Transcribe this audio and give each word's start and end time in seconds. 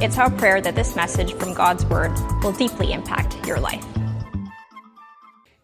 It's 0.00 0.16
our 0.16 0.30
prayer 0.30 0.60
that 0.60 0.76
this 0.76 0.94
message 0.94 1.34
from 1.34 1.54
God's 1.54 1.84
Word 1.86 2.12
will 2.44 2.52
deeply 2.52 2.92
impact 2.92 3.44
your 3.44 3.58
life. 3.58 3.84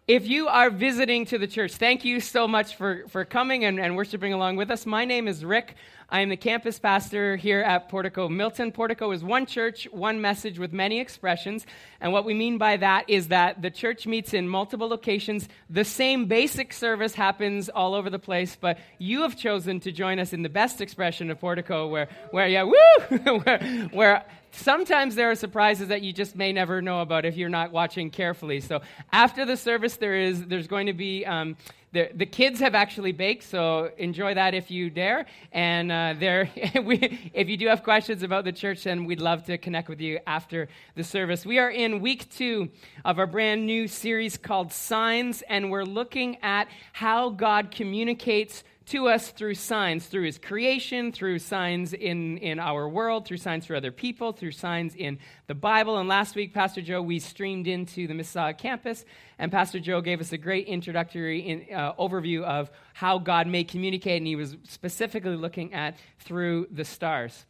If 0.06 0.28
you 0.28 0.48
are 0.48 0.68
visiting 0.68 1.24
to 1.26 1.38
the 1.38 1.46
church, 1.46 1.76
thank 1.76 2.04
you 2.04 2.20
so 2.20 2.46
much 2.46 2.76
for, 2.76 3.04
for 3.08 3.24
coming 3.24 3.64
and, 3.64 3.80
and 3.80 3.96
worshiping 3.96 4.34
along 4.34 4.56
with 4.56 4.70
us. 4.70 4.84
My 4.84 5.06
name 5.06 5.26
is 5.26 5.42
Rick. 5.42 5.76
I 6.10 6.20
am 6.20 6.28
the 6.28 6.36
campus 6.36 6.78
pastor 6.78 7.36
here 7.36 7.62
at 7.62 7.88
Portico 7.88 8.28
Milton. 8.28 8.70
Portico 8.70 9.12
is 9.12 9.24
one 9.24 9.46
church, 9.46 9.88
one 9.92 10.20
message 10.20 10.58
with 10.58 10.74
many 10.74 11.00
expressions. 11.00 11.64
And 12.02 12.12
what 12.12 12.26
we 12.26 12.34
mean 12.34 12.58
by 12.58 12.76
that 12.76 13.08
is 13.08 13.28
that 13.28 13.62
the 13.62 13.70
church 13.70 14.06
meets 14.06 14.34
in 14.34 14.46
multiple 14.46 14.88
locations. 14.88 15.48
The 15.70 15.86
same 15.86 16.26
basic 16.26 16.74
service 16.74 17.14
happens 17.14 17.70
all 17.70 17.94
over 17.94 18.10
the 18.10 18.18
place, 18.18 18.58
but 18.60 18.76
you 18.98 19.22
have 19.22 19.38
chosen 19.38 19.80
to 19.80 19.90
join 19.90 20.18
us 20.18 20.34
in 20.34 20.42
the 20.42 20.50
best 20.50 20.82
expression 20.82 21.30
of 21.30 21.40
Portico, 21.40 21.88
where, 21.88 22.08
where 22.30 22.46
yeah, 22.46 22.64
woo! 22.64 23.18
where, 23.38 23.88
where 23.90 24.24
sometimes 24.56 25.14
there 25.14 25.30
are 25.30 25.34
surprises 25.34 25.88
that 25.88 26.02
you 26.02 26.12
just 26.12 26.36
may 26.36 26.52
never 26.52 26.80
know 26.80 27.00
about 27.00 27.24
if 27.24 27.36
you're 27.36 27.48
not 27.48 27.72
watching 27.72 28.10
carefully. 28.10 28.60
So 28.60 28.80
after 29.12 29.44
the 29.44 29.56
service, 29.56 29.96
there 29.96 30.16
is 30.16 30.46
there's 30.46 30.66
going 30.66 30.86
to 30.86 30.92
be 30.92 31.26
um, 31.26 31.56
the, 31.94 32.10
the 32.12 32.26
kids 32.26 32.58
have 32.58 32.74
actually 32.74 33.12
baked, 33.12 33.44
so 33.44 33.88
enjoy 33.98 34.34
that 34.34 34.52
if 34.52 34.68
you 34.68 34.90
dare. 34.90 35.26
And 35.52 35.92
uh, 35.92 36.14
there, 36.18 36.50
we, 36.82 37.30
if 37.32 37.48
you 37.48 37.56
do 37.56 37.68
have 37.68 37.84
questions 37.84 38.24
about 38.24 38.44
the 38.44 38.50
church, 38.50 38.82
then 38.82 39.04
we'd 39.04 39.20
love 39.20 39.44
to 39.46 39.58
connect 39.58 39.88
with 39.88 40.00
you 40.00 40.18
after 40.26 40.68
the 40.96 41.04
service. 41.04 41.46
We 41.46 41.60
are 41.60 41.70
in 41.70 42.00
week 42.00 42.28
two 42.30 42.70
of 43.04 43.20
our 43.20 43.28
brand 43.28 43.64
new 43.64 43.86
series 43.86 44.36
called 44.36 44.72
Signs, 44.72 45.42
and 45.42 45.70
we're 45.70 45.84
looking 45.84 46.36
at 46.42 46.66
how 46.92 47.30
God 47.30 47.70
communicates 47.70 48.64
to 48.86 49.08
us 49.08 49.30
through 49.30 49.54
signs, 49.54 50.06
through 50.06 50.24
his 50.24 50.38
creation, 50.38 51.10
through 51.10 51.38
signs 51.38 51.92
in, 51.94 52.38
in 52.38 52.58
our 52.58 52.88
world, 52.88 53.26
through 53.26 53.38
signs 53.38 53.64
for 53.64 53.74
other 53.74 53.90
people, 53.90 54.32
through 54.32 54.52
signs 54.52 54.94
in 54.94 55.18
the 55.46 55.54
Bible. 55.54 55.98
And 55.98 56.08
last 56.08 56.34
week, 56.36 56.52
Pastor 56.52 56.82
Joe, 56.82 57.00
we 57.00 57.18
streamed 57.18 57.66
into 57.66 58.06
the 58.06 58.14
Mississauga 58.14 58.58
campus, 58.58 59.04
and 59.38 59.50
Pastor 59.50 59.80
Joe 59.80 60.00
gave 60.00 60.20
us 60.20 60.32
a 60.32 60.38
great 60.38 60.66
introductory 60.66 61.40
in, 61.40 61.74
uh, 61.74 61.94
overview 61.94 62.42
of 62.42 62.70
how 62.92 63.18
God 63.18 63.46
may 63.46 63.64
communicate, 63.64 64.18
and 64.18 64.26
he 64.26 64.36
was 64.36 64.56
specifically 64.64 65.36
looking 65.36 65.72
at 65.72 65.96
through 66.18 66.68
the 66.70 66.84
stars. 66.84 67.46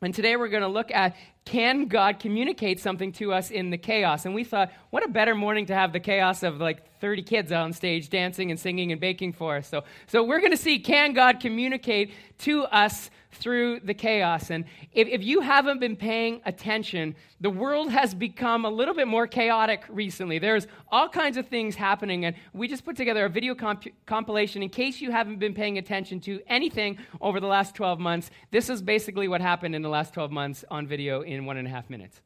And 0.00 0.14
today 0.14 0.36
we're 0.36 0.48
going 0.48 0.62
to 0.62 0.68
look 0.68 0.92
at 0.92 1.16
can 1.48 1.86
God 1.86 2.18
communicate 2.18 2.78
something 2.78 3.10
to 3.12 3.32
us 3.32 3.50
in 3.50 3.70
the 3.70 3.78
chaos? 3.78 4.26
And 4.26 4.34
we 4.34 4.44
thought, 4.44 4.70
what 4.90 5.02
a 5.02 5.08
better 5.08 5.34
morning 5.34 5.64
to 5.66 5.74
have 5.74 5.94
the 5.94 6.00
chaos 6.00 6.42
of 6.42 6.58
like 6.58 6.86
30 7.00 7.22
kids 7.22 7.52
on 7.52 7.72
stage 7.72 8.10
dancing 8.10 8.50
and 8.50 8.60
singing 8.60 8.92
and 8.92 9.00
baking 9.00 9.32
for 9.32 9.56
us. 9.56 9.66
So, 9.66 9.84
so 10.08 10.22
we're 10.22 10.40
going 10.40 10.50
to 10.50 10.58
see 10.58 10.78
can 10.78 11.14
God 11.14 11.40
communicate 11.40 12.12
to 12.40 12.64
us 12.64 13.08
through 13.32 13.80
the 13.80 13.94
chaos. 13.94 14.50
And 14.50 14.64
if, 14.92 15.06
if 15.08 15.22
you 15.22 15.40
haven't 15.40 15.80
been 15.80 15.96
paying 15.96 16.40
attention, 16.46 17.14
the 17.40 17.50
world 17.50 17.90
has 17.90 18.14
become 18.14 18.64
a 18.64 18.70
little 18.70 18.94
bit 18.94 19.06
more 19.06 19.26
chaotic 19.26 19.84
recently. 19.88 20.38
There's 20.38 20.66
all 20.90 21.08
kinds 21.08 21.36
of 21.36 21.46
things 21.46 21.76
happening, 21.76 22.24
and 22.24 22.34
we 22.52 22.68
just 22.68 22.84
put 22.84 22.96
together 22.96 23.26
a 23.26 23.28
video 23.28 23.54
comp- 23.54 23.94
compilation 24.06 24.62
in 24.62 24.70
case 24.70 25.00
you 25.00 25.10
haven't 25.10 25.38
been 25.38 25.54
paying 25.54 25.78
attention 25.78 26.20
to 26.20 26.40
anything 26.46 26.98
over 27.20 27.38
the 27.38 27.46
last 27.46 27.74
12 27.74 28.00
months. 28.00 28.30
This 28.50 28.70
is 28.70 28.82
basically 28.82 29.28
what 29.28 29.40
happened 29.40 29.74
in 29.74 29.82
the 29.82 29.88
last 29.88 30.14
12 30.14 30.30
months 30.30 30.64
on 30.70 30.86
video 30.86 31.20
in 31.22 31.37
one 31.44 31.56
and 31.56 31.66
a 31.66 31.70
half 31.70 31.88
minutes. 31.90 32.20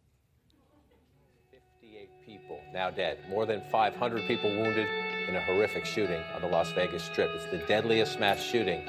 58 1.50 2.08
people 2.24 2.60
now 2.72 2.90
dead, 2.90 3.18
more 3.28 3.46
than 3.46 3.62
500 3.70 4.26
people 4.26 4.50
wounded 4.50 4.86
in 5.28 5.36
a 5.36 5.40
horrific 5.40 5.84
shooting 5.84 6.22
on 6.34 6.40
the 6.42 6.48
Las 6.48 6.72
Vegas 6.72 7.02
Strip. 7.04 7.30
It's 7.34 7.46
the 7.46 7.58
deadliest 7.58 8.18
mass 8.18 8.40
shooting 8.40 8.82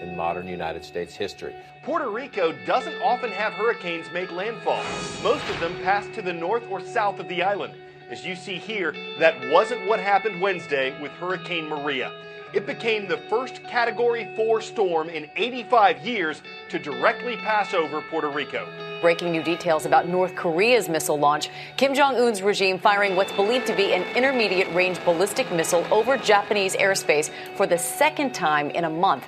in 0.00 0.16
modern 0.16 0.46
United 0.46 0.84
States 0.84 1.14
history. 1.14 1.54
Puerto 1.82 2.10
Rico 2.10 2.52
doesn't 2.66 3.00
often 3.02 3.30
have 3.30 3.52
hurricanes 3.54 4.10
make 4.12 4.30
landfall. 4.30 4.82
Most 5.22 5.48
of 5.48 5.58
them 5.60 5.74
pass 5.82 6.06
to 6.14 6.22
the 6.22 6.32
north 6.32 6.64
or 6.70 6.80
south 6.80 7.18
of 7.18 7.28
the 7.28 7.42
island. 7.42 7.74
As 8.10 8.24
you 8.24 8.36
see 8.36 8.56
here, 8.56 8.94
that 9.18 9.50
wasn't 9.50 9.86
what 9.86 10.00
happened 10.00 10.40
Wednesday 10.40 10.98
with 11.00 11.12
Hurricane 11.12 11.68
Maria. 11.68 12.12
It 12.54 12.66
became 12.66 13.06
the 13.06 13.18
first 13.28 13.62
Category 13.64 14.32
4 14.34 14.62
storm 14.62 15.10
in 15.10 15.28
85 15.36 16.06
years 16.06 16.42
to 16.70 16.78
directly 16.78 17.36
pass 17.36 17.74
over 17.74 18.00
Puerto 18.00 18.30
Rico. 18.30 18.66
Breaking 19.00 19.30
new 19.30 19.42
details 19.44 19.86
about 19.86 20.08
North 20.08 20.34
Korea's 20.34 20.88
missile 20.88 21.18
launch. 21.18 21.50
Kim 21.76 21.94
Jong 21.94 22.16
un's 22.16 22.42
regime 22.42 22.78
firing 22.78 23.14
what's 23.14 23.30
believed 23.32 23.66
to 23.68 23.76
be 23.76 23.94
an 23.94 24.02
intermediate 24.16 24.72
range 24.74 25.02
ballistic 25.04 25.50
missile 25.52 25.86
over 25.92 26.16
Japanese 26.16 26.74
airspace 26.74 27.30
for 27.56 27.66
the 27.66 27.78
second 27.78 28.34
time 28.34 28.70
in 28.70 28.84
a 28.84 28.90
month. 28.90 29.24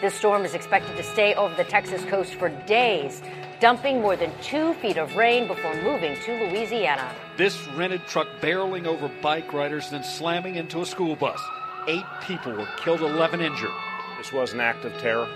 This 0.00 0.14
storm 0.14 0.44
is 0.44 0.54
expected 0.54 0.96
to 0.96 1.02
stay 1.04 1.34
over 1.34 1.54
the 1.54 1.64
Texas 1.64 2.02
coast 2.06 2.34
for 2.34 2.48
days, 2.48 3.22
dumping 3.60 4.00
more 4.00 4.16
than 4.16 4.32
two 4.42 4.74
feet 4.74 4.96
of 4.96 5.14
rain 5.14 5.46
before 5.46 5.74
moving 5.82 6.16
to 6.24 6.32
Louisiana. 6.32 7.14
This 7.36 7.68
rented 7.68 8.04
truck 8.06 8.26
barreling 8.40 8.86
over 8.86 9.08
bike 9.20 9.52
riders, 9.52 9.90
then 9.90 10.02
slamming 10.02 10.56
into 10.56 10.80
a 10.80 10.86
school 10.86 11.14
bus. 11.14 11.40
Eight 11.86 12.04
people 12.22 12.52
were 12.52 12.68
killed, 12.78 13.02
11 13.02 13.40
injured. 13.42 13.70
This 14.16 14.32
was 14.32 14.54
an 14.54 14.60
act 14.60 14.84
of 14.84 14.92
terror, 14.98 15.28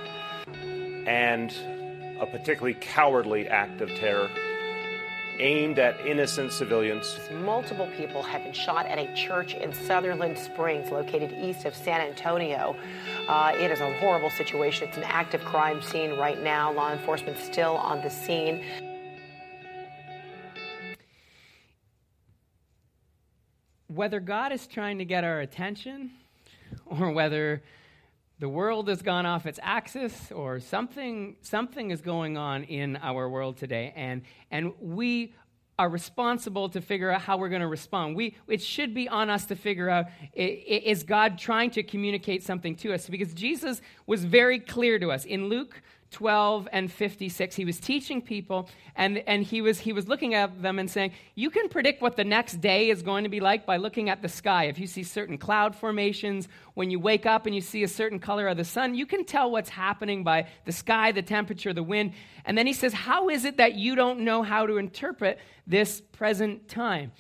and 1.07 1.53
a 2.21 2.27
particularly 2.27 2.75
cowardly 2.75 3.49
act 3.49 3.81
of 3.81 3.89
terror 3.91 4.31
aimed 5.39 5.79
at 5.79 5.99
innocent 6.07 6.53
civilians. 6.53 7.19
Multiple 7.33 7.89
people 7.97 8.23
have 8.23 8.45
been 8.45 8.53
shot 8.53 8.87
at 8.87 8.99
a 8.99 9.13
church 9.15 9.55
in 9.55 9.73
Sutherland 9.73 10.39
Springs, 10.39 10.91
located 10.91 11.33
east 11.33 11.65
of 11.65 11.75
San 11.75 12.01
Antonio. 12.01 12.77
Uh, 13.29 13.53
it 13.59 13.71
is 13.71 13.81
a 13.81 13.99
horrible 13.99 14.31
situation. 14.31 14.89
It's 14.89 14.97
an 14.97 15.05
active 15.05 15.45
crime 15.45 15.83
scene 15.83 16.17
right 16.17 16.41
now. 16.41 16.73
Law 16.73 16.93
enforcement 16.93 17.39
still 17.39 17.77
on 17.77 18.01
the 18.03 18.11
scene. 18.11 18.63
Whether 23.89 24.21
God 24.21 24.53
is 24.53 24.67
trying 24.67 24.99
to 24.99 25.05
get 25.05 25.25
our 25.25 25.41
attention 25.41 26.13
or 26.87 27.11
whether 27.11 27.63
the 28.39 28.49
world 28.49 28.89
has 28.89 29.01
gone 29.03 29.27
off 29.27 29.47
its 29.47 29.61
axis 29.63 30.33
or 30.33 30.61
something 30.61 31.37
something 31.41 31.91
is 31.91 32.01
going 32.01 32.37
on 32.37 32.65
in 32.65 32.97
our 32.97 33.29
world 33.29 33.57
today 33.57 33.93
and 33.97 34.23
and 34.51 34.73
we 34.81 35.33
are 35.79 35.89
responsible 35.89 36.69
to 36.69 36.81
figure 36.81 37.11
out 37.11 37.21
how 37.21 37.37
we're 37.37 37.49
going 37.49 37.61
to 37.61 37.67
respond. 37.67 38.15
We, 38.15 38.37
it 38.47 38.63
should 38.63 38.95
be 38.95 39.09
on 39.09 39.29
us 39.29 39.47
to 39.47 39.57
figure 39.57 39.91
out 39.91 40.07
is 40.35 41.03
God 41.03 41.37
trying 41.37 41.71
to 41.73 41.83
communicate 41.83 42.45
something 42.45 42.77
to 42.77 42.93
us? 42.93 43.09
Because 43.09 43.35
Jesus 43.35 43.81
was 44.07 44.25
very 44.25 44.61
clear 44.61 44.99
to 45.01 45.11
us. 45.11 45.25
In 45.25 45.49
Luke 45.49 45.83
12 46.15 46.69
and 46.71 46.93
56 46.93 47.57
he 47.57 47.65
was 47.65 47.81
teaching 47.81 48.23
people 48.23 48.71
and, 48.95 49.19
and 49.27 49.43
he, 49.43 49.61
was, 49.61 49.81
he 49.81 49.93
was 49.93 50.07
looking 50.07 50.33
at 50.33 50.63
them 50.63 50.79
and 50.79 50.89
saying 50.89 51.11
you 51.35 51.51
can 51.51 51.69
predict 51.69 52.01
what 52.01 52.17
the 52.17 52.23
next 52.23 52.61
day 52.61 52.89
is 52.89 53.03
going 53.03 53.25
to 53.25 53.29
be 53.29 53.41
like 53.41 53.67
by 53.67 53.79
looking 53.79 54.09
at 54.09 54.23
the 54.23 54.29
sky. 54.29 54.67
If 54.67 54.79
you 54.79 54.87
see 54.87 55.03
certain 55.03 55.37
cloud 55.37 55.75
formations 55.75 56.47
when 56.75 56.89
you 56.89 57.01
wake 57.01 57.27
up 57.27 57.47
and 57.47 57.55
you 57.55 57.61
see 57.61 57.83
a 57.83 57.89
certain 57.89 58.21
color 58.21 58.47
of 58.47 58.57
the 58.57 58.65
sun 58.65 58.95
you 58.95 59.07
can 59.07 59.25
tell 59.25 59.51
what's 59.51 59.71
happening 59.71 60.23
by 60.23 60.47
the 60.67 60.73
sky 60.73 61.11
the 61.11 61.23
temperature 61.23 61.73
the 61.73 61.83
wind. 61.83 62.13
And 62.45 62.57
then 62.57 62.69
he 62.69 62.73
says 62.73 62.93
how 62.93 63.29
is 63.29 63.45
it 63.45 63.57
that 63.57 63.75
you 63.75 63.97
don't 63.97 64.21
know 64.21 64.45
how 64.45 64.67
to 64.67 64.77
interpret 64.77 65.41
this 65.67 66.01
present 66.13 66.69
time 66.69 67.11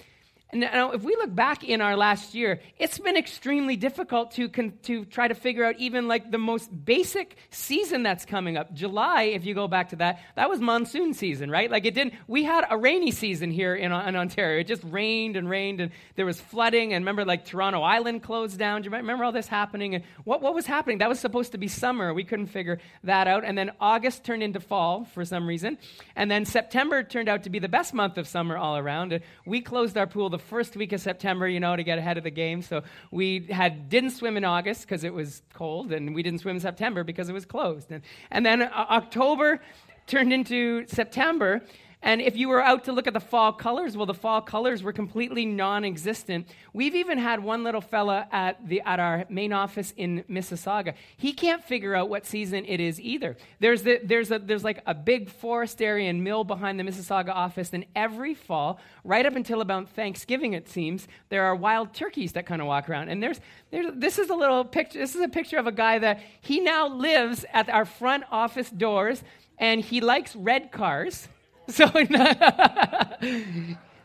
now, 0.55 0.93
if 0.93 1.03
we 1.03 1.17
look 1.17 1.35
back 1.35 1.65
in 1.65 1.81
our 1.81 1.97
last 1.97 2.35
year, 2.35 2.61
it's 2.79 2.99
been 2.99 3.17
extremely 3.17 3.77
difficult 3.77 4.31
to, 4.33 4.49
con- 4.49 4.75
to 4.85 5.05
try 5.05 5.27
to 5.27 5.35
figure 5.35 5.65
out 5.65 5.77
even 5.79 6.07
like 6.07 6.31
the 6.31 6.39
most 6.39 6.71
basic 6.85 7.37
season 7.51 8.05
that's 8.05 8.25
coming 8.25 8.57
up. 8.57 8.73
July, 8.73 9.25
if 9.25 9.45
you 9.45 9.55
go 9.55 9.67
back 9.67 9.89
to 9.89 9.97
that, 9.97 10.21
that 10.37 10.49
was 10.49 10.61
monsoon 10.61 11.13
season, 11.13 11.51
right? 11.51 11.71
Like 11.71 11.85
it 11.87 11.95
didn't, 11.95 12.15
we 12.29 12.45
had 12.45 12.65
a 12.71 12.79
rainy 12.79 13.11
season 13.11 13.51
here 13.51 13.75
in, 13.75 13.91
in 13.91 14.17
Ontario. 14.17 14.61
It 14.61 14.69
just 14.69 14.85
rained 14.85 15.37
and 15.37 15.51
rained 15.51 15.81
and 15.81 15.91
there 16.15 16.27
was 16.27 16.41
flooding. 16.41 16.93
And 16.93 17.03
remember, 17.03 17.25
like 17.25 17.45
Toronto 17.45 17.83
Island 17.83 18.23
closed 18.23 18.59
down. 18.59 18.83
Do 18.83 18.91
you 18.91 18.97
remember 18.97 19.25
all 19.25 19.33
this 19.33 19.49
happening? 19.49 19.97
And 19.97 20.05
what, 20.23 20.41
what 20.41 20.55
was 20.55 20.67
happening? 20.67 20.99
That 20.99 21.09
was 21.09 21.19
supposed 21.19 21.53
to 21.53 21.59
be 21.59 21.67
summer. 21.67 22.15
We 22.15 22.23
couldn't 22.23 22.47
figure 22.47 22.79
that 23.03 23.27
out. 23.27 23.45
And 23.45 23.59
then 23.59 23.73
August 23.81 24.23
turned 24.23 24.43
into 24.43 24.61
fall 24.61 25.05
for 25.05 25.25
some 25.25 25.49
reason. 25.49 25.79
And 26.15 26.31
then 26.31 26.45
September 26.45 27.03
turned 27.03 27.29
out 27.29 27.43
to 27.43 27.51
be 27.51 27.59
the 27.59 27.69
best 27.69 27.93
month 27.93 28.19
of 28.19 28.29
summer 28.29 28.57
all 28.57 28.77
around. 28.77 29.21
We 29.45 29.61
closed 29.61 29.99
our 29.99 30.07
pool 30.07 30.31
the 30.31 30.44
first 30.45 30.77
week 30.77 30.93
of 30.93 31.01
September, 31.01 31.49
you 31.49 31.61
know, 31.61 31.77
to 31.77 31.83
get 31.83 31.99
ahead 31.99 32.19
of 32.19 32.25
the 32.25 32.31
game. 32.31 32.63
So 32.63 32.83
we 33.11 33.47
had 33.51 33.89
didn't 33.89 34.11
swim 34.11 34.37
in 34.37 34.45
August 34.45 34.83
because 34.83 35.05
it 35.05 35.13
was 35.13 35.43
cold, 35.53 35.93
and 35.93 36.15
we 36.15 36.23
didn't 36.23 36.41
swim 36.41 36.57
in 36.57 36.61
September 36.61 37.05
because 37.05 37.29
it 37.29 37.33
was 37.33 37.47
closed. 37.47 37.91
And, 37.91 38.03
and 38.31 38.45
then 38.45 38.63
uh, 38.63 38.87
October 38.91 39.61
turned 40.07 40.33
into 40.33 40.87
September. 40.87 41.63
And 42.05 42.21
if 42.21 42.37
you 42.37 42.51
were 42.51 42.61
out 42.61 42.85
to 42.85 42.93
look 42.93 43.07
at 43.07 43.15
the 43.15 43.21
fall 43.21 43.51
colors, 43.51 43.97
well, 43.97 44.05
the 44.05 44.13
fall 44.13 44.43
colors 44.43 44.83
were 44.83 44.93
completely 44.93 45.47
non 45.47 45.87
existent. 45.87 46.47
We've 46.75 46.95
even 46.95 47.17
had 47.17 47.43
one 47.43 47.65
little 47.65 47.81
fella 47.81 48.29
at, 48.31 48.69
the, 48.69 48.83
at 48.83 49.01
our 49.01 49.25
main 49.31 49.55
office 49.55 49.95
in 49.97 50.23
Mississauga. 50.29 50.95
He 51.17 51.33
can't 51.33 51.65
figure 51.65 51.95
out 51.95 52.11
what 52.11 52.27
season 52.27 52.67
it 52.67 52.79
is 52.79 53.01
either. 53.01 53.39
There's, 53.59 53.85
the, 53.85 54.01
there's, 54.05 54.31
a, 54.31 54.39
there's 54.39 54.63
like 54.63 54.83
a 54.85 54.93
big 54.93 55.31
forest 55.31 55.81
area 55.81 56.11
and 56.11 56.23
mill 56.23 56.45
behind 56.45 56.79
the 56.79 56.85
Mississauga 56.85 57.31
office, 57.31 57.71
and 57.73 57.87
every 57.97 58.35
fall, 58.35 58.79
right 59.03 59.25
up 59.25 59.35
until 59.35 59.63
about 59.63 59.89
Thanksgiving, 59.89 60.53
it 60.53 60.69
seems, 60.69 61.09
there 61.31 61.45
are 61.45 61.57
wild 61.57 61.95
turkeys 61.95 62.33
that 62.33 62.45
kind 62.45 62.61
of 62.61 62.69
walk 62.69 62.91
around. 62.91 63.09
And 63.09 63.23
there's, 63.23 63.41
there's, 63.71 63.87
this 63.95 64.19
is 64.19 64.29
a 64.29 64.35
little 64.35 64.63
picture, 64.63 64.99
this 64.99 65.15
is 65.15 65.23
a 65.23 65.29
picture 65.29 65.57
of 65.57 65.67
a 65.67 65.73
guy 65.73 65.99
that 66.01 66.21
he 66.43 66.61
now 66.61 66.87
lives 66.87 67.47
at 67.55 67.71
our 67.71 67.87
front 67.87 68.25
office 68.31 68.69
doors, 68.69 69.25
and 69.57 69.81
he 69.81 70.03
likes 70.03 70.37
red 70.37 70.71
cars. 70.71 71.29
So, 71.69 71.87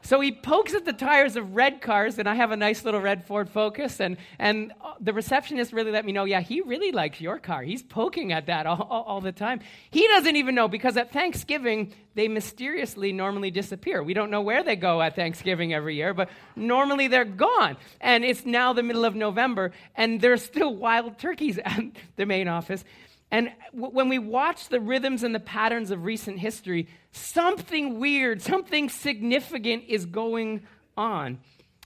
so 0.02 0.22
he 0.22 0.32
pokes 0.32 0.74
at 0.74 0.86
the 0.86 0.94
tires 0.94 1.36
of 1.36 1.56
red 1.56 1.82
cars, 1.82 2.18
and 2.18 2.28
I 2.28 2.36
have 2.36 2.52
a 2.52 2.58
nice 2.58 2.86
little 2.86 3.02
red 3.02 3.28
Ford 3.28 3.50
Focus, 3.50 4.00
and, 4.00 4.16
and 4.40 4.72
the 5.02 5.12
receptionist 5.12 5.74
really 5.74 5.92
let 5.92 6.06
me 6.06 6.14
know, 6.14 6.24
yeah, 6.24 6.40
he 6.40 6.62
really 6.62 6.94
likes 6.94 7.20
your 7.20 7.38
car. 7.38 7.62
He's 7.62 7.84
poking 7.84 8.32
at 8.32 8.46
that 8.46 8.66
all, 8.66 8.82
all, 8.82 9.04
all 9.04 9.22
the 9.22 9.34
time. 9.34 9.60
He 9.92 10.08
doesn't 10.08 10.38
even 10.38 10.56
know 10.56 10.70
because 10.70 10.96
at 10.96 11.12
Thanksgiving, 11.12 11.94
they 12.16 12.30
mysteriously 12.30 13.12
normally 13.12 13.52
disappear. 13.52 14.02
We 14.02 14.14
don't 14.14 14.32
know 14.32 14.42
where 14.42 14.64
they 14.64 14.78
go 14.78 15.02
at 15.02 15.16
Thanksgiving 15.16 15.74
every 15.74 15.96
year, 15.96 16.14
but 16.14 16.30
normally 16.56 17.10
they're 17.10 17.26
gone. 17.26 17.76
And 18.00 18.24
it's 18.24 18.46
now 18.46 18.72
the 18.72 18.84
middle 18.84 19.04
of 19.04 19.16
November, 19.16 19.74
and 19.96 20.22
there's 20.22 20.44
still 20.44 20.74
wild 20.74 21.20
turkeys 21.20 21.60
at 21.66 21.84
the 22.16 22.26
main 22.26 22.48
office. 22.48 22.86
And 23.32 23.52
w- 23.74 23.94
when 23.94 24.10
we 24.10 24.20
watch 24.20 24.70
the 24.70 24.80
rhythms 24.80 25.24
and 25.24 25.34
the 25.34 25.40
patterns 25.40 25.92
of 25.92 26.04
recent 26.04 26.40
history, 26.40 26.88
something 27.12 28.00
weird, 28.00 28.42
something 28.42 28.90
significant 28.90 29.84
is 29.88 30.06
going 30.06 30.62
on. 30.98 31.40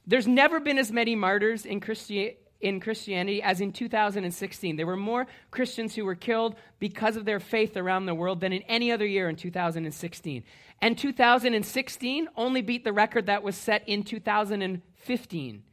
There's 0.07 0.27
never 0.27 0.59
been 0.59 0.77
as 0.77 0.91
many 0.91 1.15
martyrs 1.15 1.65
in, 1.65 1.79
Christi- 1.79 2.37
in 2.61 2.79
Christianity 2.79 3.41
as 3.41 3.61
in 3.61 3.71
2016. 3.71 4.75
There 4.75 4.85
were 4.85 4.95
more 4.95 5.27
Christians 5.51 5.95
who 5.95 6.05
were 6.05 6.15
killed 6.15 6.55
because 6.79 7.15
of 7.15 7.25
their 7.25 7.39
faith 7.39 7.77
around 7.77 8.05
the 8.05 8.15
world 8.15 8.39
than 8.39 8.53
in 8.53 8.61
any 8.63 8.91
other 8.91 9.05
year 9.05 9.29
in 9.29 9.35
2016. 9.35 10.43
And 10.81 10.97
2016 10.97 12.27
only 12.35 12.61
beat 12.61 12.83
the 12.83 12.93
record 12.93 13.27
that 13.27 13.43
was 13.43 13.55
set 13.55 13.87
in 13.87 14.03
2015. 14.03 15.63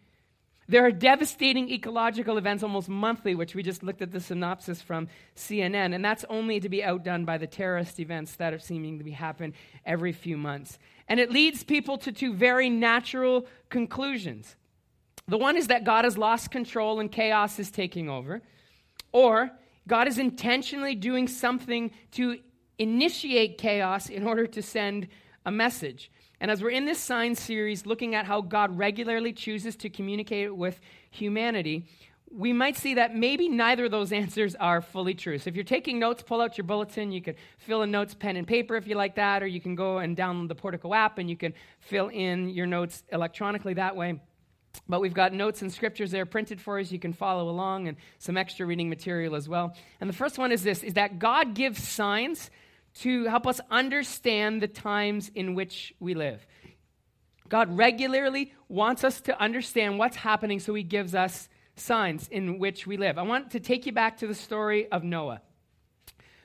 There 0.70 0.87
are 0.87 0.93
devastating 0.93 1.69
ecological 1.69 2.38
events 2.38 2.62
almost 2.62 2.88
monthly, 2.88 3.34
which 3.34 3.56
we 3.56 3.62
just 3.64 3.82
looked 3.82 4.02
at 4.02 4.12
the 4.12 4.20
synopsis 4.20 4.81
from 4.81 5.08
CNN, 5.34 5.96
and 5.96 6.05
that's 6.05 6.25
only 6.31 6.61
to 6.61 6.69
be 6.69 6.84
outdone 6.84 7.25
by 7.25 7.38
the 7.38 7.49
terrorist 7.49 7.99
events 7.99 8.37
that 8.37 8.55
are 8.55 8.61
seeming 8.61 8.99
to 8.99 9.02
be 9.02 9.11
happen 9.11 9.52
every 9.84 10.12
few 10.12 10.37
months. 10.37 10.78
And 11.08 11.19
it 11.19 11.32
leads 11.32 11.64
people 11.64 11.99
to 11.99 12.12
two 12.12 12.32
very 12.34 12.70
natural 12.70 13.49
conclusions. 13.69 14.55
The 15.26 15.38
one 15.38 15.56
is 15.56 15.67
that 15.67 15.82
God 15.82 16.05
has 16.05 16.17
lost 16.17 16.52
control 16.52 17.00
and 17.00 17.11
chaos 17.11 17.58
is 17.58 17.72
taking 17.72 18.08
over, 18.08 18.40
or 19.11 19.50
God 19.88 20.06
is 20.06 20.19
intentionally 20.19 20.94
doing 20.94 21.26
something 21.26 21.90
to 22.12 22.38
initiate 22.78 23.58
chaos 23.58 24.08
in 24.08 24.25
order 24.25 24.46
to 24.46 24.62
send 24.62 25.08
a 25.44 25.50
message. 25.50 26.12
And 26.41 26.51
as 26.51 26.63
we're 26.63 26.71
in 26.71 26.87
this 26.87 26.99
sign 26.99 27.35
series 27.35 27.85
looking 27.85 28.15
at 28.15 28.25
how 28.25 28.41
God 28.41 28.77
regularly 28.79 29.33
chooses 29.33 29.77
to 29.77 29.91
communicate 29.91 30.55
with 30.55 30.81
humanity, 31.11 31.85
we 32.31 32.53
might 32.53 32.77
see 32.77 32.95
that 32.95 33.15
maybe 33.15 33.49
neither 33.49 33.87
of 33.87 33.91
those 33.91 34.13
answers 34.23 34.55
are 34.55 34.81
fully 34.81 35.15
true. 35.15 35.39
So 35.39 35.49
if 35.49 35.55
you're 35.55 35.65
taking 35.65 35.99
notes, 35.99 36.23
pull 36.23 36.41
out 36.41 36.57
your 36.57 36.65
bulletin. 36.65 37.13
You 37.13 37.21
can 37.21 37.35
fill 37.59 37.83
in 37.83 37.91
notes, 37.91 38.15
pen 38.15 38.37
and 38.37 38.47
paper 38.47 38.77
if 38.77 38.87
you 38.87 38.95
like 38.95 39.17
that, 39.17 39.43
or 39.43 39.47
you 39.47 39.61
can 39.61 39.75
go 39.75 39.99
and 39.99 40.17
download 40.17 40.49
the 40.49 40.55
Portico 40.55 40.95
app 40.95 41.19
and 41.19 41.29
you 41.29 41.37
can 41.37 41.53
fill 41.81 42.09
in 42.09 42.49
your 42.49 42.67
notes 42.67 43.03
electronically 43.13 43.75
that 43.75 43.95
way. 43.95 44.21
But 44.89 45.01
we've 45.01 45.15
got 45.15 45.33
notes 45.33 45.63
and 45.63 45.73
scriptures 45.73 46.11
there 46.11 46.25
printed 46.25 46.61
for 46.61 46.79
us. 46.79 46.93
You 46.93 47.01
can 47.01 47.13
follow 47.13 47.51
along 47.51 47.89
and 47.89 47.97
some 48.19 48.37
extra 48.37 48.65
reading 48.65 48.89
material 48.89 49.35
as 49.35 49.49
well. 49.49 49.75
And 50.01 50.09
the 50.09 50.15
first 50.15 50.39
one 50.39 50.53
is 50.53 50.63
this 50.63 50.83
is 50.83 50.95
that 50.95 51.19
God 51.19 51.55
gives 51.55 51.83
signs 51.87 52.51
to 52.95 53.25
help 53.25 53.47
us 53.47 53.61
understand 53.71 54.63
the 54.63 54.69
times 54.69 55.31
in 55.35 55.55
which 55.55 55.95
we 56.01 56.15
live. 56.15 56.45
God 57.49 57.77
regularly 57.77 58.53
wants 58.69 59.05
us 59.05 59.21
to 59.23 59.41
understand 59.41 59.99
what's 59.99 60.17
happening, 60.17 60.61
so 60.61 60.75
he 60.75 60.83
gives 60.83 61.15
us 61.15 61.49
signs 61.77 62.29
in 62.29 62.59
which 62.59 62.87
we 62.87 62.97
live. 62.97 63.19
I 63.19 63.23
want 63.23 63.53
to 63.53 63.61
take 63.61 63.87
you 63.87 63.93
back 63.93 64.19
to 64.19 64.27
the 64.27 64.35
story 64.35 64.91
of 64.91 65.03
Noah. 65.03 65.41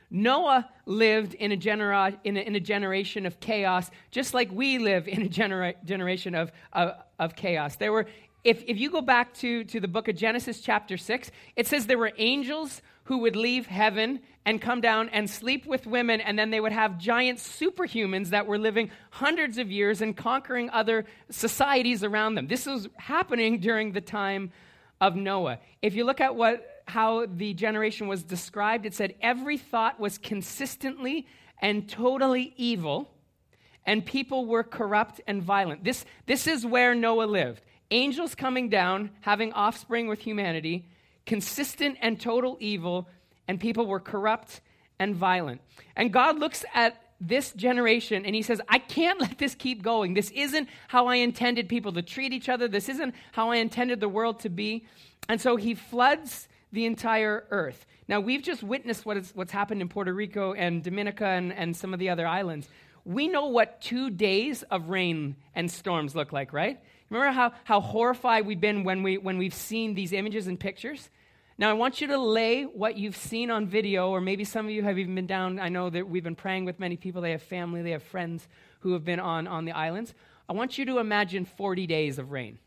Noah 0.10 0.70
lived 0.86 1.34
in 1.34 1.52
a, 1.52 1.58
genera- 1.58 2.18
in 2.24 2.38
a, 2.38 2.40
in 2.40 2.56
a 2.56 2.60
generation 2.60 3.26
of 3.26 3.40
chaos, 3.40 3.90
just 4.12 4.34
like 4.34 4.52
we 4.52 4.78
live 4.78 5.08
in 5.08 5.24
a 5.24 5.28
genera- 5.28 5.74
generation 5.84 6.36
of, 6.36 6.52
of, 6.74 6.92
of 7.20 7.36
chaos. 7.36 7.76
There 7.76 7.92
were 7.92 8.08
if, 8.46 8.64
if 8.68 8.78
you 8.78 8.92
go 8.92 9.02
back 9.02 9.34
to, 9.36 9.64
to 9.64 9.80
the 9.80 9.88
book 9.88 10.08
of 10.08 10.16
Genesis, 10.16 10.62
chapter 10.62 10.98
6, 10.98 11.32
it 11.56 11.66
says 11.66 11.88
there 11.88 11.98
were 11.98 12.12
angels 12.18 12.84
who 13.06 13.20
would 13.20 13.36
leave 13.36 13.66
heaven 13.68 14.20
and 14.46 14.62
come 14.62 14.82
down 14.82 15.10
and 15.10 15.30
sleep 15.30 15.66
with 15.66 15.88
women, 15.88 16.22
and 16.22 16.38
then 16.38 16.52
they 16.52 16.60
would 16.60 16.72
have 16.72 17.00
giant 17.00 17.40
superhumans 17.40 18.30
that 18.30 18.46
were 18.46 18.58
living 18.58 18.92
hundreds 19.12 19.58
of 19.58 19.72
years 19.72 20.02
and 20.02 20.16
conquering 20.16 20.70
other 20.70 21.06
societies 21.30 22.04
around 22.04 22.36
them. 22.36 22.48
This 22.48 22.66
was 22.66 22.88
happening 22.98 23.60
during 23.60 23.92
the 23.92 24.02
time 24.02 24.52
of 25.02 25.16
Noah. 25.16 25.60
If 25.82 25.96
you 25.96 26.04
look 26.04 26.22
at 26.22 26.36
what 26.36 26.84
how 26.88 27.26
the 27.26 27.54
generation 27.56 28.08
was 28.08 28.24
described, 28.24 28.86
it 28.86 28.94
said 28.94 29.16
every 29.20 29.58
thought 29.58 30.00
was 30.00 30.20
consistently 30.20 31.26
and 31.60 31.90
totally 31.90 32.54
evil, 32.58 33.10
and 33.86 34.06
people 34.06 34.46
were 34.46 34.64
corrupt 34.64 35.20
and 35.26 35.42
violent. 35.42 35.84
This, 35.84 36.06
this 36.28 36.46
is 36.46 36.66
where 36.66 36.94
Noah 36.94 37.26
lived 37.26 37.62
angels 37.92 38.34
coming 38.34 38.70
down, 38.70 39.12
having 39.22 39.54
offspring 39.54 40.08
with 40.08 40.20
humanity, 40.20 40.88
consistent 41.26 41.98
and 42.02 42.20
total 42.20 42.58
evil, 42.60 43.08
and 43.48 43.60
people 43.60 43.86
were 43.86 44.00
corrupt 44.00 44.62
and 45.00 45.16
violent. 45.16 45.62
And 45.96 46.12
God 46.12 46.40
looks 46.40 46.64
at 46.74 47.02
this 47.22 47.52
generation 47.54 48.26
and 48.26 48.36
he 48.36 48.42
says, 48.42 48.62
I 48.68 48.80
can't 48.80 49.20
let 49.22 49.38
this 49.38 49.56
keep 49.56 49.82
going. 49.82 50.14
This 50.14 50.32
isn't 50.32 50.70
how 50.88 51.08
I 51.08 51.16
intended 51.16 51.70
people 51.70 51.94
to 51.94 52.02
treat 52.02 52.34
each 52.34 52.50
other. 52.50 52.68
This 52.68 52.90
isn't 52.90 53.16
how 53.32 53.52
I 53.52 53.58
intended 53.58 54.00
the 54.00 54.10
world 54.10 54.40
to 54.42 54.50
be. 54.50 54.86
And 55.28 55.40
so 55.42 55.56
he 55.56 55.74
floods 55.74 56.48
the 56.72 56.86
entire 56.86 57.46
earth. 57.52 57.86
Now, 58.08 58.20
we've 58.20 58.44
just 58.44 58.62
witnessed 58.62 59.06
what 59.06 59.18
is, 59.18 59.32
what's 59.34 59.52
happened 59.52 59.82
in 59.82 59.90
Puerto 59.90 60.14
Rico 60.14 60.54
and 60.54 60.84
Dominica 60.84 61.26
and, 61.26 61.52
and 61.52 61.76
some 61.76 61.94
of 61.94 62.00
the 62.00 62.10
other 62.10 62.28
islands. 62.28 62.70
We 63.04 63.28
know 63.28 63.48
what 63.48 63.82
two 63.82 64.10
days 64.10 64.64
of 64.64 64.90
rain 64.90 65.36
and 65.56 65.72
storms 65.72 66.16
look 66.16 66.32
like, 66.32 66.54
right? 66.54 66.80
Remember 67.10 67.32
how, 67.32 67.54
how 67.64 67.82
horrified 67.82 68.46
we've 68.46 68.60
been 68.60 68.84
when, 68.84 69.04
we, 69.04 69.18
when 69.18 69.38
we've 69.38 69.54
seen 69.54 69.96
these 69.96 70.12
images 70.12 70.48
and 70.48 70.60
pictures? 70.60 71.10
Now, 71.58 71.70
I 71.70 71.74
want 71.74 72.02
you 72.02 72.08
to 72.08 72.18
lay 72.18 72.64
what 72.64 72.98
you've 72.98 73.16
seen 73.16 73.50
on 73.50 73.66
video, 73.66 74.10
or 74.10 74.20
maybe 74.20 74.44
some 74.44 74.66
of 74.66 74.72
you 74.72 74.84
have 74.84 75.00
even 75.00 75.16
been 75.16 75.28
down. 75.28 75.60
I 75.60 75.70
know 75.70 75.90
that 75.90 76.08
we've 76.08 76.24
been 76.24 76.36
praying 76.36 76.66
with 76.66 76.80
many 76.80 76.98
people. 76.98 77.22
They 77.22 77.32
have 77.32 77.42
family, 77.42 77.82
they 77.82 77.92
have 77.92 78.04
friends 78.04 78.48
who 78.82 78.94
have 78.94 79.06
been 79.06 79.20
on, 79.20 79.48
on 79.48 79.66
the 79.66 79.72
islands. 79.72 80.14
I 80.50 80.54
want 80.54 80.78
you 80.78 80.86
to 80.86 81.00
imagine 81.00 81.46
40 81.46 81.88
days 81.88 82.20
of 82.20 82.32
rain. 82.32 82.60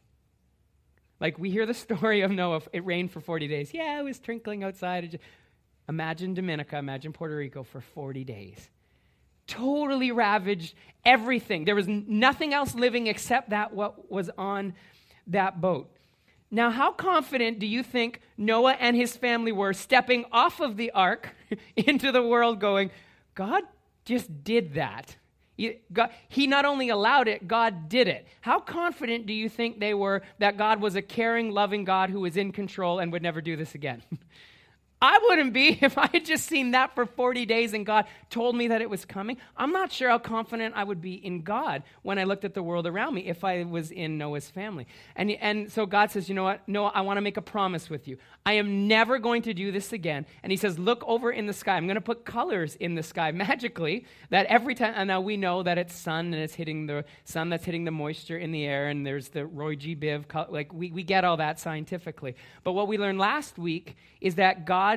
Like 1.21 1.39
we 1.39 1.51
hear 1.51 1.67
the 1.67 1.75
story 1.87 2.23
of 2.23 2.31
Noah, 2.31 2.63
it 2.73 2.85
rained 2.85 3.11
for 3.11 3.21
40 3.21 3.47
days. 3.47 3.75
Yeah, 3.75 4.01
it 4.01 4.05
was 4.05 4.19
trickling 4.19 4.65
outside. 4.65 5.19
Imagine 5.89 6.35
Dominica, 6.35 6.79
imagine 6.79 7.13
Puerto 7.13 7.37
Rico 7.37 7.63
for 7.63 7.81
40 7.81 8.25
days 8.25 8.71
totally 9.49 10.13
ravaged 10.13 10.75
everything. 11.05 11.65
There 11.65 11.75
was 11.75 11.89
nothing 11.89 12.55
else 12.55 12.75
living 12.75 13.09
except 13.09 13.51
that 13.51 13.73
what 13.73 14.13
was 14.13 14.31
on 14.39 14.75
that 15.27 15.61
boat. 15.61 15.91
Now, 16.51 16.71
how 16.71 16.93
confident 16.93 17.59
do 17.59 17.67
you 17.67 17.83
think 17.83 18.21
Noah 18.37 18.77
and 18.81 18.97
his 18.97 19.17
family 19.17 19.53
were 19.53 19.73
stepping 19.73 20.25
off 20.33 20.61
of 20.61 20.77
the 20.77 20.91
ark 20.93 21.35
into 21.77 22.11
the 22.11 22.23
world, 22.23 22.61
going, 22.61 22.91
God 23.35 23.65
just 24.05 24.45
did 24.45 24.75
that? 24.75 25.17
He 26.29 26.47
not 26.47 26.65
only 26.65 26.89
allowed 26.89 27.27
it, 27.27 27.49
God 27.49 27.89
did 27.89 28.07
it. 28.07 28.27
How 28.41 28.61
confident 28.61 29.27
do 29.27 29.33
you 29.33 29.49
think 29.49 29.81
they 29.81 29.93
were 29.93 30.23
that 30.39 30.57
God 30.57 30.81
was 30.81 30.95
a 30.95 31.03
caring, 31.03 31.51
loving 31.51 31.85
God 31.85 32.11
who 32.11 32.21
was 32.21 32.37
in 32.37 32.53
control 32.53 33.01
and 33.01 33.11
would 33.13 33.23
never 33.23 33.41
do 33.41 33.57
this 33.57 33.75
again? 33.75 34.03
I 35.01 35.19
wouldn't 35.29 35.53
be 35.53 35.79
if 35.81 35.97
I 35.97 36.09
had 36.13 36.25
just 36.25 36.47
seen 36.47 36.73
that 36.73 36.95
for 36.95 37.07
40 37.07 37.47
days 37.47 37.73
and 37.73 37.87
God 37.87 38.07
told 38.31 38.57
me 38.57 38.69
that 38.69 38.83
it 38.83 38.91
was 38.91 39.05
coming. 39.05 39.37
I'm 39.57 39.73
not 39.73 39.93
sure 39.93 40.09
how 40.09 40.19
confident 40.19 40.75
I 40.77 40.85
would 40.85 41.01
be 41.01 41.15
in 41.15 41.43
God 41.43 41.83
when 42.03 42.19
I 42.19 42.25
looked 42.25 42.45
at 42.45 42.55
the 42.55 42.63
world 42.63 42.87
around 42.87 43.15
me 43.15 43.27
if 43.27 43.45
I 43.45 43.65
was 43.65 43.91
in 43.91 44.19
Noah's 44.19 44.51
family. 44.51 44.87
And, 45.15 45.31
and 45.31 45.71
so 45.71 45.87
God 45.87 46.11
says, 46.11 46.29
You 46.29 46.35
know 46.35 46.45
what? 46.45 46.67
Noah, 46.69 46.93
I 46.95 47.03
want 47.03 47.17
to 47.19 47.21
make 47.21 47.37
a 47.37 47.43
promise 47.43 47.89
with 47.89 48.09
you. 48.09 48.19
I 48.45 48.55
am 48.55 48.89
never 48.89 49.19
going 49.19 49.43
to 49.43 49.55
do 49.55 49.71
this 49.71 49.93
again. 49.93 50.27
And 50.43 50.51
he 50.51 50.57
says, 50.57 50.79
Look 50.79 51.05
over 51.07 51.31
in 51.31 51.47
the 51.47 51.53
sky. 51.53 51.77
I'm 51.77 51.87
going 51.87 51.97
to 51.97 52.01
put 52.01 52.25
colors 52.25 52.75
in 52.77 52.95
the 52.95 53.03
sky 53.03 53.31
magically 53.39 54.07
that 54.31 54.47
every 54.47 54.75
time, 54.75 54.95
and 54.97 55.09
now 55.09 55.21
we 55.21 55.37
know 55.37 55.63
that 55.63 55.79
it's 55.79 55.95
sun 55.95 56.27
and 56.27 56.43
it's 56.43 56.55
hitting 56.55 56.87
the 56.87 57.05
sun 57.25 57.51
that's 57.51 57.65
hitting 57.65 57.85
the 57.85 57.91
moisture 57.91 58.39
in 58.39 58.53
the 58.53 58.65
air, 58.65 58.89
and 58.89 59.07
there's 59.07 59.29
the 59.29 59.47
Roy 59.47 59.77
G. 59.77 59.95
Biv. 59.95 60.25
Like 60.51 60.73
we, 60.73 60.91
we 60.91 61.03
get 61.03 61.25
all 61.25 61.37
that 61.37 61.61
scientifically. 61.61 62.35
But 62.65 62.73
what 62.73 62.89
we 62.89 62.99
learned 62.99 63.19
last 63.19 63.59
week 63.59 63.97
is 64.21 64.37
that 64.37 64.65
God 64.65 64.88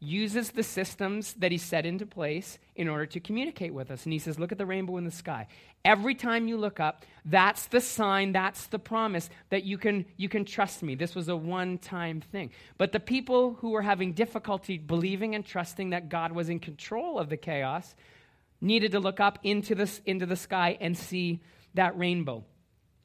uses 0.00 0.52
the 0.52 0.62
systems 0.62 1.34
that 1.34 1.52
he 1.52 1.58
set 1.58 1.84
into 1.84 2.06
place 2.06 2.58
in 2.74 2.88
order 2.88 3.04
to 3.04 3.20
communicate 3.20 3.74
with 3.74 3.90
us. 3.90 4.04
And 4.04 4.12
he 4.12 4.18
says, 4.18 4.38
Look 4.38 4.50
at 4.50 4.58
the 4.58 4.64
rainbow 4.64 4.96
in 4.96 5.04
the 5.04 5.10
sky. 5.10 5.46
Every 5.84 6.14
time 6.14 6.48
you 6.48 6.56
look 6.56 6.80
up, 6.80 7.04
that's 7.24 7.66
the 7.66 7.80
sign, 7.80 8.32
that's 8.32 8.66
the 8.66 8.78
promise 8.78 9.28
that 9.50 9.64
you 9.64 9.76
can, 9.76 10.06
you 10.16 10.28
can 10.28 10.44
trust 10.44 10.82
me. 10.82 10.94
This 10.94 11.14
was 11.14 11.28
a 11.28 11.36
one 11.36 11.78
time 11.78 12.20
thing. 12.20 12.50
But 12.78 12.92
the 12.92 13.00
people 13.00 13.54
who 13.60 13.70
were 13.70 13.82
having 13.82 14.12
difficulty 14.12 14.78
believing 14.78 15.34
and 15.34 15.44
trusting 15.44 15.90
that 15.90 16.08
God 16.08 16.32
was 16.32 16.48
in 16.48 16.60
control 16.60 17.18
of 17.18 17.28
the 17.28 17.36
chaos 17.36 17.94
needed 18.60 18.92
to 18.92 19.00
look 19.00 19.20
up 19.20 19.38
into, 19.42 19.74
this, 19.74 20.00
into 20.06 20.26
the 20.26 20.36
sky 20.36 20.78
and 20.80 20.96
see 20.96 21.40
that 21.74 21.98
rainbow. 21.98 22.44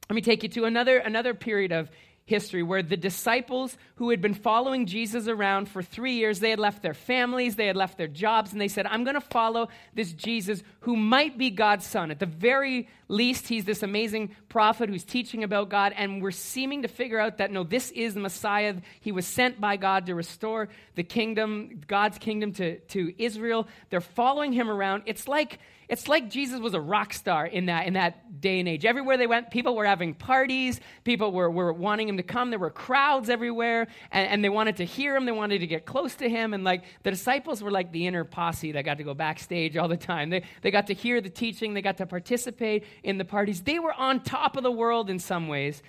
Let 0.09 0.15
me 0.15 0.21
take 0.21 0.43
you 0.43 0.49
to 0.49 0.65
another, 0.65 0.97
another 0.97 1.33
period 1.33 1.71
of 1.71 1.89
history 2.25 2.63
where 2.63 2.81
the 2.81 2.97
disciples 2.97 3.77
who 3.95 4.09
had 4.09 4.19
been 4.19 4.33
following 4.33 4.87
Jesus 4.87 5.27
around 5.27 5.69
for 5.69 5.83
three 5.83 6.13
years, 6.13 6.39
they 6.39 6.49
had 6.49 6.59
left 6.59 6.81
their 6.81 6.95
families, 6.95 7.55
they 7.55 7.67
had 7.67 7.75
left 7.75 7.97
their 7.97 8.07
jobs, 8.07 8.51
and 8.51 8.59
they 8.59 8.67
said, 8.67 8.87
I'm 8.87 9.03
going 9.03 9.13
to 9.15 9.21
follow 9.21 9.69
this 9.93 10.11
Jesus 10.11 10.63
who 10.81 10.95
might 10.95 11.37
be 11.37 11.51
God's 11.51 11.85
son. 11.85 12.09
At 12.09 12.19
the 12.19 12.25
very 12.25 12.89
least, 13.07 13.47
he's 13.47 13.65
this 13.65 13.83
amazing 13.83 14.35
prophet 14.49 14.89
who's 14.89 15.03
teaching 15.03 15.43
about 15.43 15.69
God, 15.69 15.93
and 15.95 16.21
we're 16.21 16.31
seeming 16.31 16.81
to 16.81 16.87
figure 16.87 17.19
out 17.19 17.37
that 17.37 17.51
no, 17.51 17.63
this 17.63 17.91
is 17.91 18.15
the 18.15 18.19
Messiah. 18.19 18.75
He 19.01 19.11
was 19.11 19.27
sent 19.27 19.61
by 19.61 19.77
God 19.77 20.07
to 20.07 20.15
restore 20.15 20.69
the 20.95 21.03
kingdom, 21.03 21.81
God's 21.87 22.17
kingdom 22.17 22.53
to, 22.53 22.79
to 22.79 23.13
Israel. 23.21 23.67
They're 23.91 24.01
following 24.01 24.51
him 24.51 24.69
around. 24.69 25.03
It's 25.05 25.27
like 25.27 25.59
it's 25.87 26.07
like 26.07 26.29
Jesus 26.29 26.59
was 26.59 26.73
a 26.73 26.81
rock 26.81 27.13
star 27.13 27.45
in 27.45 27.67
that, 27.67 27.85
in 27.85 27.93
that 27.93 28.41
day 28.41 28.59
and 28.59 28.67
age. 28.67 28.85
Everywhere 28.85 29.17
they 29.17 29.27
went, 29.27 29.51
people 29.51 29.75
were 29.75 29.85
having 29.85 30.13
parties, 30.13 30.79
people 31.03 31.31
were, 31.31 31.49
were 31.49 31.71
wanting 31.71 32.09
him 32.09 32.17
to 32.17 32.23
come. 32.23 32.49
There 32.49 32.59
were 32.59 32.69
crowds 32.69 33.29
everywhere, 33.29 33.87
and, 34.11 34.27
and 34.29 34.43
they 34.43 34.49
wanted 34.49 34.77
to 34.77 34.85
hear 34.85 35.15
him, 35.15 35.25
they 35.25 35.31
wanted 35.31 35.59
to 35.59 35.67
get 35.67 35.85
close 35.85 36.15
to 36.15 36.29
him. 36.29 36.53
And 36.53 36.63
like 36.63 36.83
the 37.03 37.11
disciples 37.11 37.61
were 37.61 37.71
like 37.71 37.91
the 37.91 38.07
inner 38.07 38.23
posse 38.23 38.71
that 38.71 38.83
got 38.83 38.97
to 38.97 39.03
go 39.03 39.13
backstage 39.13 39.77
all 39.77 39.87
the 39.87 39.97
time. 39.97 40.29
They, 40.29 40.43
they 40.61 40.71
got 40.71 40.87
to 40.87 40.93
hear 40.93 41.21
the 41.21 41.29
teaching, 41.29 41.73
they 41.73 41.81
got 41.81 41.97
to 41.97 42.05
participate 42.05 42.83
in 43.03 43.17
the 43.17 43.25
parties. 43.25 43.61
They 43.61 43.79
were 43.79 43.93
on 43.93 44.21
top 44.21 44.57
of 44.57 44.63
the 44.63 44.71
world 44.71 45.09
in 45.09 45.19
some 45.19 45.47
ways. 45.47 45.83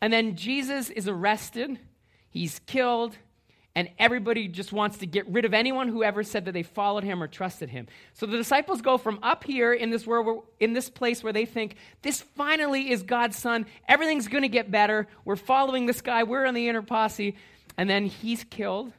And 0.00 0.12
then 0.12 0.36
Jesus 0.36 0.90
is 0.90 1.08
arrested, 1.08 1.78
he's 2.30 2.60
killed, 2.60 3.16
and 3.74 3.88
everybody 3.98 4.48
just 4.48 4.72
wants 4.72 4.98
to 4.98 5.06
get 5.06 5.28
rid 5.28 5.44
of 5.44 5.54
anyone 5.54 5.88
who 5.88 6.02
ever 6.02 6.24
said 6.24 6.44
that 6.46 6.52
they 6.52 6.62
followed 6.62 7.04
him 7.04 7.22
or 7.22 7.28
trusted 7.28 7.68
him. 7.68 7.86
So 8.14 8.26
the 8.26 8.36
disciples 8.36 8.82
go 8.82 8.98
from 8.98 9.20
up 9.22 9.44
here 9.44 9.72
in 9.72 9.90
this 9.90 10.06
world, 10.06 10.44
in 10.58 10.72
this 10.72 10.90
place 10.90 11.22
where 11.22 11.32
they 11.32 11.44
think 11.44 11.76
this 12.02 12.20
finally 12.20 12.90
is 12.90 13.02
God's 13.02 13.38
son, 13.38 13.66
everything's 13.88 14.28
going 14.28 14.42
to 14.42 14.48
get 14.48 14.70
better. 14.70 15.06
We're 15.24 15.36
following 15.36 15.86
this 15.86 16.00
guy, 16.00 16.24
we're 16.24 16.44
in 16.44 16.54
the 16.54 16.68
inner 16.68 16.82
posse, 16.82 17.36
and 17.76 17.88
then 17.88 18.06
he's 18.06 18.42
killed, 18.44 18.92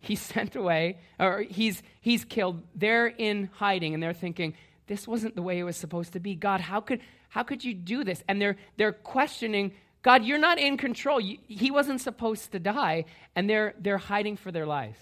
he's 0.00 0.20
sent 0.34 0.56
away, 0.56 0.98
or 1.20 1.42
he's 1.42 1.82
he's 2.00 2.24
killed. 2.24 2.62
They're 2.74 3.06
in 3.06 3.50
hiding, 3.54 3.94
and 3.94 4.02
they're 4.02 4.12
thinking 4.12 4.54
this 4.88 5.06
wasn't 5.06 5.36
the 5.36 5.42
way 5.42 5.58
it 5.58 5.64
was 5.64 5.76
supposed 5.76 6.14
to 6.14 6.20
be. 6.20 6.34
God, 6.34 6.60
how 6.60 6.80
could 6.80 7.00
how 7.28 7.44
could 7.44 7.64
you 7.64 7.74
do 7.74 8.02
this? 8.02 8.24
And 8.28 8.42
they're 8.42 8.56
they're 8.76 8.92
questioning 8.92 9.72
God, 10.06 10.24
you're 10.24 10.38
not 10.38 10.60
in 10.60 10.76
control. 10.76 11.18
He 11.18 11.72
wasn't 11.72 12.00
supposed 12.00 12.52
to 12.52 12.60
die, 12.60 13.06
and 13.34 13.50
they're, 13.50 13.74
they're 13.76 13.98
hiding 13.98 14.36
for 14.36 14.52
their 14.52 14.64
lives. 14.64 15.00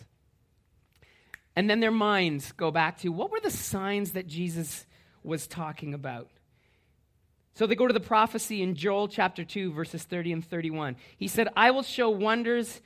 And 1.54 1.68
then 1.68 1.80
their 1.80 1.90
minds 1.90 2.52
go 2.52 2.70
back 2.70 2.96
to 3.00 3.10
what 3.10 3.30
were 3.30 3.38
the 3.38 3.50
signs 3.50 4.12
that 4.12 4.26
Jesus 4.26 4.86
was 5.22 5.46
talking 5.46 5.92
about? 5.92 6.30
So 7.52 7.66
they 7.66 7.74
go 7.74 7.86
to 7.86 7.92
the 7.92 8.00
prophecy 8.00 8.62
in 8.62 8.76
Joel 8.76 9.08
chapter 9.08 9.44
2, 9.44 9.74
verses 9.74 10.02
30 10.04 10.32
and 10.32 10.44
31. 10.44 10.96
He 11.18 11.28
said, 11.28 11.48
I 11.54 11.70
will 11.70 11.82
show 11.82 12.08
wonders 12.08 12.80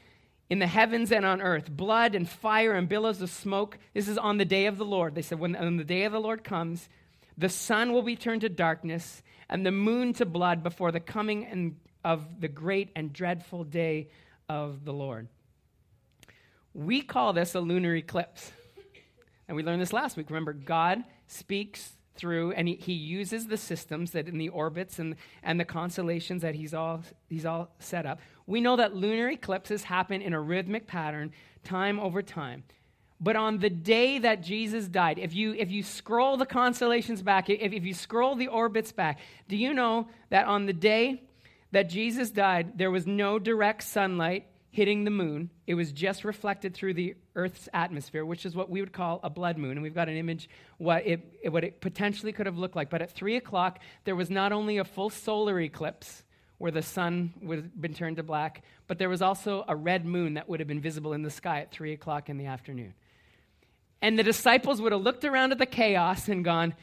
in 0.51 0.59
the 0.59 0.67
heavens 0.67 1.13
and 1.13 1.25
on 1.25 1.41
earth, 1.41 1.71
blood 1.71 2.17
and 2.17 2.29
fire 2.29 2.73
and 2.73 2.89
billows 2.89 3.23
of 3.23 3.31
smoke. 3.31 3.79
This 3.95 4.09
is 4.09 4.19
on 4.19 4.39
the 4.39 4.45
day 4.45 4.67
of 4.67 4.77
the 4.77 4.85
Lord. 4.85 5.15
They 5.15 5.23
said, 5.23 5.39
when, 5.39 5.55
when 5.55 5.77
the 5.77 5.85
day 5.85 6.03
of 6.03 6.11
the 6.11 6.21
Lord 6.21 6.43
comes, 6.43 6.89
the 7.37 7.49
sun 7.49 7.93
will 7.93 8.03
be 8.03 8.17
turned 8.17 8.41
to 8.41 8.49
darkness 8.49 9.23
and 9.49 9.65
the 9.65 9.71
moon 9.71 10.15
to 10.15 10.27
blood 10.27 10.65
before 10.65 10.91
the 10.91 10.99
coming 10.99 11.47
and 11.47 11.77
of 12.05 12.41
the 12.41 12.49
great 12.49 12.91
and 12.97 13.13
dreadful 13.13 13.65
day 13.65 14.09
of 14.49 14.85
the 14.85 14.93
Lord. 14.93 15.29
We 16.75 17.03
call 17.03 17.33
this 17.33 17.55
a 17.55 17.61
lunar 17.61 17.95
eclipse. 17.95 18.53
And 19.47 19.57
we 19.57 19.63
learned 19.63 19.81
this 19.81 19.93
last 19.93 20.17
week. 20.17 20.29
Remember, 20.29 20.53
God 20.53 21.05
speaks 21.27 21.93
through 22.15 22.53
and 22.53 22.69
he, 22.69 22.75
he 22.75 22.93
uses 22.93 23.47
the 23.47 23.57
systems 23.57 24.11
that 24.11 24.29
in 24.29 24.37
the 24.37 24.49
orbits 24.51 24.99
and, 24.99 25.17
and 25.43 25.59
the 25.59 25.65
constellations 25.65 26.43
that 26.43 26.55
he's 26.55 26.75
all, 26.75 27.03
he's 27.29 27.47
all 27.47 27.71
set 27.79 28.05
up. 28.05 28.21
We 28.47 28.61
know 28.61 28.77
that 28.77 28.95
lunar 28.95 29.31
eclipses 29.31 29.85
happen 29.85 30.21
in 30.21 30.35
a 30.35 30.41
rhythmic 30.41 30.87
pattern, 30.87 31.33
time 31.65 31.99
over 31.99 32.21
time. 32.23 32.65
But 33.21 33.37
on 33.37 33.59
the 33.59 33.71
day 33.71 34.19
that 34.19 34.43
Jesus 34.43 34.87
died, 34.87 35.19
if 35.19 35.35
you, 35.35 35.55
if 35.55 35.71
you 35.71 35.83
scroll 35.83 36.37
the 36.37 36.47
constellations 36.47 37.23
back, 37.23 37.51
if, 37.51 37.73
if 37.73 37.85
you 37.85 37.95
scroll 37.95 38.37
the 38.37 38.49
orbits 38.49 38.93
back, 38.93 39.19
do 39.49 39.57
you 39.57 39.73
know 39.73 40.09
that 40.31 40.47
on 40.47 40.67
the 40.67 40.73
day 40.73 41.23
that 41.73 41.89
Jesus 41.89 42.31
died, 42.31 42.79
there 42.79 42.91
was 42.91 43.07
no 43.07 43.39
direct 43.39 43.83
sunlight 43.83 44.47
hitting 44.71 45.05
the 45.05 45.11
moon. 45.11 45.51
It 45.67 45.75
was 45.75 45.93
just 45.93 46.25
reflected 46.25 46.75
through 46.75 46.95
the 46.95 47.17
Earth's 47.35 47.69
atmosphere, 47.73 48.25
which 48.25 48.47
is 48.47 48.55
what 48.55 48.71
we 48.71 48.81
would 48.81 48.93
call 48.93 49.21
a 49.23 49.31
blood 49.31 49.59
moon. 49.59 49.73
And 49.73 49.83
we've 49.83 49.95
got 49.95 50.09
an 50.09 50.17
image 50.17 50.49
what 50.77 51.07
it, 51.07 51.21
what 51.51 51.65
it 51.65 51.81
potentially 51.81 52.33
could 52.33 52.47
have 52.47 52.59
looked 52.59 52.77
like. 52.77 52.91
But 52.91 53.03
at 53.03 53.11
3 53.11 53.37
o'clock, 53.37 53.81
there 54.05 54.17
was 54.17 54.31
not 54.31 54.53
only 54.53 54.79
a 54.79 54.85
full 54.85 55.11
solar 55.11 55.61
eclipse 55.61 56.23
where 56.59 56.71
the 56.71 56.83
sun 56.83 57.33
would 57.41 57.59
have 57.59 57.81
been 57.81 57.95
turned 57.95 58.17
to 58.17 58.23
black, 58.23 58.63
but 58.87 58.99
there 58.99 59.09
was 59.09 59.23
also 59.23 59.65
a 59.69 59.77
red 59.77 60.05
moon 60.05 60.35
that 60.35 60.49
would 60.49 60.61
have 60.61 60.67
been 60.67 60.81
visible 60.81 61.13
in 61.13 61.23
the 61.23 61.31
sky 61.31 61.61
at 61.61 61.71
3 61.71 61.93
o'clock 61.93 62.29
in 62.29 62.37
the 62.37 62.47
afternoon. 62.47 62.95
And 64.03 64.19
the 64.19 64.23
disciples 64.23 64.81
would 64.81 64.93
have 64.93 65.01
looked 65.01 65.25
around 65.25 65.53
at 65.53 65.59
the 65.59 65.67
chaos 65.67 66.29
and 66.29 66.45
gone, 66.45 66.75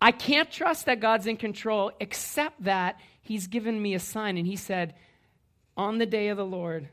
I 0.00 0.12
can't 0.12 0.50
trust 0.50 0.86
that 0.86 1.00
God's 1.00 1.26
in 1.26 1.36
control, 1.36 1.92
except 2.00 2.64
that 2.64 3.00
He's 3.24 3.48
given 3.48 3.80
me 3.82 3.94
a 3.94 3.98
sign. 3.98 4.36
And 4.38 4.46
He 4.46 4.56
said, 4.56 4.94
On 5.76 5.98
the 5.98 6.06
day 6.06 6.28
of 6.28 6.36
the 6.36 6.46
Lord, 6.46 6.88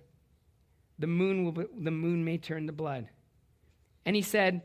the 0.98 1.08
moon, 1.08 1.44
will 1.44 1.52
be, 1.52 1.66
the 1.78 1.92
moon 1.92 2.26
may 2.26 2.38
turn 2.38 2.66
to 2.66 2.74
blood. 2.74 3.08
And 4.06 4.16
He 4.16 4.24
said, 4.24 4.64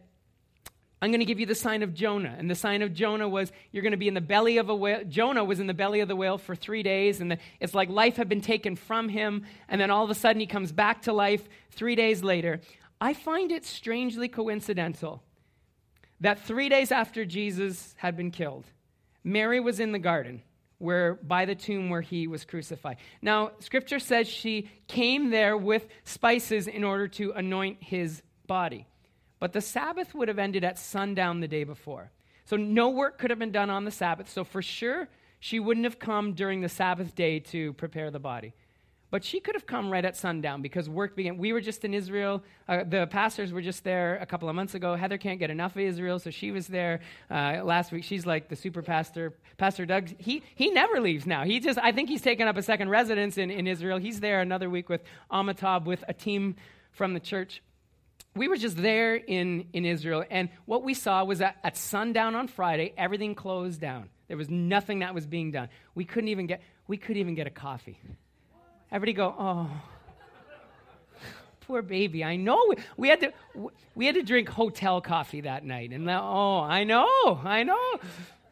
I'm 1.03 1.11
going 1.11 1.21
to 1.21 1.27
give 1.27 1.41
you 1.41 1.47
the 1.47 1.55
sign 1.55 1.83
of 1.83 1.93
Jonah. 1.93 2.35
And 2.39 2.49
the 2.49 2.55
sign 2.55 2.81
of 2.81 2.95
Jonah 2.95 3.29
was 3.29 3.53
you're 3.71 3.83
going 3.83 3.91
to 3.91 3.99
be 3.99 4.09
in 4.09 4.15
the 4.15 4.21
belly 4.23 4.57
of 4.57 4.71
a 4.71 4.75
whale. 4.75 5.05
Jonah 5.05 5.45
was 5.45 5.61
in 5.61 5.67
the 5.67 5.75
belly 5.75 6.01
of 6.01 6.09
the 6.09 6.17
whale 6.17 6.39
for 6.39 6.57
three 6.57 6.83
days, 6.83 7.21
and 7.21 7.31
the, 7.31 7.39
it's 7.61 7.75
like 7.75 7.91
life 7.91 8.17
had 8.17 8.29
been 8.29 8.41
taken 8.41 8.77
from 8.77 9.11
him. 9.11 9.45
And 9.69 9.81
then 9.81 9.91
all 9.91 10.05
of 10.05 10.11
a 10.11 10.15
sudden 10.15 10.41
he 10.41 10.47
comes 10.47 10.73
back 10.73 11.03
to 11.03 11.13
life 11.13 11.47
three 11.71 11.97
days 11.97 12.23
later. 12.23 12.61
I 12.99 13.13
find 13.13 13.53
it 13.53 13.67
strangely 13.67 14.29
coincidental 14.29 15.23
that 16.21 16.41
three 16.41 16.71
days 16.71 16.91
after 16.91 17.27
Jesus 17.27 17.95
had 17.99 18.17
been 18.17 18.31
killed, 18.31 18.65
Mary 19.23 19.61
was 19.61 19.81
in 19.81 19.93
the 19.93 19.99
garden 19.99 20.43
where 20.79 21.15
by 21.15 21.45
the 21.45 21.55
tomb 21.55 21.89
where 21.91 22.01
he 22.01 22.27
was 22.27 22.45
crucified. 22.45 22.97
Now, 23.23 23.53
scripture 23.61 23.99
says 23.99 24.29
she 24.29 24.69
came 24.89 25.31
there 25.31 25.57
with 25.57 25.87
spices 26.05 26.67
in 26.67 26.85
order 26.85 27.09
to 27.09 27.33
anoint 27.33 27.83
his 27.83 28.23
body. 28.47 28.87
But 29.39 29.53
the 29.53 29.61
Sabbath 29.61 30.15
would 30.15 30.29
have 30.29 30.39
ended 30.39 30.65
at 30.65 30.79
sundown 30.79 31.41
the 31.41 31.49
day 31.49 31.65
before. 31.65 32.11
So 32.45 32.57
no 32.57 32.91
work 32.91 33.19
could 33.19 33.31
have 33.31 33.39
been 33.39 33.53
done 33.53 33.71
on 33.71 33.85
the 33.85 33.91
Sabbath. 33.91 34.31
So 34.31 34.45
for 34.45 34.63
sure, 34.63 35.09
she 35.41 35.61
wouldn't 35.61 35.85
have 35.85 35.99
come 35.99 36.33
during 36.33 36.61
the 36.61 36.69
Sabbath 36.69 37.15
day 37.15 37.41
to 37.41 37.73
prepare 37.75 38.11
the 38.11 38.19
body. 38.19 38.55
But 39.17 39.25
she 39.25 39.41
could 39.41 39.55
have 39.55 39.65
come 39.65 39.91
right 39.91 40.05
at 40.05 40.15
sundown 40.15 40.61
because 40.61 40.91
work 40.91 41.17
began. 41.17 41.39
We 41.39 41.55
were 41.55 41.63
just 41.63 41.87
in 41.87 41.95
Israel. 41.95 42.43
Uh, 42.69 42.85
the 42.85 43.07
pastors 43.07 43.51
were 43.51 43.63
just 43.63 43.83
there 43.83 44.19
a 44.21 44.27
couple 44.27 44.47
of 44.47 44.55
months 44.55 44.75
ago. 44.75 44.95
Heather 44.95 45.17
can't 45.17 45.39
get 45.39 45.49
enough 45.49 45.75
of 45.75 45.81
Israel, 45.81 46.19
so 46.19 46.29
she 46.29 46.51
was 46.51 46.67
there 46.67 47.01
uh, 47.31 47.63
last 47.65 47.93
week. 47.93 48.05
She's 48.05 48.27
like 48.27 48.51
the 48.51 48.57
super 48.57 48.83
pastor. 48.83 49.33
Pastor 49.57 49.87
Doug, 49.87 50.11
he, 50.19 50.43
he 50.55 50.71
never 50.71 51.01
leaves 51.01 51.27
now. 51.27 51.45
He 51.45 51.61
just, 51.61 51.79
I 51.79 51.93
think 51.93 52.11
he's 52.11 52.21
taken 52.21 52.47
up 52.47 52.59
a 52.59 52.63
second 52.63 52.91
residence 52.91 53.39
in, 53.39 53.51
in 53.51 53.67
Israel. 53.67 53.97
He's 53.97 54.21
there 54.21 54.43
another 54.43 54.69
week 54.69 54.91
with 54.91 55.03
Amitab, 55.33 55.87
with 55.87 56.05
a 56.07 56.13
team 56.13 56.55
from 56.93 57.15
the 57.15 57.21
church. 57.21 57.63
We 58.35 58.49
were 58.49 58.59
just 58.59 58.77
there 58.77 59.15
in, 59.15 59.69
in 59.73 59.87
Israel, 59.87 60.25
and 60.31 60.51
what 60.67 60.83
we 60.83 60.93
saw 60.93 61.25
was 61.25 61.39
that 61.39 61.57
at 61.65 61.79
sundown 61.79 62.35
on 62.35 62.49
Friday, 62.49 62.93
everything 62.99 63.35
closed 63.35 63.81
down. 63.81 64.11
There 64.29 64.37
was 64.37 64.51
nothing 64.51 64.99
that 64.99 65.15
was 65.15 65.27
being 65.27 65.53
done. 65.53 65.71
We 65.95 66.05
couldn't 66.05 66.29
even 66.29 66.47
get, 66.47 66.61
we 66.87 66.99
couldn't 66.99 67.23
even 67.23 67.35
get 67.35 67.47
a 67.47 67.51
coffee. 67.51 67.99
Everybody 68.93 69.13
go, 69.15 69.35
oh, 69.39 69.71
poor 71.63 71.83
baby. 71.83 72.23
I 72.23 72.37
know 72.37 72.75
we 72.97 73.09
had 73.09 73.21
to 73.21 73.33
we 73.95 74.07
had 74.07 74.15
to 74.15 74.23
drink 74.23 74.49
hotel 74.49 75.01
coffee 75.01 75.41
that 75.43 75.65
night, 75.65 75.91
and 75.91 76.09
oh, 76.09 76.61
I 76.61 76.85
know, 76.85 77.41
I 77.45 77.63
know. 77.63 78.01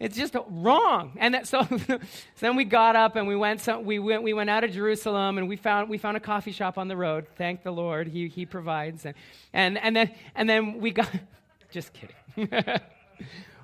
It's 0.01 0.17
just 0.17 0.35
wrong. 0.49 1.13
And 1.17 1.35
that, 1.35 1.47
so, 1.47 1.63
so 1.87 1.99
then 2.41 2.57
we 2.57 2.65
got 2.65 2.97
up 2.97 3.17
and 3.17 3.29
we 3.29 3.37
went, 3.37 3.67
we 3.85 3.99
went, 3.99 4.23
we 4.23 4.35
went 4.35 4.51
out 4.51 4.65
of 4.65 4.73
Jerusalem 4.73 5.39
and 5.39 5.49
we 5.49 5.57
found, 5.57 5.89
we 5.89 5.99
found 5.99 6.17
a 6.17 6.21
coffee 6.21 6.51
shop 6.51 6.79
on 6.79 6.89
the 6.89 6.97
road. 6.97 7.27
Thank 7.37 7.63
the 7.63 7.71
Lord. 7.71 8.09
He, 8.09 8.29
he 8.29 8.45
provides. 8.45 9.07
And, 9.07 9.15
and, 9.53 9.79
and, 9.79 9.97
then, 9.97 10.11
and 10.35 10.49
then 10.49 10.81
we 10.81 10.91
got, 10.91 11.09
just 11.71 11.93
kidding. 11.93 12.51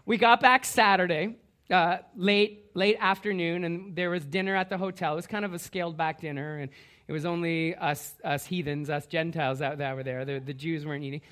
we 0.07 0.17
got 0.17 0.41
back 0.41 0.65
Saturday 0.65 1.35
uh, 1.71 1.99
late, 2.17 2.71
late 2.75 2.97
afternoon, 3.00 3.65
and 3.65 3.95
there 3.95 4.11
was 4.11 4.25
dinner 4.25 4.57
at 4.57 4.69
the 4.69 4.79
hotel. 4.79 5.12
It 5.12 5.17
was 5.17 5.27
kind 5.27 5.45
of 5.45 5.55
a 5.55 5.59
scaled 5.59 5.97
back 5.97 6.21
dinner, 6.21 6.59
and 6.59 6.71
it 7.09 7.12
was 7.12 7.25
only 7.25 7.75
us, 7.75 8.15
us 8.25 8.47
heathens, 8.47 8.91
us 8.91 9.07
Gentiles 9.07 9.61
that, 9.61 9.79
that 9.79 9.97
were 9.97 10.03
there. 10.03 10.25
The, 10.25 10.39
the 10.39 10.55
Jews 10.55 10.85
weren't 10.85 11.05
eating. 11.05 11.23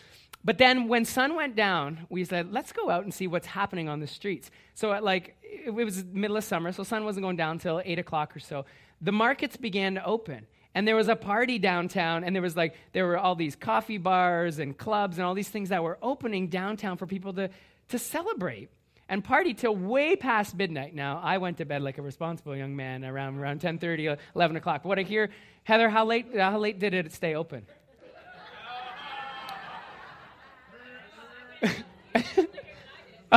But 0.45 0.59
then 0.59 0.89
when 0.89 1.05
sun 1.05 1.35
went 1.35 1.57
down, 1.57 2.07
we 2.09 2.25
said, 2.25 2.53
let's 2.53 2.73
go 2.73 2.91
out 2.91 3.05
and 3.05 3.13
see 3.13 3.27
what's 3.27 3.47
happening 3.47 3.89
on 3.89 4.01
the 4.01 4.07
streets. 4.07 4.51
So 4.75 4.93
at 4.93 5.03
like, 5.03 5.37
it 5.43 5.71
was 5.71 6.05
middle 6.05 6.37
of 6.37 6.45
summer, 6.45 6.73
so 6.73 6.85
sun 6.85 7.05
wasn't 7.05 7.25
going 7.25 7.37
down 7.37 7.53
until 7.53 7.83
8 7.85 7.99
o'clock 7.99 8.37
or 8.37 8.41
so. 8.41 8.65
The 9.01 9.13
markets 9.13 9.57
began 9.57 9.95
to 9.95 10.05
open. 10.05 10.47
And 10.75 10.87
there 10.87 10.95
was 10.95 11.09
a 11.09 11.17
party 11.17 11.59
downtown, 11.59 12.23
and 12.23 12.37
there 12.37 12.43
was 12.43 12.57
like, 12.57 12.77
there 12.93 13.07
were 13.07 13.19
all 13.19 13.35
these 13.35 13.57
coffee 13.57 13.99
bars 13.99 14.59
and 14.59 14.77
clubs 14.77 15.19
and 15.19 15.27
all 15.27 15.35
these 15.35 15.49
things 15.49 15.71
that 15.71 15.83
were 15.83 15.99
opening 16.03 16.49
downtown 16.49 16.97
for 16.97 17.07
people 17.07 17.33
to, 17.33 17.51
to 17.89 17.99
celebrate 17.99 18.71
and 19.09 19.25
party 19.25 19.55
till 19.55 19.75
way 19.75 20.17
past 20.17 20.55
midnight. 20.55 20.95
Now, 20.95 21.21
I 21.23 21.39
went 21.39 21.59
to 21.59 21.65
bed 21.65 21.83
like 21.83 21.99
a 21.99 22.03
responsible 22.03 22.57
young 22.57 22.77
man 22.77 23.05
around, 23.05 23.39
around 23.39 23.61
10.30, 23.61 24.19
11 24.35 24.57
o'clock. 24.57 24.85
What 24.85 24.99
I 24.99 25.03
hear, 25.03 25.31
Heather, 25.65 25.89
how 25.89 26.05
late, 26.05 26.37
how 26.37 26.59
late 26.59 26.79
did 26.79 26.95
it 26.95 27.13
stay 27.13 27.35
open? 27.35 27.67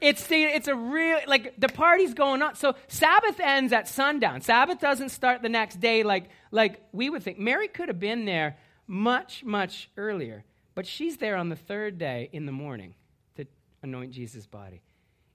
it's 0.00 0.26
the, 0.26 0.42
it's 0.42 0.68
a 0.68 0.74
real 0.74 1.18
like 1.26 1.54
the 1.58 1.68
party's 1.68 2.14
going 2.14 2.42
on. 2.42 2.54
So 2.54 2.74
Sabbath 2.88 3.40
ends 3.40 3.72
at 3.72 3.88
sundown. 3.88 4.40
Sabbath 4.40 4.80
doesn't 4.80 5.08
start 5.08 5.42
the 5.42 5.48
next 5.48 5.80
day 5.80 6.02
like 6.02 6.28
like 6.50 6.80
we 6.92 7.10
would 7.10 7.22
think. 7.22 7.38
Mary 7.38 7.68
could 7.68 7.88
have 7.88 7.98
been 7.98 8.24
there 8.24 8.56
much 8.86 9.42
much 9.44 9.90
earlier, 9.96 10.44
but 10.74 10.86
she's 10.86 11.18
there 11.18 11.36
on 11.36 11.48
the 11.48 11.56
third 11.56 11.98
day 11.98 12.28
in 12.32 12.46
the 12.46 12.52
morning 12.52 12.94
to 13.36 13.46
anoint 13.82 14.12
Jesus' 14.12 14.46
body. 14.46 14.82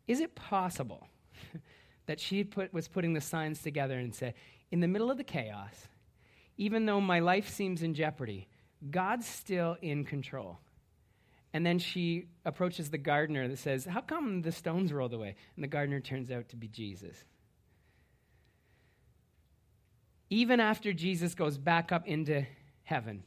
Is 0.07 0.19
it 0.19 0.35
possible 0.35 1.07
that 2.05 2.19
she 2.19 2.43
put, 2.43 2.73
was 2.73 2.87
putting 2.87 3.13
the 3.13 3.21
signs 3.21 3.61
together 3.61 3.97
and 3.97 4.13
said, 4.13 4.33
in 4.71 4.79
the 4.79 4.87
middle 4.87 5.11
of 5.11 5.17
the 5.17 5.23
chaos, 5.23 5.87
even 6.57 6.85
though 6.85 6.99
my 6.99 7.19
life 7.19 7.49
seems 7.49 7.83
in 7.83 7.93
jeopardy, 7.93 8.47
God's 8.89 9.27
still 9.27 9.77
in 9.81 10.03
control. 10.03 10.59
And 11.53 11.65
then 11.65 11.79
she 11.79 12.27
approaches 12.45 12.89
the 12.89 12.97
gardener 12.97 13.47
that 13.47 13.57
says, 13.57 13.85
How 13.85 14.01
come 14.01 14.41
the 14.41 14.51
stones 14.51 14.91
rolled 14.91 15.13
away? 15.13 15.35
And 15.55 15.63
the 15.63 15.67
gardener 15.67 15.99
turns 15.99 16.29
out 16.29 16.49
to 16.49 16.55
be 16.55 16.67
Jesus. 16.67 17.23
Even 20.29 20.59
after 20.59 20.91
Jesus 20.91 21.35
goes 21.35 21.57
back 21.57 21.91
up 21.91 22.05
into 22.05 22.45
heaven, 22.83 23.23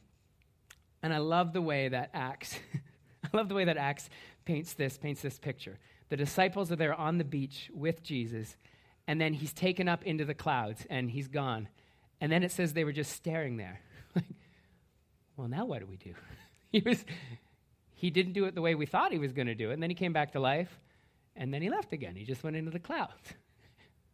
and 1.03 1.13
I 1.13 1.17
love 1.17 1.53
the 1.53 1.61
way 1.61 1.89
that 1.89 2.11
Acts, 2.13 2.59
I 3.23 3.35
love 3.35 3.49
the 3.49 3.55
way 3.55 3.65
that 3.65 3.77
Acts 3.77 4.09
paints 4.45 4.73
this, 4.73 4.97
paints 4.97 5.21
this 5.21 5.39
picture. 5.39 5.79
The 6.09 6.17
disciples 6.17 6.71
are 6.71 6.75
there 6.75 6.93
on 6.93 7.17
the 7.17 7.23
beach 7.23 7.69
with 7.73 8.03
Jesus, 8.03 8.55
and 9.07 9.19
then 9.19 9.33
he's 9.33 9.53
taken 9.53 9.87
up 9.87 10.03
into 10.03 10.25
the 10.25 10.33
clouds 10.33 10.85
and 10.89 11.09
he's 11.09 11.27
gone. 11.27 11.67
And 12.19 12.31
then 12.31 12.43
it 12.43 12.51
says 12.51 12.73
they 12.73 12.83
were 12.83 12.91
just 12.91 13.13
staring 13.13 13.57
there. 13.57 13.81
like, 14.15 14.25
well, 15.37 15.47
now 15.47 15.65
what 15.65 15.79
do 15.79 15.87
we 15.87 15.97
do? 15.97 16.13
he, 16.71 16.81
was, 16.85 17.03
he 17.93 18.09
didn't 18.09 18.33
do 18.33 18.45
it 18.45 18.55
the 18.55 18.61
way 18.61 18.75
we 18.75 18.85
thought 18.85 19.11
he 19.11 19.17
was 19.17 19.33
going 19.33 19.47
to 19.47 19.55
do 19.55 19.71
it. 19.71 19.73
And 19.73 19.81
then 19.81 19.89
he 19.89 19.95
came 19.95 20.13
back 20.13 20.33
to 20.33 20.39
life, 20.39 20.79
and 21.35 21.53
then 21.53 21.61
he 21.61 21.69
left 21.69 21.93
again. 21.93 22.15
He 22.15 22.25
just 22.25 22.43
went 22.43 22.55
into 22.55 22.71
the 22.71 22.79
clouds. 22.79 23.33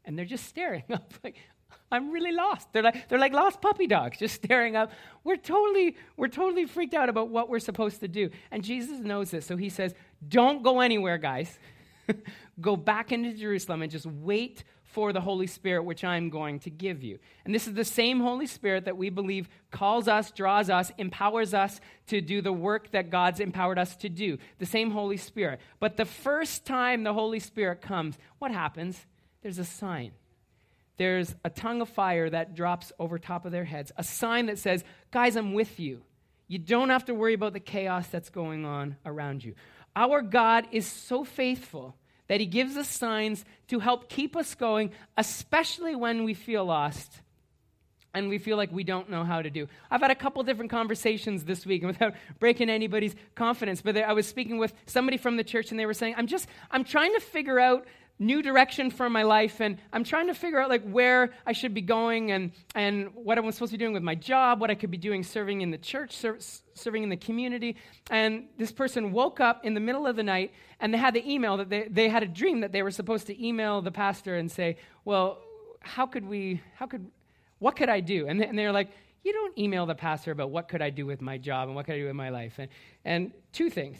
And 0.06 0.17
they're 0.17 0.25
just 0.25 0.46
staring 0.46 0.84
up 0.91 1.13
like, 1.24 1.36
I'm 1.91 2.12
really 2.12 2.31
lost. 2.31 2.71
They're 2.74 2.83
like, 2.83 3.07
they're 3.07 3.19
like 3.19 3.33
lost 3.33 3.62
puppy 3.62 3.88
dogs, 3.88 4.17
just 4.19 4.36
staring 4.36 4.75
up. 4.75 4.91
We're 5.24 5.38
totally, 5.38 5.95
we're 6.17 6.27
totally 6.27 6.65
freaked 6.65 6.93
out 6.93 7.09
about 7.09 7.29
what 7.29 7.50
we're 7.50 7.59
supposed 7.59 8.01
to 8.01 8.07
do. 8.07 8.29
And 8.51 8.63
Jesus 8.63 9.00
knows 9.00 9.31
this. 9.31 9.45
So 9.45 9.55
he 9.57 9.69
says, 9.69 9.93
Don't 10.27 10.63
go 10.63 10.81
anywhere, 10.81 11.17
guys. 11.17 11.57
go 12.62 12.75
back 12.75 13.12
into 13.12 13.33
Jerusalem 13.33 13.81
and 13.81 13.91
just 13.91 14.05
wait 14.05 14.63
for 14.83 15.13
the 15.13 15.21
Holy 15.21 15.47
Spirit, 15.47 15.83
which 15.83 16.03
I'm 16.03 16.29
going 16.29 16.59
to 16.62 16.69
give 16.69 17.03
you. 17.03 17.19
And 17.45 17.53
this 17.53 17.67
is 17.67 17.74
the 17.74 17.86
same 17.86 18.19
Holy 18.19 18.47
Spirit 18.47 18.86
that 18.86 18.97
we 18.97 19.09
believe 19.09 19.47
calls 19.69 20.07
us, 20.07 20.31
draws 20.31 20.69
us, 20.69 20.91
empowers 20.97 21.53
us 21.53 21.79
to 22.07 22.19
do 22.19 22.41
the 22.41 22.53
work 22.53 22.91
that 22.91 23.09
God's 23.09 23.39
empowered 23.39 23.77
us 23.77 23.95
to 23.97 24.09
do. 24.09 24.38
The 24.59 24.65
same 24.65 24.91
Holy 24.91 25.17
Spirit. 25.17 25.59
But 25.79 25.97
the 25.97 26.05
first 26.05 26.65
time 26.65 27.03
the 27.03 27.13
Holy 27.13 27.39
Spirit 27.39 27.81
comes, 27.81 28.17
what 28.39 28.51
happens? 28.51 29.05
There's 29.43 29.59
a 29.59 29.65
sign. 29.65 30.13
There's 30.97 31.33
a 31.43 31.49
tongue 31.49 31.81
of 31.81 31.89
fire 31.89 32.29
that 32.29 32.55
drops 32.55 32.91
over 32.99 33.19
top 33.19 33.45
of 33.45 33.51
their 33.51 33.65
heads, 33.65 33.91
a 33.97 34.03
sign 34.03 34.47
that 34.47 34.60
says, 34.60 34.83
Guys, 35.12 35.36
I'm 35.36 35.53
with 35.53 35.79
you. 35.79 36.01
You 36.47 36.60
don't 36.60 36.89
have 36.89 37.05
to 37.05 37.13
worry 37.13 37.33
about 37.33 37.53
the 37.53 37.60
chaos 37.60 38.07
that's 38.07 38.29
going 38.29 38.65
on 38.65 38.97
around 39.05 39.43
you. 39.43 39.53
Our 39.95 40.21
God 40.21 40.67
is 40.71 40.88
so 40.88 41.23
faithful 41.23 41.95
that 42.27 42.39
He 42.39 42.45
gives 42.45 42.77
us 42.77 42.88
signs 42.88 43.45
to 43.67 43.79
help 43.79 44.10
keep 44.10 44.36
us 44.36 44.55
going, 44.55 44.91
especially 45.17 45.95
when 45.95 46.23
we 46.23 46.33
feel 46.33 46.65
lost 46.65 47.21
and 48.13 48.29
we 48.29 48.39
feel 48.39 48.57
like 48.57 48.71
we 48.71 48.83
don't 48.83 49.10
know 49.10 49.23
how 49.23 49.41
to 49.41 49.49
do. 49.49 49.67
I've 49.91 50.01
had 50.01 50.10
a 50.10 50.15
couple 50.15 50.41
different 50.41 50.71
conversations 50.71 51.43
this 51.43 51.65
week, 51.65 51.83
and 51.83 51.88
without 51.91 52.15
breaking 52.39 52.69
anybody's 52.69 53.15
confidence, 53.36 53.81
but 53.81 53.95
I 53.97 54.13
was 54.13 54.25
speaking 54.25 54.57
with 54.57 54.73
somebody 54.88 55.17
from 55.17 55.38
the 55.38 55.43
church, 55.43 55.69
and 55.71 55.79
they 55.79 55.86
were 55.86 55.93
saying, 55.93 56.15
"I'm 56.17 56.27
just, 56.27 56.47
I'm 56.71 56.83
trying 56.83 57.13
to 57.13 57.19
figure 57.19 57.60
out 57.60 57.86
new 58.19 58.41
direction 58.41 58.89
for 58.89 59.10
my 59.10 59.23
life 59.23 59.60
and 59.60 59.77
i'm 59.93 60.03
trying 60.03 60.27
to 60.27 60.34
figure 60.34 60.60
out 60.60 60.69
like 60.69 60.84
where 60.89 61.32
i 61.45 61.51
should 61.51 61.73
be 61.73 61.82
going 61.82 62.32
and, 62.32 62.51
and 62.73 63.10
what 63.13 63.38
i'm 63.38 63.51
supposed 63.51 63.71
to 63.71 63.77
be 63.77 63.84
doing 63.84 63.93
with 63.93 64.03
my 64.03 64.15
job 64.15 64.60
what 64.60 64.71
i 64.71 64.75
could 64.75 64.89
be 64.89 64.97
doing 64.97 65.23
serving 65.23 65.62
in 65.62 65.69
the 65.69 65.77
church 65.77 66.12
ser- 66.13 66.39
serving 66.77 67.03
in 67.03 67.10
the 67.10 67.17
community. 67.17 67.75
And 68.10 68.45
this 68.58 68.71
person 68.71 69.12
woke 69.12 69.39
up 69.39 69.65
in 69.65 69.73
the 69.73 69.80
middle 69.80 70.08
of 70.08 70.15
the 70.15 70.23
night 70.23 70.53
and 70.80 70.93
they 70.93 70.97
had 70.97 71.13
the 71.13 71.30
email 71.30 71.58
that 71.58 71.69
they, 71.69 71.88
they 71.89 72.08
had 72.08 72.23
a 72.23 72.27
dream 72.27 72.62
that 72.62 72.71
they 72.71 72.84
were 72.84 72.91
supposed 72.91 73.27
to 73.27 73.45
email 73.45 73.82
the 73.82 73.91
pastor 73.91 74.36
and 74.36 74.51
say 74.51 74.77
well 75.03 75.39
how 75.82 76.06
could 76.06 76.25
we 76.25 76.62
how 76.75 76.86
could 76.86 77.10
what 77.60 77.75
could 77.75 77.89
i 77.89 77.99
do? 77.99 78.27
And, 78.27 78.39
they, 78.39 78.45
and 78.45 78.58
they're 78.58 78.71
like 78.71 78.89
you 79.23 79.34
don't 79.34 79.58
email 79.58 79.86
the 79.86 79.95
pastor 79.95 80.32
about 80.32 80.51
what 80.51 80.69
could 80.69 80.82
i 80.82 80.89
do 80.89 81.06
with 81.06 81.21
my 81.21 81.38
job 81.38 81.67
and 81.67 81.75
what 81.75 81.86
could 81.86 81.95
i 81.95 81.99
do 81.99 82.06
with 82.06 82.15
my 82.15 82.30
life. 82.30 82.56
And, 82.58 82.69
and 83.03 83.32
two 83.51 83.69
things 83.69 83.97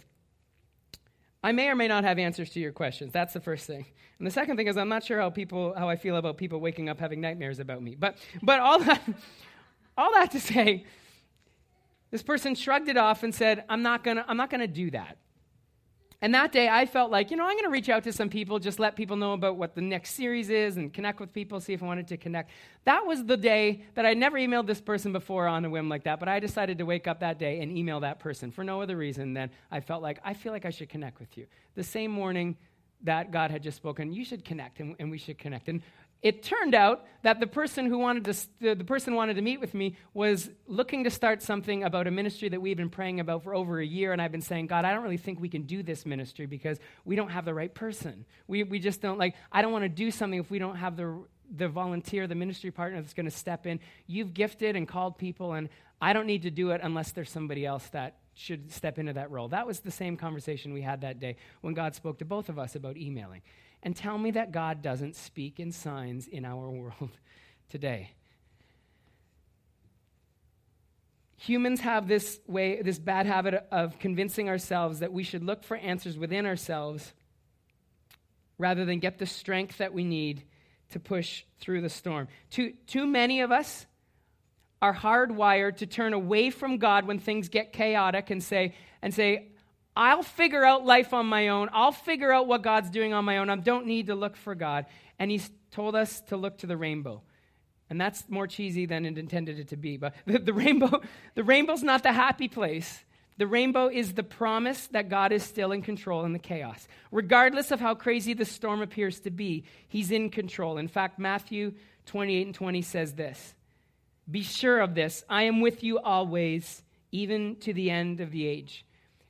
I 1.48 1.54
may 1.54 1.70
or 1.70 1.76
may 1.76 1.88
not 1.88 2.04
have 2.04 2.20
answers 2.20 2.50
to 2.50 2.60
your 2.60 2.74
questions. 2.74 3.14
That's 3.14 3.32
the 3.32 3.40
first 3.40 3.66
thing. 3.68 3.86
And 4.18 4.28
the 4.28 4.32
second 4.32 4.58
thing 4.58 4.68
is 4.68 4.76
I'm 4.76 4.90
not 4.90 5.06
sure 5.06 5.22
how 5.22 5.30
people 5.30 5.74
how 5.78 5.88
I 5.88 5.96
feel 5.96 6.18
about 6.18 6.36
people 6.36 6.60
waking 6.60 6.90
up 6.90 7.00
having 7.00 7.22
nightmares 7.22 7.60
about 7.60 7.82
me. 7.82 7.96
But 7.96 8.18
but 8.44 8.60
all 8.60 8.80
that 8.80 9.02
all 9.98 10.12
that 10.12 10.32
to 10.32 10.42
say, 10.42 10.84
this 12.12 12.22
person 12.22 12.54
shrugged 12.54 12.90
it 12.90 12.98
off 12.98 13.24
and 13.24 13.34
said, 13.34 13.64
I'm 13.70 13.82
not 13.82 14.04
gonna 14.04 14.26
I'm 14.28 14.36
not 14.36 14.50
gonna 14.50 14.68
do 14.68 14.92
that. 14.92 15.20
And 16.20 16.34
that 16.34 16.52
day, 16.52 16.68
I 16.68 16.88
felt 16.88 17.12
like, 17.12 17.30
you 17.30 17.38
know, 17.38 17.44
I'm 17.44 17.54
going 17.54 17.66
to 17.66 17.70
reach 17.70 17.90
out 17.90 18.04
to 18.06 18.12
some 18.12 18.28
people, 18.28 18.58
just 18.58 18.80
let 18.80 18.96
people 18.96 19.16
know 19.16 19.34
about 19.34 19.56
what 19.56 19.76
the 19.76 19.82
next 19.82 20.16
series 20.16 20.50
is 20.50 20.78
and 20.78 20.92
connect 20.92 21.20
with 21.20 21.32
people, 21.32 21.60
see 21.60 21.74
if 21.74 21.84
I 21.84 21.86
wanted 21.86 22.08
to 22.08 22.18
connect. 22.18 22.50
That 22.86 23.06
was 23.06 23.24
the 23.24 23.38
day 23.38 23.84
that 23.94 24.04
I 24.04 24.16
never 24.16 24.38
emailed 24.38 24.66
this 24.66 24.82
person 24.82 25.14
before 25.14 25.46
on 25.46 25.64
a 25.64 25.70
whim 25.70 25.90
like 25.90 26.06
that, 26.06 26.20
but 26.20 26.28
I 26.28 26.40
decided 26.40 26.80
to 26.80 26.86
wake 26.86 27.08
up 27.08 27.20
that 27.20 27.38
day 27.38 27.62
and 27.62 27.72
email 27.72 28.00
that 28.00 28.20
person 28.20 28.50
for 28.50 28.64
no 28.64 28.82
other 28.82 28.98
reason 28.98 29.36
than 29.36 29.52
I 29.70 29.80
felt 29.80 30.02
like, 30.02 30.20
I 30.24 30.34
feel 30.34 30.52
like 30.52 30.66
I 30.66 30.72
should 30.72 30.90
connect 30.90 31.20
with 31.20 31.38
you. 31.38 31.46
The 31.76 31.84
same 31.84 32.10
morning 32.10 32.58
that 33.04 33.30
God 33.30 33.52
had 33.52 33.62
just 33.62 33.78
spoken, 33.78 34.12
you 34.12 34.26
should 34.26 34.44
connect, 34.44 34.80
and, 34.80 34.96
and 34.98 35.12
we 35.12 35.20
should 35.20 35.38
connect. 35.38 35.70
And 35.70 35.84
it 36.22 36.44
turned 36.44 36.74
out 36.74 37.06
that 37.24 37.40
the 37.40 37.48
person 37.48 37.86
who 37.86 37.98
wanted 37.98 38.26
to 38.26 38.76
the 38.76 38.84
person 38.84 39.16
wanted 39.16 39.36
to 39.36 39.42
meet 39.42 39.60
with 39.60 39.74
me 39.74 39.96
was 40.14 40.50
looking 40.68 41.04
to 41.04 41.10
start 41.10 41.42
something 41.42 41.84
about 41.84 42.08
a 42.08 42.12
ministry 42.12 42.50
that 42.50 42.62
we've 42.62 42.78
been 42.78 42.90
praying 42.90 43.20
about 43.20 43.44
for 43.44 43.54
over 43.54 43.80
a 43.80 43.86
year 43.86 44.14
and 44.14 44.22
i've 44.22 44.32
been 44.32 44.42
saying 44.42 44.68
god 44.68 44.86
i 44.86 44.94
don't 44.94 45.04
really 45.04 45.18
think 45.18 45.40
we 45.40 45.50
can 45.50 45.64
do 45.64 45.84
this 45.84 46.06
ministry 46.06 46.46
because 46.46 46.80
we 47.06 47.16
don't 47.16 47.30
have 47.30 47.46
the 47.46 47.54
right 47.54 47.74
person. 47.74 48.26
We, 48.48 48.64
we 48.64 48.80
just 48.80 49.02
don't 49.02 49.18
like 49.18 49.36
i 49.52 49.62
don't 49.62 49.72
want 49.72 49.84
to 49.84 49.90
do 49.90 50.12
something 50.12 50.40
if 50.40 50.50
we 50.50 50.60
don't 50.60 50.78
have 50.78 50.96
the 50.96 51.24
the 51.56 51.68
volunteer 51.70 52.28
the 52.28 52.36
ministry 52.36 52.72
partner 52.72 53.02
that's 53.02 53.14
going 53.14 53.26
to 53.26 53.32
step 53.32 53.66
in. 53.66 53.80
You've 54.06 54.34
gifted 54.34 54.76
and 54.76 54.88
called 54.88 55.18
people 55.18 55.54
and 55.54 55.70
i 56.02 56.14
don't 56.14 56.28
need 56.28 56.44
to 56.44 56.52
do 56.52 56.72
it 56.72 56.82
unless 56.84 57.12
there's 57.12 57.30
somebody 57.30 57.66
else 57.66 57.88
that 57.90 58.18
should 58.34 58.72
step 58.72 59.00
into 59.00 59.14
that 59.14 59.32
role. 59.32 59.48
That 59.48 59.66
was 59.66 59.80
the 59.80 59.90
same 59.90 60.16
conversation 60.16 60.72
we 60.72 60.82
had 60.82 61.02
that 61.02 61.20
day 61.20 61.38
when 61.62 61.74
god 61.74 61.96
spoke 61.96 62.20
to 62.20 62.26
both 62.26 62.50
of 62.50 62.58
us 62.58 62.76
about 62.76 62.98
emailing 62.98 63.42
and 63.88 63.96
tell 63.96 64.18
me 64.18 64.32
that 64.32 64.52
God 64.52 64.82
doesn't 64.82 65.16
speak 65.16 65.62
in 65.62 65.72
signs 65.72 66.28
in 66.28 66.44
our 66.44 66.70
world 66.70 67.12
today. 67.70 68.12
Humans 71.38 71.80
have 71.80 72.06
this 72.06 72.42
way, 72.48 72.82
this 72.82 73.00
bad 73.00 73.28
habit 73.28 73.66
of 73.72 73.98
convincing 73.98 74.50
ourselves 74.50 75.00
that 75.00 75.14
we 75.14 75.24
should 75.24 75.42
look 75.42 75.64
for 75.64 75.78
answers 75.78 76.18
within 76.18 76.46
ourselves 76.46 77.14
rather 78.58 78.84
than 78.84 79.00
get 79.00 79.20
the 79.20 79.26
strength 79.26 79.78
that 79.78 79.94
we 79.94 80.04
need 80.04 80.44
to 80.92 81.00
push 81.00 81.46
through 81.62 81.80
the 81.80 81.88
storm. 81.88 82.28
Too, 82.50 82.74
too 82.88 83.06
many 83.06 83.40
of 83.40 83.54
us 83.54 83.86
are 84.82 84.94
hardwired 84.94 85.78
to 85.78 85.86
turn 85.86 86.12
away 86.12 86.50
from 86.50 86.78
God 86.78 87.08
when 87.08 87.20
things 87.20 87.48
get 87.48 87.72
chaotic 87.72 88.32
and 88.32 88.44
say, 88.44 88.76
and 89.02 89.14
say, 89.14 89.48
I'll 89.98 90.22
figure 90.22 90.64
out 90.64 90.86
life 90.86 91.12
on 91.12 91.26
my 91.26 91.48
own. 91.48 91.70
I'll 91.74 91.92
figure 91.92 92.32
out 92.32 92.46
what 92.46 92.62
God's 92.62 92.92
doing 92.92 93.14
on 93.14 93.26
my 93.26 93.40
own. 93.40 93.50
I 93.50 93.56
don't 93.56 93.88
need 93.88 94.08
to 94.08 94.16
look 94.16 94.38
for 94.38 94.54
God. 94.54 94.86
And 95.18 95.32
He's 95.32 95.50
told 95.72 95.96
us 95.96 96.22
to 96.28 96.38
look 96.38 96.60
to 96.60 96.68
the 96.68 96.78
rainbow. 96.78 97.24
And 97.90 98.00
that's 98.00 98.30
more 98.30 98.46
cheesy 98.46 98.86
than 98.86 99.06
it 99.06 99.18
intended 99.18 99.58
it 99.58 99.70
to 99.70 99.76
be. 99.76 99.98
But 99.98 100.14
the, 100.28 100.38
the 100.40 100.54
rainbow, 100.54 101.02
the 101.34 101.44
rainbow's 101.44 101.82
not 101.82 102.04
the 102.04 102.12
happy 102.12 102.48
place. 102.48 103.04
The 103.38 103.48
rainbow 103.48 103.88
is 103.88 104.14
the 104.14 104.24
promise 104.24 104.86
that 104.88 105.10
God 105.10 105.32
is 105.32 105.42
still 105.42 105.72
in 105.72 105.82
control 105.82 106.26
in 106.26 106.34
the 106.34 106.40
chaos. 106.40 106.88
Regardless 107.12 107.72
of 107.72 107.80
how 107.80 107.96
crazy 107.96 108.34
the 108.34 108.46
storm 108.46 108.84
appears 108.84 109.20
to 109.22 109.32
be, 109.32 109.64
He's 109.88 110.12
in 110.12 110.30
control. 110.30 110.78
In 110.78 110.88
fact, 110.88 111.18
Matthew 111.18 111.74
28 112.06 112.46
and 112.46 112.56
20 112.56 112.82
says 112.84 113.14
this 113.14 113.56
Be 114.30 114.44
sure 114.44 114.80
of 114.80 114.94
this 114.94 115.24
I 115.28 115.44
am 115.44 115.60
with 115.60 115.84
you 115.84 115.98
always, 115.98 116.84
even 117.12 117.56
to 117.62 117.74
the 117.74 117.90
end 117.90 118.22
of 118.22 118.30
the 118.30 118.46
age. 118.46 118.84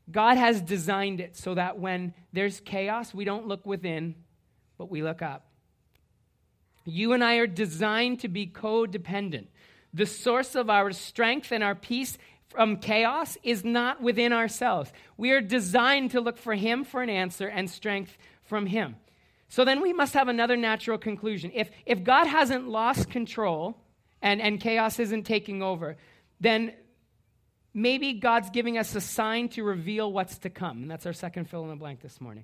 God 0.10 0.38
has 0.38 0.62
designed 0.62 1.20
it 1.20 1.36
so 1.36 1.56
that 1.56 1.80
when 1.80 2.14
there's 2.32 2.60
chaos, 2.62 3.14
we 3.14 3.26
don't 3.26 3.48
look 3.48 3.66
within, 3.66 4.16
but 4.78 4.90
we 4.90 5.04
look 5.04 5.22
up. 5.22 5.48
You 6.86 7.14
and 7.14 7.24
I 7.24 7.36
are 7.36 7.48
designed 7.48 8.22
to 8.22 8.30
be 8.30 8.48
codependent. 8.48 9.48
The 9.94 10.06
source 10.06 10.56
of 10.56 10.70
our 10.70 10.92
strength 10.94 11.52
and 11.52 11.64
our 11.64 11.76
peace 11.76 12.18
from 12.50 12.78
chaos 12.78 13.38
is 13.44 13.66
not 13.66 14.02
within 14.02 14.32
ourselves. 14.32 14.92
We 15.18 15.32
are 15.32 15.42
designed 15.42 16.12
to 16.12 16.22
look 16.22 16.38
for 16.38 16.56
Him 16.56 16.86
for 16.86 17.02
an 17.02 17.10
answer 17.10 17.48
and 17.48 17.70
strength 17.70 18.18
from 18.44 18.66
Him. 18.66 18.96
So 19.50 19.66
then 19.66 19.82
we 19.82 19.94
must 19.94 20.14
have 20.14 20.28
another 20.28 20.56
natural 20.56 20.98
conclusion. 20.98 21.52
If, 21.54 21.70
if 21.86 22.04
God 22.04 22.28
hasn't 22.28 22.68
lost 22.68 23.10
control 23.10 23.78
and, 24.22 24.42
and 24.42 24.60
chaos 24.60 25.00
isn't 25.00 25.24
taking 25.24 25.62
over, 25.62 25.98
then 26.40 26.74
maybe 27.78 28.14
God's 28.14 28.50
giving 28.50 28.76
us 28.80 28.96
a 28.96 29.02
sign 29.02 29.50
to 29.50 29.64
reveal 29.64 30.12
what's 30.12 30.40
to 30.40 30.50
come. 30.50 30.82
And 30.82 30.90
that's 30.90 31.06
our 31.06 31.14
second 31.14 31.48
fill 31.48 31.64
in 31.64 31.70
the 31.70 31.76
blank 31.76 32.02
this 32.02 32.20
morning. 32.20 32.44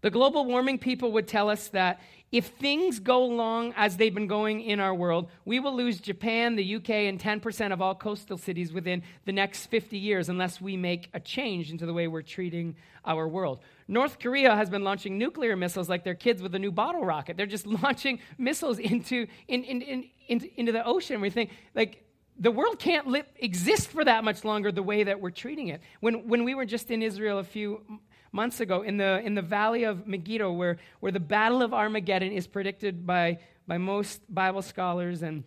The 0.00 0.10
global 0.10 0.44
warming 0.44 0.78
people 0.78 1.12
would 1.12 1.28
tell 1.28 1.48
us 1.48 1.68
that 1.68 2.00
if 2.32 2.46
things 2.46 2.98
go 2.98 3.22
along 3.22 3.72
as 3.76 3.96
they've 3.96 4.12
been 4.12 4.26
going 4.26 4.60
in 4.60 4.80
our 4.80 4.92
world, 4.92 5.30
we 5.44 5.60
will 5.60 5.74
lose 5.74 6.00
Japan, 6.00 6.56
the 6.56 6.74
UK, 6.74 6.90
and 6.90 7.20
10% 7.20 7.72
of 7.72 7.80
all 7.80 7.94
coastal 7.94 8.36
cities 8.36 8.72
within 8.72 9.04
the 9.24 9.32
next 9.32 9.66
50 9.66 9.96
years 9.96 10.28
unless 10.28 10.60
we 10.60 10.76
make 10.76 11.08
a 11.14 11.20
change 11.20 11.70
into 11.70 11.86
the 11.86 11.94
way 11.94 12.08
we're 12.08 12.20
treating 12.20 12.74
our 13.04 13.28
world. 13.28 13.60
North 13.86 14.18
Korea 14.18 14.56
has 14.56 14.68
been 14.68 14.82
launching 14.82 15.16
nuclear 15.18 15.56
missiles 15.56 15.88
like 15.88 16.02
their 16.02 16.14
kids 16.14 16.42
with 16.42 16.54
a 16.54 16.58
new 16.58 16.72
bottle 16.72 17.04
rocket. 17.04 17.36
They're 17.36 17.46
just 17.46 17.66
launching 17.82 18.18
missiles 18.36 18.80
into, 18.80 19.28
in, 19.46 19.62
in, 19.62 19.80
in, 20.28 20.50
into, 20.56 20.72
the 20.72 20.84
ocean. 20.84 21.20
We 21.20 21.30
think, 21.30 21.50
like, 21.74 22.03
the 22.38 22.50
world 22.50 22.78
can't 22.78 23.06
li- 23.06 23.22
exist 23.36 23.88
for 23.88 24.04
that 24.04 24.24
much 24.24 24.44
longer 24.44 24.72
the 24.72 24.82
way 24.82 25.04
that 25.04 25.20
we're 25.20 25.30
treating 25.30 25.68
it. 25.68 25.80
When, 26.00 26.26
when 26.26 26.44
we 26.44 26.54
were 26.54 26.64
just 26.64 26.90
in 26.90 27.02
Israel 27.02 27.38
a 27.38 27.44
few 27.44 28.00
months 28.32 28.60
ago 28.60 28.82
in 28.82 28.96
the, 28.96 29.20
in 29.20 29.34
the 29.34 29.42
valley 29.42 29.84
of 29.84 30.06
Megiddo, 30.06 30.52
where, 30.52 30.78
where 31.00 31.12
the 31.12 31.20
Battle 31.20 31.62
of 31.62 31.72
Armageddon 31.72 32.32
is 32.32 32.46
predicted 32.46 33.06
by, 33.06 33.38
by 33.68 33.78
most 33.78 34.22
Bible 34.32 34.62
scholars 34.62 35.22
and 35.22 35.44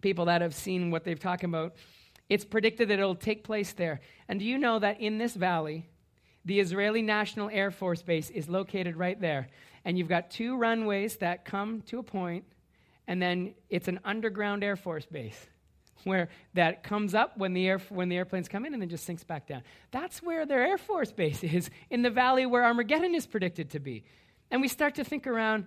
people 0.00 0.24
that 0.24 0.42
have 0.42 0.54
seen 0.54 0.90
what 0.90 1.04
they've 1.04 1.20
talked 1.20 1.44
about. 1.44 1.76
It's 2.28 2.44
predicted 2.44 2.88
that 2.88 2.98
it'll 2.98 3.14
take 3.14 3.44
place 3.44 3.72
there. 3.72 4.00
And 4.28 4.40
do 4.40 4.44
you 4.44 4.58
know 4.58 4.80
that 4.80 5.00
in 5.00 5.18
this 5.18 5.34
valley, 5.34 5.88
the 6.44 6.58
Israeli 6.58 7.02
National 7.02 7.48
Air 7.50 7.70
Force 7.70 8.02
Base 8.02 8.30
is 8.30 8.48
located 8.48 8.96
right 8.96 9.20
there? 9.20 9.46
And 9.84 9.96
you've 9.96 10.08
got 10.08 10.30
two 10.30 10.56
runways 10.56 11.16
that 11.18 11.44
come 11.44 11.82
to 11.82 12.00
a 12.00 12.02
point, 12.02 12.44
and 13.06 13.22
then 13.22 13.54
it's 13.70 13.86
an 13.86 14.00
underground 14.04 14.64
Air 14.64 14.74
Force 14.74 15.06
base 15.06 15.46
where 16.04 16.28
that 16.54 16.82
comes 16.82 17.14
up 17.14 17.36
when 17.36 17.52
the, 17.52 17.66
air, 17.66 17.78
when 17.88 18.08
the 18.08 18.16
airplanes 18.16 18.48
come 18.48 18.64
in 18.64 18.72
and 18.72 18.82
then 18.82 18.88
just 18.88 19.04
sinks 19.04 19.24
back 19.24 19.46
down. 19.46 19.62
That's 19.90 20.22
where 20.22 20.46
their 20.46 20.64
Air 20.64 20.78
Force 20.78 21.12
base 21.12 21.42
is, 21.44 21.70
in 21.90 22.02
the 22.02 22.10
valley 22.10 22.46
where 22.46 22.64
Armageddon 22.64 23.14
is 23.14 23.26
predicted 23.26 23.70
to 23.70 23.80
be. 23.80 24.04
And 24.50 24.60
we 24.60 24.68
start 24.68 24.94
to 24.96 25.04
think 25.04 25.26
around 25.26 25.66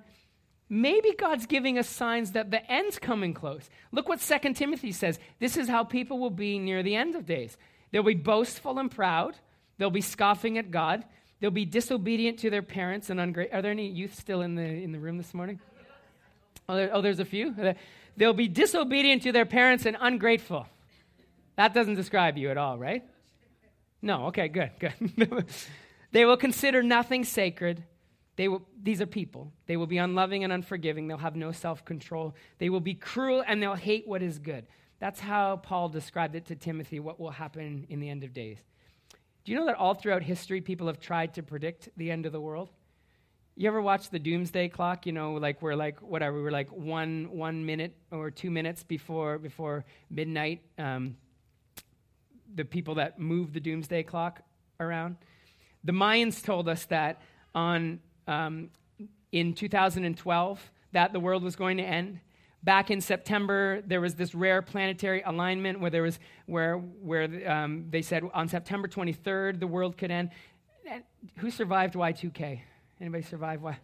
maybe 0.69 1.13
God's 1.17 1.45
giving 1.45 1.77
us 1.77 1.89
signs 1.89 2.31
that 2.31 2.51
the 2.51 2.71
end's 2.71 2.99
coming 2.99 3.33
close. 3.33 3.69
Look 3.91 4.07
what 4.07 4.21
2 4.21 4.53
Timothy 4.53 4.91
says. 4.91 5.19
This 5.39 5.57
is 5.57 5.67
how 5.67 5.83
people 5.83 6.19
will 6.19 6.29
be 6.29 6.59
near 6.59 6.83
the 6.83 6.95
end 6.95 7.15
of 7.15 7.25
days. 7.25 7.57
They'll 7.91 8.03
be 8.03 8.13
boastful 8.13 8.77
and 8.77 8.89
proud, 8.89 9.35
they'll 9.77 9.89
be 9.89 10.01
scoffing 10.01 10.57
at 10.57 10.69
God, 10.69 11.03
they'll 11.39 11.49
be 11.49 11.65
disobedient 11.65 12.39
to 12.39 12.49
their 12.49 12.61
parents 12.61 13.09
and 13.09 13.19
ungrateful. 13.19 13.57
Are 13.57 13.61
there 13.61 13.71
any 13.71 13.87
youth 13.87 14.13
still 14.13 14.41
in 14.41 14.55
the, 14.55 14.63
in 14.63 14.91
the 14.91 14.99
room 14.99 15.17
this 15.17 15.33
morning? 15.33 15.59
Oh, 16.69 16.75
there, 16.75 16.89
oh, 16.93 17.01
there's 17.01 17.19
a 17.19 17.25
few. 17.25 17.55
Uh, 17.59 17.73
they'll 18.15 18.31
be 18.31 18.47
disobedient 18.47 19.23
to 19.23 19.31
their 19.31 19.47
parents 19.47 19.87
and 19.87 19.97
ungrateful. 19.99 20.67
That 21.55 21.73
doesn't 21.73 21.95
describe 21.95 22.37
you 22.37 22.51
at 22.51 22.57
all, 22.57 22.77
right? 22.77 23.03
No, 24.03 24.27
okay, 24.27 24.49
good, 24.49 24.71
good. 24.79 25.45
they 26.11 26.25
will 26.25 26.37
consider 26.37 26.83
nothing 26.83 27.23
sacred. 27.23 27.83
They 28.35 28.47
will, 28.47 28.61
these 28.81 29.01
are 29.01 29.07
people. 29.07 29.51
They 29.65 29.77
will 29.77 29.87
be 29.87 29.97
unloving 29.97 30.43
and 30.43 30.53
unforgiving. 30.53 31.07
They'll 31.07 31.17
have 31.17 31.35
no 31.35 31.51
self 31.51 31.83
control. 31.83 32.35
They 32.59 32.69
will 32.69 32.79
be 32.79 32.93
cruel 32.93 33.43
and 33.45 33.61
they'll 33.61 33.73
hate 33.73 34.07
what 34.07 34.21
is 34.21 34.37
good. 34.37 34.67
That's 34.99 35.19
how 35.19 35.57
Paul 35.57 35.89
described 35.89 36.35
it 36.35 36.45
to 36.45 36.55
Timothy, 36.55 36.99
what 36.99 37.19
will 37.19 37.31
happen 37.31 37.87
in 37.89 37.99
the 37.99 38.09
end 38.09 38.23
of 38.23 38.31
days. 38.31 38.59
Do 39.43 39.51
you 39.51 39.57
know 39.57 39.65
that 39.65 39.75
all 39.75 39.95
throughout 39.95 40.21
history, 40.21 40.61
people 40.61 40.85
have 40.85 40.99
tried 40.99 41.33
to 41.33 41.43
predict 41.43 41.89
the 41.97 42.11
end 42.11 42.27
of 42.27 42.31
the 42.31 42.39
world? 42.39 42.69
You 43.55 43.67
ever 43.67 43.81
watch 43.81 44.09
the 44.09 44.19
doomsday 44.19 44.69
clock? 44.69 45.05
You 45.05 45.11
know, 45.11 45.33
like 45.33 45.61
we're 45.61 45.75
like 45.75 46.01
whatever, 46.01 46.41
we're 46.41 46.51
like 46.51 46.71
one 46.71 47.29
one 47.31 47.65
minute 47.65 47.93
or 48.11 48.31
two 48.31 48.49
minutes 48.49 48.83
before 48.83 49.37
before 49.37 49.85
midnight. 50.09 50.61
Um, 50.77 51.17
the 52.55 52.65
people 52.65 52.95
that 52.95 53.19
move 53.19 53.53
the 53.53 53.59
doomsday 53.59 54.03
clock 54.03 54.41
around. 54.79 55.17
The 55.83 55.91
Mayans 55.91 56.43
told 56.43 56.67
us 56.67 56.85
that 56.85 57.21
on 57.53 57.99
um, 58.27 58.69
in 59.31 59.53
2012 59.53 60.71
that 60.91 61.13
the 61.13 61.19
world 61.19 61.43
was 61.43 61.55
going 61.55 61.77
to 61.77 61.83
end. 61.83 62.19
Back 62.63 62.91
in 62.91 62.99
September, 62.99 63.81
there 63.85 64.01
was 64.01 64.15
this 64.15 64.35
rare 64.35 64.61
planetary 64.61 65.21
alignment 65.21 65.79
where 65.79 65.89
there 65.89 66.03
was 66.03 66.19
where 66.45 66.77
where 66.77 67.49
um, 67.49 67.85
they 67.89 68.01
said 68.01 68.23
on 68.33 68.47
September 68.49 68.87
23rd 68.87 69.59
the 69.59 69.67
world 69.67 69.97
could 69.97 70.11
end. 70.11 70.31
And 70.89 71.03
who 71.37 71.51
survived 71.51 71.93
Y2K? 71.93 72.61
Anybody 73.01 73.23
survive? 73.23 73.61
Why? 73.61 73.77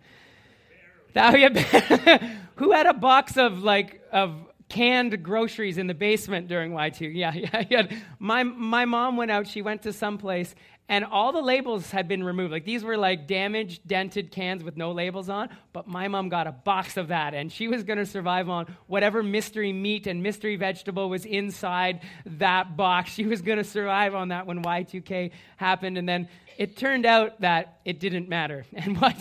Who 2.56 2.72
had 2.72 2.86
a 2.86 2.94
box 2.94 3.38
of 3.38 3.64
like 3.64 4.02
of 4.12 4.36
canned 4.68 5.24
groceries 5.24 5.78
in 5.78 5.88
the 5.88 5.94
basement 5.94 6.50
during 6.50 6.74
Y2? 6.74 7.16
Yeah, 7.16 7.34
yeah, 7.36 7.64
yeah. 7.70 8.00
My 8.20 8.44
my 8.44 8.84
mom 8.84 9.16
went 9.16 9.32
out. 9.32 9.48
She 9.48 9.62
went 9.62 9.84
to 9.84 9.94
some 9.94 10.18
place, 10.18 10.54
and 10.90 11.06
all 11.06 11.32
the 11.32 11.42
labels 11.42 11.90
had 11.90 12.10
been 12.10 12.22
removed. 12.22 12.52
Like 12.52 12.66
these 12.66 12.84
were 12.84 12.98
like 12.98 13.28
damaged, 13.28 13.88
dented 13.88 14.32
cans 14.32 14.62
with 14.62 14.76
no 14.76 14.92
labels 14.92 15.30
on. 15.30 15.48
But 15.72 15.88
my 15.88 16.10
mom 16.10 16.28
got 16.28 16.48
a 16.48 16.52
box 16.52 16.98
of 16.98 17.08
that, 17.08 17.34
and 17.34 17.50
she 17.50 17.70
was 17.70 17.84
going 17.84 18.00
to 18.00 18.06
survive 18.06 18.50
on 18.50 18.76
whatever 18.88 19.24
mystery 19.24 19.72
meat 19.72 20.08
and 20.08 20.22
mystery 20.22 20.58
vegetable 20.58 21.10
was 21.10 21.24
inside 21.24 22.02
that 22.26 22.76
box. 22.76 23.12
She 23.12 23.26
was 23.26 23.42
going 23.42 23.60
to 23.60 23.64
survive 23.64 24.14
on 24.14 24.28
that 24.30 24.48
when 24.48 24.62
Y2K 24.62 25.32
happened, 25.56 25.98
and 25.98 26.10
then 26.10 26.28
it 26.58 26.78
turned 26.78 27.06
out 27.06 27.42
that 27.42 27.80
it 27.86 28.00
didn't 28.00 28.30
matter. 28.30 28.66
And 28.76 29.00
what, 29.00 29.16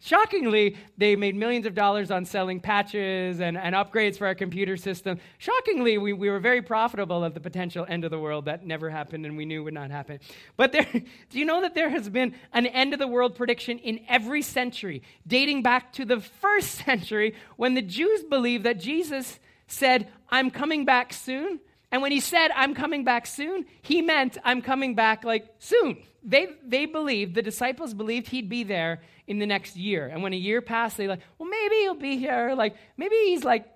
shockingly, 0.00 0.76
they 0.98 1.16
made 1.16 1.34
millions 1.34 1.66
of 1.66 1.74
dollars 1.74 2.10
on 2.10 2.24
selling 2.24 2.60
patches 2.60 3.40
and, 3.40 3.56
and 3.56 3.74
upgrades 3.74 4.16
for 4.16 4.26
our 4.26 4.34
computer 4.34 4.76
system. 4.76 5.18
Shockingly, 5.38 5.98
we, 5.98 6.12
we 6.12 6.30
were 6.30 6.40
very 6.40 6.62
profitable 6.62 7.24
at 7.24 7.34
the 7.34 7.40
potential 7.40 7.86
end 7.88 8.04
of 8.04 8.10
the 8.10 8.18
world 8.18 8.46
that 8.46 8.66
never 8.66 8.90
happened 8.90 9.24
and 9.24 9.36
we 9.36 9.44
knew 9.44 9.62
would 9.64 9.74
not 9.74 9.90
happen. 9.90 10.20
But 10.56 10.72
there, 10.72 10.86
do 11.30 11.38
you 11.38 11.44
know 11.44 11.62
that 11.62 11.74
there 11.74 11.88
has 11.88 12.08
been 12.08 12.34
an 12.52 12.66
end 12.66 12.92
of 12.92 12.98
the 12.98 13.08
world 13.08 13.34
prediction 13.34 13.78
in 13.78 14.00
every 14.08 14.42
century, 14.42 15.02
dating 15.26 15.62
back 15.62 15.92
to 15.94 16.04
the 16.04 16.20
first 16.20 16.70
century 16.84 17.34
when 17.56 17.74
the 17.74 17.82
Jews 17.82 18.24
believed 18.24 18.64
that 18.64 18.80
Jesus 18.80 19.38
said, 19.66 20.08
I'm 20.28 20.50
coming 20.50 20.84
back 20.84 21.12
soon? 21.12 21.60
And 21.90 22.02
when 22.02 22.10
he 22.10 22.20
said, 22.20 22.50
I'm 22.56 22.74
coming 22.74 23.04
back 23.04 23.26
soon, 23.26 23.66
he 23.82 24.02
meant, 24.02 24.36
I'm 24.44 24.62
coming 24.62 24.96
back 24.96 25.24
like 25.24 25.46
soon. 25.60 26.02
They, 26.24 26.48
they 26.66 26.86
believed, 26.86 27.34
the 27.34 27.42
disciples 27.42 27.92
believed 27.92 28.28
he'd 28.28 28.48
be 28.48 28.64
there 28.64 29.02
in 29.26 29.38
the 29.38 29.46
next 29.46 29.76
year. 29.76 30.06
And 30.06 30.22
when 30.22 30.32
a 30.32 30.36
year 30.36 30.62
passed, 30.62 30.96
they 30.96 31.06
like, 31.06 31.20
well, 31.38 31.48
maybe 31.48 31.74
he'll 31.76 31.94
be 31.94 32.16
here. 32.16 32.54
Like, 32.56 32.76
maybe 32.96 33.14
he's 33.26 33.44
like 33.44 33.66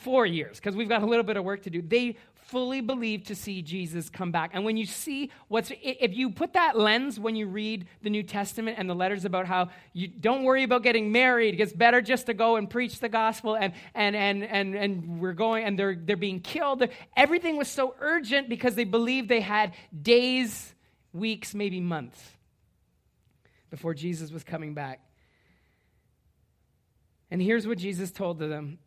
four 0.00 0.26
years, 0.26 0.58
because 0.58 0.76
we've 0.76 0.88
got 0.88 1.02
a 1.02 1.06
little 1.06 1.24
bit 1.24 1.36
of 1.36 1.44
work 1.44 1.62
to 1.62 1.70
do. 1.70 1.82
They 1.82 2.16
fully 2.34 2.80
believed 2.80 3.26
to 3.26 3.34
see 3.34 3.60
Jesus 3.60 4.08
come 4.08 4.30
back. 4.30 4.50
And 4.52 4.64
when 4.64 4.76
you 4.76 4.86
see 4.86 5.32
what's, 5.48 5.72
if 5.82 6.14
you 6.14 6.30
put 6.30 6.52
that 6.52 6.78
lens 6.78 7.18
when 7.18 7.34
you 7.34 7.48
read 7.48 7.88
the 8.02 8.10
New 8.10 8.22
Testament 8.22 8.76
and 8.78 8.88
the 8.88 8.94
letters 8.94 9.24
about 9.24 9.46
how 9.46 9.70
you 9.92 10.06
don't 10.06 10.44
worry 10.44 10.62
about 10.62 10.84
getting 10.84 11.10
married, 11.10 11.54
it 11.54 11.56
gets 11.56 11.72
better 11.72 12.00
just 12.00 12.26
to 12.26 12.34
go 12.34 12.54
and 12.54 12.70
preach 12.70 13.00
the 13.00 13.08
gospel, 13.08 13.56
and, 13.56 13.72
and, 13.96 14.14
and, 14.14 14.44
and, 14.44 14.76
and 14.76 15.18
we're 15.18 15.32
going, 15.32 15.64
and 15.64 15.76
they're, 15.76 15.96
they're 15.96 16.16
being 16.16 16.38
killed. 16.38 16.84
Everything 17.16 17.56
was 17.56 17.66
so 17.66 17.96
urgent 17.98 18.48
because 18.48 18.76
they 18.76 18.84
believed 18.84 19.28
they 19.28 19.40
had 19.40 19.74
days, 20.02 20.72
weeks, 21.16 21.54
maybe 21.54 21.80
months 21.80 22.20
before 23.70 23.94
Jesus 23.94 24.30
was 24.30 24.44
coming 24.44 24.74
back. 24.74 25.00
And 27.30 27.42
here's 27.42 27.66
what 27.66 27.78
Jesus 27.78 28.12
told 28.12 28.38
to 28.38 28.46
them 28.46 28.78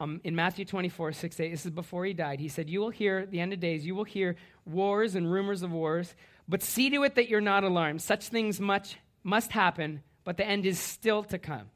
um, 0.00 0.20
in 0.24 0.34
Matthew 0.34 0.64
24, 0.64 1.12
6, 1.12 1.40
8, 1.40 1.50
this 1.50 1.64
is 1.64 1.70
before 1.70 2.04
he 2.04 2.12
died. 2.12 2.40
He 2.40 2.48
said, 2.48 2.68
You 2.68 2.80
will 2.80 2.90
hear, 2.90 3.26
the 3.26 3.40
end 3.40 3.52
of 3.52 3.60
days, 3.60 3.86
you 3.86 3.94
will 3.94 4.04
hear 4.04 4.36
wars 4.66 5.14
and 5.14 5.30
rumors 5.30 5.62
of 5.62 5.70
wars, 5.70 6.14
but 6.48 6.62
see 6.62 6.90
to 6.90 7.04
it 7.04 7.14
that 7.14 7.28
you're 7.28 7.40
not 7.40 7.64
alarmed. 7.64 8.02
Such 8.02 8.28
things 8.28 8.60
much 8.60 8.98
must 9.22 9.52
happen, 9.52 10.02
but 10.24 10.36
the 10.36 10.46
end 10.46 10.66
is 10.66 10.78
still 10.78 11.22
to 11.24 11.38
come. 11.38 11.70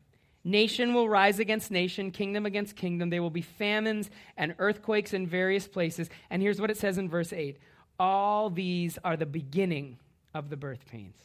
Nation 0.44 0.94
will 0.94 1.08
rise 1.08 1.38
against 1.38 1.70
nation, 1.70 2.10
kingdom 2.10 2.44
against 2.44 2.76
kingdom. 2.76 3.10
There 3.10 3.22
will 3.22 3.30
be 3.30 3.42
famines 3.42 4.10
and 4.36 4.54
earthquakes 4.58 5.12
in 5.12 5.26
various 5.26 5.68
places. 5.68 6.08
And 6.30 6.42
here's 6.42 6.60
what 6.60 6.70
it 6.70 6.76
says 6.76 6.98
in 6.98 7.08
verse 7.08 7.32
8 7.32 7.58
all 7.98 8.50
these 8.50 8.98
are 9.04 9.16
the 9.16 9.26
beginning 9.26 9.98
of 10.34 10.50
the 10.50 10.56
birth 10.56 10.86
pains. 10.86 11.16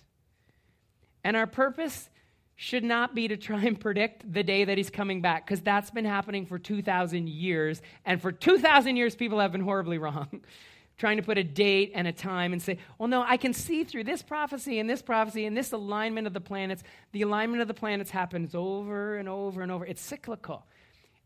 And 1.24 1.38
our 1.38 1.48
purpose 1.48 2.10
should 2.56 2.84
not 2.84 3.16
be 3.16 3.28
to 3.28 3.38
try 3.38 3.62
and 3.64 3.80
predict 3.80 4.32
the 4.32 4.44
day 4.44 4.66
that 4.66 4.78
he's 4.78 4.90
coming 4.90 5.22
back, 5.22 5.46
because 5.46 5.62
that's 5.62 5.92
been 5.92 6.06
happening 6.06 6.46
for 6.46 6.60
2,000 6.60 7.28
years. 7.28 7.82
And 8.06 8.22
for 8.22 8.32
2,000 8.32 8.96
years, 8.96 9.16
people 9.16 9.40
have 9.40 9.52
been 9.52 9.62
horribly 9.62 9.98
wrong. 10.00 10.42
trying 10.98 11.18
to 11.18 11.24
put 11.24 11.38
a 11.38 11.44
date 11.44 11.92
and 11.96 12.08
a 12.08 12.12
time 12.12 12.54
and 12.54 12.62
say, 12.62 12.78
well, 13.00 13.10
no, 13.10 13.24
I 13.28 13.38
can 13.38 13.54
see 13.54 13.84
through 13.84 14.04
this 14.04 14.22
prophecy 14.22 14.80
and 14.80 14.88
this 14.90 15.02
prophecy 15.02 15.46
and 15.46 15.58
this 15.58 15.72
alignment 15.72 16.28
of 16.28 16.34
the 16.34 16.42
planets. 16.42 16.84
The 17.14 17.24
alignment 17.24 17.62
of 17.62 17.68
the 17.68 17.74
planets 17.74 18.12
happens 18.12 18.54
over 18.54 19.18
and 19.18 19.28
over 19.28 19.62
and 19.62 19.72
over. 19.72 19.86
It's 19.86 20.02
cyclical. 20.02 20.68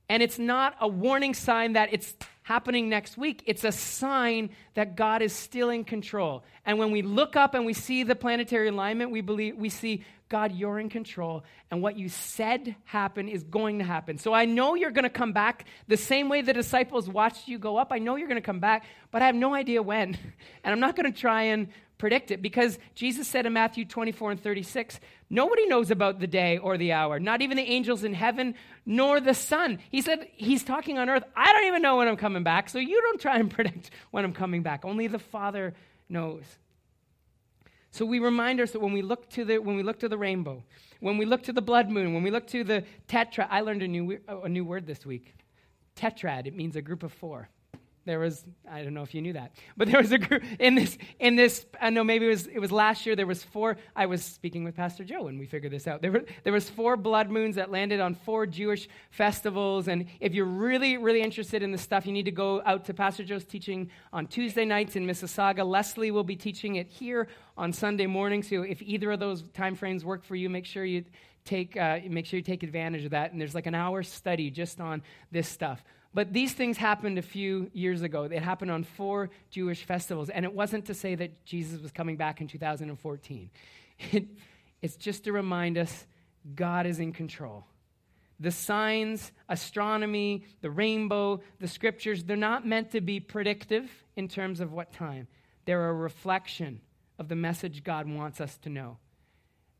And 0.09 0.23
it's 0.23 0.39
not 0.39 0.75
a 0.79 0.87
warning 0.87 1.33
sign 1.33 1.73
that 1.73 1.89
it's 1.91 2.15
happening 2.43 2.87
next 2.87 3.17
week. 3.17 3.43
It's 3.45 3.65
a 3.65 3.73
sign 3.73 4.51
that 4.73 4.95
God 4.95 5.21
is 5.21 5.33
still 5.33 5.69
in 5.69 5.83
control. 5.83 6.45
And 6.65 6.79
when 6.79 6.91
we 6.91 7.01
look 7.01 7.35
up 7.35 7.53
and 7.53 7.65
we 7.65 7.73
see 7.73 8.03
the 8.03 8.15
planetary 8.15 8.69
alignment, 8.69 9.11
we 9.11 9.19
believe 9.19 9.57
we 9.57 9.67
see 9.69 10.05
God, 10.29 10.53
you're 10.53 10.79
in 10.79 10.89
control, 10.89 11.43
and 11.71 11.81
what 11.81 11.97
you 11.97 12.09
said 12.09 12.75
happen 12.83 13.29
is 13.29 13.43
going 13.43 13.79
to 13.79 13.85
happen. 13.85 14.17
So 14.17 14.33
I 14.33 14.43
know 14.43 14.75
you're 14.75 14.91
going 14.91 15.03
to 15.03 15.09
come 15.09 15.31
back 15.31 15.65
the 15.87 15.95
same 15.95 16.27
way 16.27 16.41
the 16.41 16.51
disciples 16.51 17.09
watched 17.09 17.47
you 17.47 17.57
go 17.57 17.77
up. 17.77 17.93
I 17.93 17.99
know 17.99 18.17
you're 18.17 18.27
going 18.27 18.41
to 18.41 18.45
come 18.45 18.59
back, 18.59 18.85
but 19.11 19.21
I 19.21 19.25
have 19.25 19.35
no 19.35 19.53
idea 19.53 19.81
when. 19.81 20.17
And 20.63 20.73
I'm 20.73 20.81
not 20.81 20.97
going 20.97 21.11
to 21.11 21.17
try 21.17 21.43
and 21.43 21.69
predict 21.97 22.31
it 22.31 22.41
because 22.41 22.77
Jesus 22.95 23.27
said 23.27 23.45
in 23.45 23.53
Matthew 23.53 23.85
24 23.85 24.31
and 24.31 24.41
36, 24.41 24.99
nobody 25.29 25.65
knows 25.67 25.91
about 25.91 26.19
the 26.19 26.27
day 26.27 26.57
or 26.57 26.77
the 26.77 26.91
hour, 26.91 27.19
not 27.19 27.41
even 27.41 27.57
the 27.57 27.63
angels 27.63 28.03
in 28.03 28.13
heaven 28.13 28.55
nor 28.85 29.19
the 29.19 29.33
Son. 29.33 29.79
He 29.89 30.01
said, 30.01 30.27
He's 30.33 30.63
talking 30.63 30.97
on 30.97 31.09
earth. 31.09 31.23
I 31.35 31.51
don't 31.53 31.65
even 31.65 31.81
know 31.81 31.97
when 31.97 32.07
I'm 32.07 32.17
coming 32.17 32.43
back, 32.43 32.69
so 32.69 32.79
you 32.79 33.01
don't 33.01 33.19
try 33.19 33.37
and 33.37 33.49
predict 33.53 33.91
when 34.11 34.25
I'm 34.25 34.33
coming 34.33 34.63
back. 34.63 34.85
Only 34.85 35.07
the 35.07 35.19
Father 35.19 35.73
knows. 36.09 36.43
So 37.91 38.05
we 38.05 38.19
remind 38.19 38.59
ourselves 38.59 38.83
when 38.83 38.93
we 38.93 39.01
look 39.01 39.29
to 39.31 39.45
the 39.45 39.57
when 39.57 39.75
we 39.75 39.83
look 39.83 39.99
to 39.99 40.09
the 40.09 40.17
rainbow, 40.17 40.63
when 40.99 41.17
we 41.17 41.25
look 41.25 41.43
to 41.43 41.53
the 41.53 41.61
blood 41.61 41.89
moon, 41.89 42.13
when 42.13 42.21
we 42.21 42.31
look 42.31 42.47
to 42.47 42.63
the 42.63 42.83
tetra. 43.07 43.47
I 43.49 43.61
learned 43.61 43.81
a 43.81 43.87
new 43.87 44.19
a 44.27 44.49
new 44.49 44.63
word 44.63 44.85
this 44.85 45.05
week. 45.05 45.33
Tetrad. 45.95 46.45
It 46.45 46.55
means 46.55 46.75
a 46.75 46.81
group 46.81 47.01
of 47.01 47.11
four 47.11 47.49
there 48.07 48.19
was 48.19 48.43
i 48.71 48.81
don't 48.83 48.93
know 48.93 49.03
if 49.03 49.13
you 49.13 49.21
knew 49.21 49.33
that 49.33 49.51
but 49.75 49.87
there 49.87 50.01
was 50.01 50.11
a 50.11 50.17
group 50.17 50.41
in 50.59 50.75
this 50.75 50.97
in 51.19 51.35
this 51.35 51.65
i 51.81 51.89
know 51.89 52.03
maybe 52.03 52.25
it 52.25 52.29
was 52.29 52.47
it 52.47 52.59
was 52.59 52.71
last 52.71 53.05
year 53.05 53.15
there 53.15 53.27
was 53.27 53.43
four 53.43 53.77
i 53.95 54.05
was 54.05 54.23
speaking 54.23 54.63
with 54.63 54.75
pastor 54.75 55.03
joe 55.03 55.23
when 55.23 55.37
we 55.37 55.45
figured 55.45 55.71
this 55.71 55.87
out. 55.87 56.01
There 56.01 56.11
were 56.11 56.23
there 56.43 56.53
was 56.53 56.69
four 56.69 56.95
blood 56.97 57.29
moons 57.29 57.55
that 57.55 57.69
landed 57.69 57.99
on 57.99 58.15
four 58.15 58.45
jewish 58.45 58.87
festivals 59.11 59.87
and 59.87 60.05
if 60.19 60.33
you're 60.33 60.45
really 60.45 60.97
really 60.97 61.21
interested 61.21 61.61
in 61.61 61.71
this 61.71 61.81
stuff 61.81 62.05
you 62.05 62.13
need 62.13 62.25
to 62.25 62.31
go 62.31 62.61
out 62.65 62.85
to 62.85 62.93
pastor 62.93 63.23
joe's 63.23 63.45
teaching 63.45 63.89
on 64.13 64.27
tuesday 64.27 64.65
nights 64.65 64.95
in 64.95 65.05
mississauga. 65.05 65.65
Leslie 65.65 66.11
will 66.11 66.23
be 66.23 66.35
teaching 66.35 66.75
it 66.75 66.87
here 66.87 67.27
on 67.57 67.73
sunday 67.73 68.07
morning 68.07 68.41
so 68.41 68.61
if 68.61 68.81
either 68.81 69.11
of 69.11 69.19
those 69.19 69.43
time 69.53 69.75
frames 69.75 70.05
work 70.05 70.23
for 70.23 70.35
you 70.35 70.49
make 70.49 70.65
sure 70.65 70.85
you 70.85 71.03
take 71.45 71.77
uh, 71.77 71.99
make 72.09 72.25
sure 72.25 72.37
you 72.37 72.43
take 72.43 72.63
advantage 72.63 73.05
of 73.05 73.11
that 73.11 73.31
and 73.31 73.41
there's 73.41 73.55
like 73.55 73.65
an 73.65 73.75
hour 73.75 74.03
study 74.03 74.49
just 74.49 74.79
on 74.79 75.01
this 75.31 75.47
stuff 75.47 75.83
but 76.17 76.33
these 76.33 76.51
things 76.51 76.77
happened 76.77 77.19
a 77.19 77.21
few 77.21 77.69
years 77.73 78.01
ago. 78.01 78.23
It 78.23 78.41
happened 78.41 78.71
on 78.71 78.83
four 78.83 79.29
Jewish 79.51 79.83
festivals. 79.83 80.31
And 80.31 80.45
it 80.45 80.51
wasn't 80.51 80.85
to 80.85 80.95
say 80.95 81.13
that 81.13 81.45
Jesus 81.45 81.79
was 81.79 81.91
coming 81.91 82.17
back 82.17 82.41
in 82.41 82.47
2014, 82.47 83.51
it, 84.11 84.25
it's 84.81 84.95
just 84.95 85.25
to 85.25 85.31
remind 85.31 85.77
us 85.77 86.07
God 86.55 86.87
is 86.87 86.99
in 86.99 87.13
control. 87.13 87.65
The 88.39 88.49
signs, 88.49 89.31
astronomy, 89.47 90.45
the 90.61 90.71
rainbow, 90.71 91.41
the 91.59 91.67
scriptures, 91.67 92.23
they're 92.23 92.35
not 92.35 92.65
meant 92.65 92.93
to 92.93 93.01
be 93.01 93.19
predictive 93.19 93.87
in 94.15 94.27
terms 94.27 94.59
of 94.59 94.73
what 94.73 94.91
time. 94.91 95.27
They're 95.65 95.87
a 95.87 95.93
reflection 95.93 96.81
of 97.19 97.27
the 97.27 97.35
message 97.35 97.83
God 97.83 98.09
wants 98.09 98.41
us 98.41 98.57
to 98.63 98.69
know. 98.69 98.97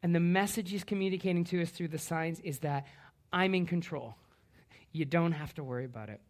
And 0.04 0.13
the 0.13 0.19
message 0.19 0.69
He's 0.69 0.84
communicating 0.84 1.45
to 1.45 1.63
us 1.63 1.71
through 1.71 1.88
the 1.88 1.97
signs 1.97 2.39
is 2.41 2.60
that 2.60 2.86
I'm 3.34 3.56
in 3.56 3.65
control. 3.65 4.13
You 4.91 5.06
don't 5.06 5.32
have 5.32 5.56
to 5.56 5.63
worry 5.63 5.86
about 5.86 6.10
it. 6.10 6.21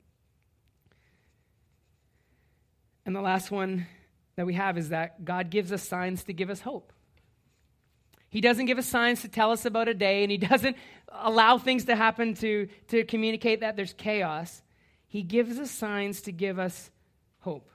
And 3.07 3.15
the 3.15 3.21
last 3.21 3.51
one 3.51 3.87
that 4.35 4.45
we 4.45 4.55
have 4.55 4.77
is 4.77 4.89
that 4.89 5.23
God 5.23 5.49
gives 5.49 5.71
us 5.71 5.81
signs 5.81 6.25
to 6.25 6.33
give 6.33 6.49
us 6.49 6.59
hope. 6.59 6.91
He 8.29 8.41
doesn't 8.41 8.65
give 8.65 8.77
us 8.77 8.85
signs 8.85 9.21
to 9.21 9.29
tell 9.29 9.51
us 9.51 9.63
about 9.63 9.87
a 9.87 9.93
day, 9.93 10.23
and 10.23 10.31
He 10.31 10.37
doesn't 10.37 10.75
allow 11.09 11.57
things 11.57 11.85
to 11.85 11.95
happen 11.95 12.33
to, 12.35 12.67
to 12.89 13.05
communicate 13.05 13.61
that 13.61 13.77
there's 13.77 13.93
chaos. 13.93 14.61
He 15.07 15.23
gives 15.23 15.57
us 15.57 15.71
signs 15.71 16.19
to 16.23 16.33
give 16.33 16.59
us 16.59 16.91
hope. 17.39 17.71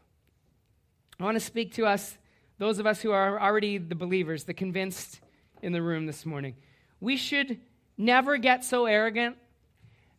I 1.19 1.25
want 1.25 1.37
to 1.37 1.41
speak 1.41 1.73
to 1.77 1.87
us, 1.87 2.19
those 2.59 2.79
of 2.79 2.87
us 2.87 3.01
who 3.01 3.13
are 3.13 3.41
already 3.41 3.79
the 3.79 3.95
believers, 3.95 4.45
the 4.45 4.53
convinced 4.53 5.19
in 5.63 5.73
the 5.73 5.81
room 5.81 6.05
this 6.05 6.27
morning. 6.27 6.57
We 7.01 7.17
should 7.17 7.59
never 7.97 8.37
get 8.37 8.67
so 8.67 8.85
arrogant 8.85 9.39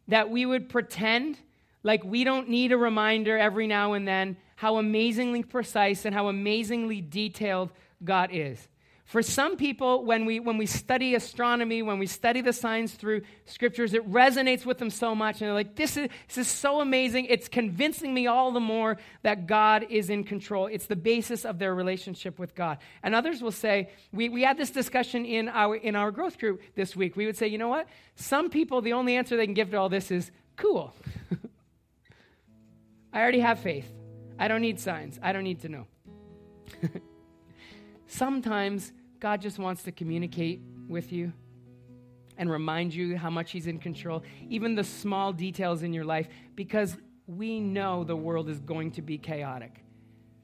that 0.07 0.31
we 0.31 0.47
would 0.47 0.69
pretend 0.69 1.37
like 1.83 2.03
we 2.03 2.23
don't 2.23 2.49
need 2.49 2.71
a 2.71 2.77
reminder 2.77 3.37
every 3.37 3.67
now 3.67 3.93
and 3.93 4.07
then 4.07 4.37
how 4.63 4.77
amazingly 4.77 5.43
precise 5.43 6.05
and 6.05 6.15
how 6.15 6.29
amazingly 6.29 7.01
detailed 7.01 7.69
God 8.01 8.29
is. 8.31 8.69
For 9.03 9.21
some 9.21 9.57
people, 9.57 10.05
when 10.05 10.25
we, 10.25 10.39
when 10.39 10.57
we 10.57 10.67
study 10.67 11.15
astronomy, 11.15 11.81
when 11.81 11.99
we 11.99 12.07
study 12.07 12.39
the 12.39 12.53
signs 12.53 12.93
through 12.93 13.23
scriptures, 13.45 13.93
it 13.93 14.09
resonates 14.09 14.65
with 14.65 14.77
them 14.77 14.89
so 14.89 15.13
much. 15.13 15.41
And 15.41 15.47
they're 15.49 15.53
like, 15.53 15.75
this 15.75 15.97
is, 15.97 16.07
this 16.29 16.37
is 16.37 16.47
so 16.47 16.79
amazing. 16.79 17.25
It's 17.25 17.49
convincing 17.49 18.13
me 18.13 18.27
all 18.27 18.53
the 18.53 18.61
more 18.61 18.95
that 19.23 19.47
God 19.47 19.85
is 19.89 20.09
in 20.09 20.23
control. 20.23 20.67
It's 20.67 20.85
the 20.85 20.95
basis 20.95 21.43
of 21.43 21.59
their 21.59 21.75
relationship 21.75 22.39
with 22.39 22.55
God. 22.55 22.77
And 23.03 23.13
others 23.13 23.41
will 23.41 23.51
say, 23.51 23.89
we, 24.13 24.29
we 24.29 24.43
had 24.43 24.57
this 24.57 24.71
discussion 24.71 25.25
in 25.25 25.49
our, 25.49 25.75
in 25.75 25.97
our 25.97 26.09
growth 26.09 26.39
group 26.39 26.61
this 26.75 26.95
week. 26.95 27.17
We 27.17 27.25
would 27.25 27.35
say, 27.35 27.47
you 27.47 27.57
know 27.57 27.67
what? 27.67 27.89
Some 28.15 28.49
people, 28.49 28.79
the 28.79 28.93
only 28.93 29.17
answer 29.17 29.35
they 29.35 29.45
can 29.45 29.55
give 29.55 29.71
to 29.71 29.77
all 29.77 29.89
this 29.89 30.09
is, 30.09 30.31
cool. 30.55 30.95
I 33.11 33.19
already 33.19 33.41
have 33.41 33.59
faith. 33.59 33.91
I 34.43 34.49
don't 34.49 34.59
need 34.59 34.77
signs. 34.77 35.17
I 35.23 35.31
don't 35.31 35.45
need 35.45 35.61
to 35.61 35.69
know. 35.69 35.87
Sometimes 38.07 38.91
God 39.21 39.39
just 39.39 39.57
wants 39.57 39.83
to 39.83 39.93
communicate 39.93 40.59
with 40.89 41.13
you 41.13 41.31
and 42.37 42.51
remind 42.51 42.93
you 42.93 43.15
how 43.15 43.29
much 43.29 43.51
He's 43.51 43.67
in 43.67 43.79
control, 43.79 44.21
even 44.49 44.75
the 44.75 44.83
small 44.83 45.31
details 45.31 45.81
in 45.81 45.93
your 45.93 46.03
life, 46.03 46.27
because 46.55 46.97
we 47.25 47.61
know 47.61 48.03
the 48.03 48.17
world 48.17 48.49
is 48.49 48.59
going 48.59 48.91
to 48.91 49.01
be 49.01 49.17
chaotic. 49.17 49.81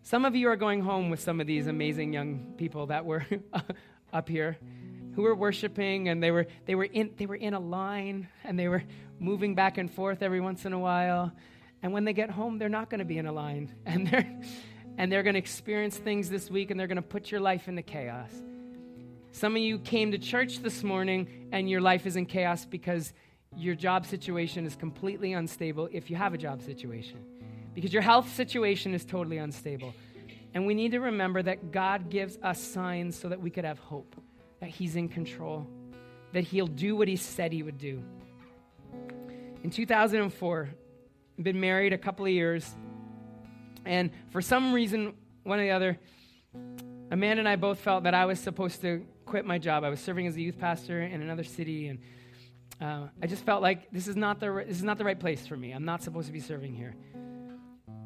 Some 0.04 0.24
of 0.24 0.34
you 0.34 0.48
are 0.48 0.56
going 0.56 0.80
home 0.80 1.10
with 1.10 1.20
some 1.20 1.42
of 1.42 1.48
these 1.48 1.68
amazing 1.68 2.14
young 2.14 2.54
people 2.56 2.86
that 2.86 3.04
were 3.04 3.26
up 4.14 4.30
here 4.30 4.58
who 5.14 5.24
were 5.24 5.36
worshiping 5.36 6.08
and 6.08 6.24
they 6.24 6.32
were, 6.32 6.48
they, 6.68 6.76
were 6.76 6.86
in, 6.86 7.12
they 7.18 7.26
were 7.26 7.36
in 7.36 7.54
a 7.54 7.60
line 7.60 8.30
and 8.46 8.58
they 8.58 8.70
were 8.70 8.84
moving 9.20 9.56
back 9.56 9.78
and 9.78 9.92
forth 9.92 10.22
every 10.22 10.40
once 10.40 10.64
in 10.64 10.72
a 10.72 10.80
while. 10.80 11.34
And 11.82 11.94
when 11.94 12.06
they 12.06 12.13
get 12.13 12.30
home, 12.30 12.58
they're 12.58 12.70
not 12.70 12.89
going 12.89 13.00
to 13.00 13.06
be 13.06 13.18
in 13.18 13.26
a 13.26 13.32
line. 13.32 13.74
And 13.86 14.08
they're, 14.08 14.39
and 14.98 15.12
they're 15.12 15.24
going 15.24 15.36
to 15.36 15.39
experience 15.39 15.96
things 15.98 16.30
this 16.30 16.52
week 16.52 16.72
and 16.72 16.80
they're 16.80 16.88
going 16.88 16.98
to 16.98 17.02
put 17.02 17.32
your 17.32 17.39
life 17.39 17.68
into 17.68 17.82
chaos. 17.82 18.32
Some 19.32 19.56
of 19.56 19.62
you 19.62 19.80
came 19.80 20.12
to 20.12 20.18
church 20.18 20.60
this 20.60 20.84
morning 20.84 21.48
and 21.52 21.70
your 21.70 21.80
life 21.80 22.06
is 22.06 22.15
in 22.15 22.26
chaos 22.26 22.65
because 22.65 23.13
your 23.56 23.76
job 23.76 24.06
situation 24.06 24.65
is 24.65 24.76
completely 24.76 25.34
unstable 25.34 25.88
if 25.92 26.10
you 26.10 26.15
have 26.15 26.34
a 26.34 26.38
job 26.38 26.62
situation, 26.62 27.20
because 27.74 27.94
your 27.94 28.02
health 28.02 28.34
situation 28.34 28.94
is 28.94 29.06
totally 29.06 29.38
unstable. 29.38 29.94
And 30.54 30.65
we 30.65 30.74
need 30.74 30.92
to 30.92 31.00
remember 31.00 31.42
that 31.44 31.72
God 31.72 32.10
gives 32.10 32.38
us 32.42 32.62
signs 32.62 33.18
so 33.18 33.30
that 33.30 33.39
we 33.39 33.50
could 33.50 33.65
have 33.65 33.80
hope, 33.80 34.15
that 34.60 34.70
He's 34.70 34.96
in 34.96 35.08
control, 35.08 35.68
that 36.34 36.44
He'll 36.44 36.68
do 36.68 36.96
what 36.96 37.08
He 37.08 37.15
said 37.15 37.54
He 37.54 37.63
would 37.63 37.78
do. 37.78 38.04
In 39.63 39.70
2004, 39.70 40.70
been 41.41 41.60
married 41.60 41.93
a 41.93 41.97
couple 41.97 42.25
of 42.25 42.32
years, 42.32 42.75
and 43.86 44.12
for 44.32 44.41
some 44.41 44.73
reason, 44.73 45.13
one 45.43 45.60
or 45.60 45.63
the 45.63 45.71
other, 45.71 45.97
Amanda 47.12 47.39
and 47.39 47.49
I 47.49 47.56
both 47.56 47.80
felt 47.80 48.04
that 48.04 48.13
I 48.13 48.25
was 48.25 48.39
supposed 48.39 48.82
to 48.82 49.06
quit 49.25 49.45
my 49.45 49.58
job. 49.58 49.84
I 49.84 49.89
was 49.89 49.99
serving 49.99 50.28
as 50.28 50.36
a 50.36 50.41
youth 50.41 50.60
pastor 50.60 51.02
in 51.02 51.21
another 51.21 51.43
city, 51.43 51.88
and 51.88 51.99
uh, 52.82 53.08
I 53.21 53.28
just 53.28 53.45
felt 53.45 53.62
like 53.62 53.89
this 53.91 54.08
is 54.08 54.15
not 54.15 54.39
the 54.39 54.63
this 54.67 54.78
is 54.78 54.84
not 54.84 54.97
the 54.97 55.06
right 55.06 55.19
place 55.19 55.47
for 55.47 55.58
me. 55.58 55.71
I'm 55.71 55.86
not 55.86 56.04
supposed 56.04 56.28
to 56.28 56.34
be 56.34 56.39
serving 56.39 56.75
here. 56.75 56.95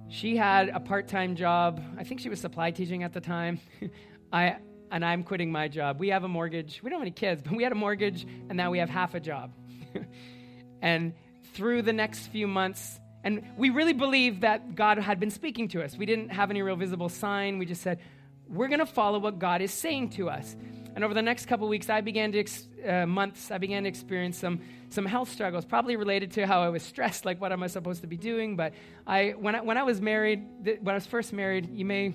She 0.10 0.38
had 0.38 0.70
a 0.70 0.80
part-time 0.80 1.36
job. 1.36 1.82
I 1.98 2.04
think 2.04 2.20
she 2.20 2.30
was 2.30 2.40
supply 2.40 2.72
teaching 2.72 3.04
at 3.04 3.14
the 3.14 3.22
time. 3.22 3.60
I 4.32 4.58
and 4.92 5.04
I'm 5.04 5.24
quitting 5.24 5.52
my 5.52 5.68
job. 5.68 6.00
We 6.00 6.10
have 6.10 6.24
a 6.24 6.28
mortgage. 6.28 6.82
We 6.84 6.90
don't 6.90 7.00
have 7.00 7.04
any 7.04 7.12
kids, 7.12 7.42
but 7.42 7.56
we 7.56 7.64
had 7.64 7.72
a 7.72 7.76
mortgage, 7.76 8.26
and 8.48 8.56
now 8.56 8.70
we 8.70 8.78
have 8.78 8.90
half 8.90 9.16
a 9.16 9.20
job. 9.20 9.52
and 10.82 11.14
through 11.54 11.82
the 11.82 11.94
next 11.94 12.28
few 12.28 12.48
months, 12.48 13.00
and 13.24 13.44
we 13.58 13.70
really 13.70 13.94
believed 13.94 14.42
that 14.42 14.76
God 14.76 14.98
had 14.98 15.20
been 15.20 15.32
speaking 15.32 15.70
to 15.70 15.82
us. 15.82 15.98
We 15.98 16.06
didn't 16.06 16.30
have 16.30 16.50
any 16.50 16.62
real 16.62 16.76
visible 16.76 17.10
sign. 17.10 17.58
We 17.58 17.66
just 17.66 17.82
said, 17.82 18.00
we're 18.48 18.68
going 18.68 18.80
to 18.80 18.86
follow 18.86 19.20
what 19.20 19.40
God 19.40 19.62
is 19.62 19.72
saying 19.72 20.10
to 20.12 20.30
us. 20.30 20.56
And 20.96 21.04
over 21.04 21.14
the 21.14 21.22
next 21.22 21.48
couple 21.48 21.68
weeks, 21.68 21.90
I 21.90 22.02
began 22.02 22.32
to, 22.34 22.40
ex- 22.40 22.68
uh, 22.88 23.06
months, 23.06 23.50
I 23.50 23.58
began 23.58 23.84
to 23.84 23.90
experience 23.90 24.38
some, 24.38 24.62
some 24.90 25.06
health 25.06 25.32
struggles, 25.32 25.66
probably 25.66 25.96
related 25.96 26.32
to 26.34 26.46
how 26.46 26.62
I 26.62 26.70
was 26.70 26.84
stressed, 26.84 27.26
like 27.26 27.42
what 27.42 27.52
am 27.52 27.64
I 27.64 27.68
supposed 27.68 28.02
to 28.02 28.08
be 28.08 28.18
doing? 28.18 28.56
But 28.56 28.74
I, 29.08 29.32
when, 29.32 29.56
I, 29.56 29.62
when 29.62 29.78
I 29.78 29.84
was 29.84 30.02
married, 30.02 30.44
th- 30.66 30.80
when 30.82 30.94
I 30.94 30.98
was 30.98 31.08
first 31.08 31.34
married, 31.34 31.70
you 31.74 31.86
may 31.86 32.14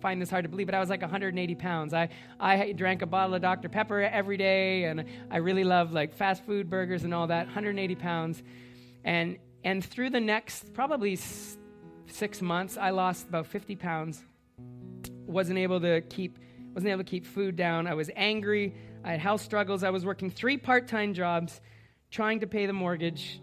find 0.00 0.20
this 0.20 0.30
hard 0.30 0.44
to 0.44 0.48
believe, 0.48 0.66
but 0.66 0.74
I 0.74 0.80
was 0.80 0.90
like 0.90 1.00
180 1.00 1.54
pounds. 1.54 1.94
I, 1.94 2.10
I 2.38 2.72
drank 2.72 3.02
a 3.02 3.06
bottle 3.06 3.34
of 3.34 3.42
Dr. 3.42 3.68
Pepper 3.68 4.02
every 4.02 4.36
day, 4.36 4.84
and 4.84 5.04
I 5.30 5.38
really 5.38 5.64
loved 5.64 5.92
like 5.92 6.12
fast 6.12 6.44
food 6.44 6.68
burgers 6.68 7.04
and 7.04 7.14
all 7.14 7.28
that. 7.28 7.46
180 7.46 7.94
pounds. 7.96 8.42
And, 9.04 9.38
and 9.64 9.84
through 9.84 10.10
the 10.10 10.20
next 10.20 10.72
probably 10.74 11.18
six 12.06 12.42
months, 12.42 12.76
I 12.76 12.90
lost 12.90 13.28
about 13.28 13.46
50 13.46 13.76
pounds. 13.76 14.24
Wasn't 15.26 15.58
able 15.58 15.80
to 15.80 16.00
keep 16.02 16.38
wasn't 16.74 16.90
able 16.90 17.04
to 17.04 17.10
keep 17.10 17.26
food 17.26 17.54
down. 17.54 17.86
I 17.86 17.92
was 17.92 18.10
angry. 18.16 18.74
I 19.04 19.10
had 19.10 19.20
health 19.20 19.42
struggles. 19.42 19.84
I 19.84 19.90
was 19.90 20.06
working 20.06 20.30
three 20.30 20.56
part-time 20.56 21.12
jobs, 21.12 21.60
trying 22.10 22.40
to 22.40 22.46
pay 22.46 22.64
the 22.64 22.72
mortgage. 22.72 23.42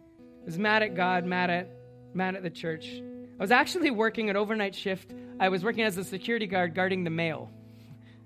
I 0.00 0.44
was 0.44 0.58
mad 0.58 0.82
at 0.82 0.96
God, 0.96 1.24
mad 1.24 1.48
at 1.48 1.70
mad 2.12 2.34
at 2.34 2.42
the 2.42 2.50
church. 2.50 3.00
I 3.38 3.42
was 3.42 3.52
actually 3.52 3.90
working 3.90 4.30
an 4.30 4.36
overnight 4.36 4.74
shift. 4.74 5.12
I 5.38 5.48
was 5.48 5.62
working 5.62 5.84
as 5.84 5.96
a 5.98 6.04
security 6.04 6.46
guard 6.46 6.74
guarding 6.74 7.04
the 7.04 7.10
mail. 7.10 7.50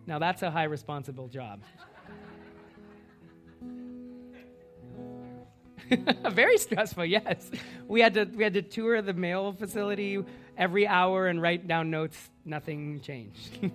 Now 0.07 0.19
that's 0.19 0.43
a 0.43 0.51
high 0.51 0.65
responsible 0.65 1.29
job. 1.29 1.63
Very 6.31 6.59
stressful, 6.59 7.05
yes. 7.05 7.51
We 7.87 8.01
had 8.01 8.15
to 8.15 8.25
we 8.25 8.45
had 8.45 8.55
to 8.55 8.63
tour 8.63 9.03
the 9.03 9.13
mail 9.13 9.53
facility 9.53 10.25
every 10.57 10.87
hour 10.87 11.27
and 11.27 11.43
write 11.43 11.67
down 11.67 11.91
notes. 11.91 12.31
Nothing 12.45 13.01
changed. 13.01 13.59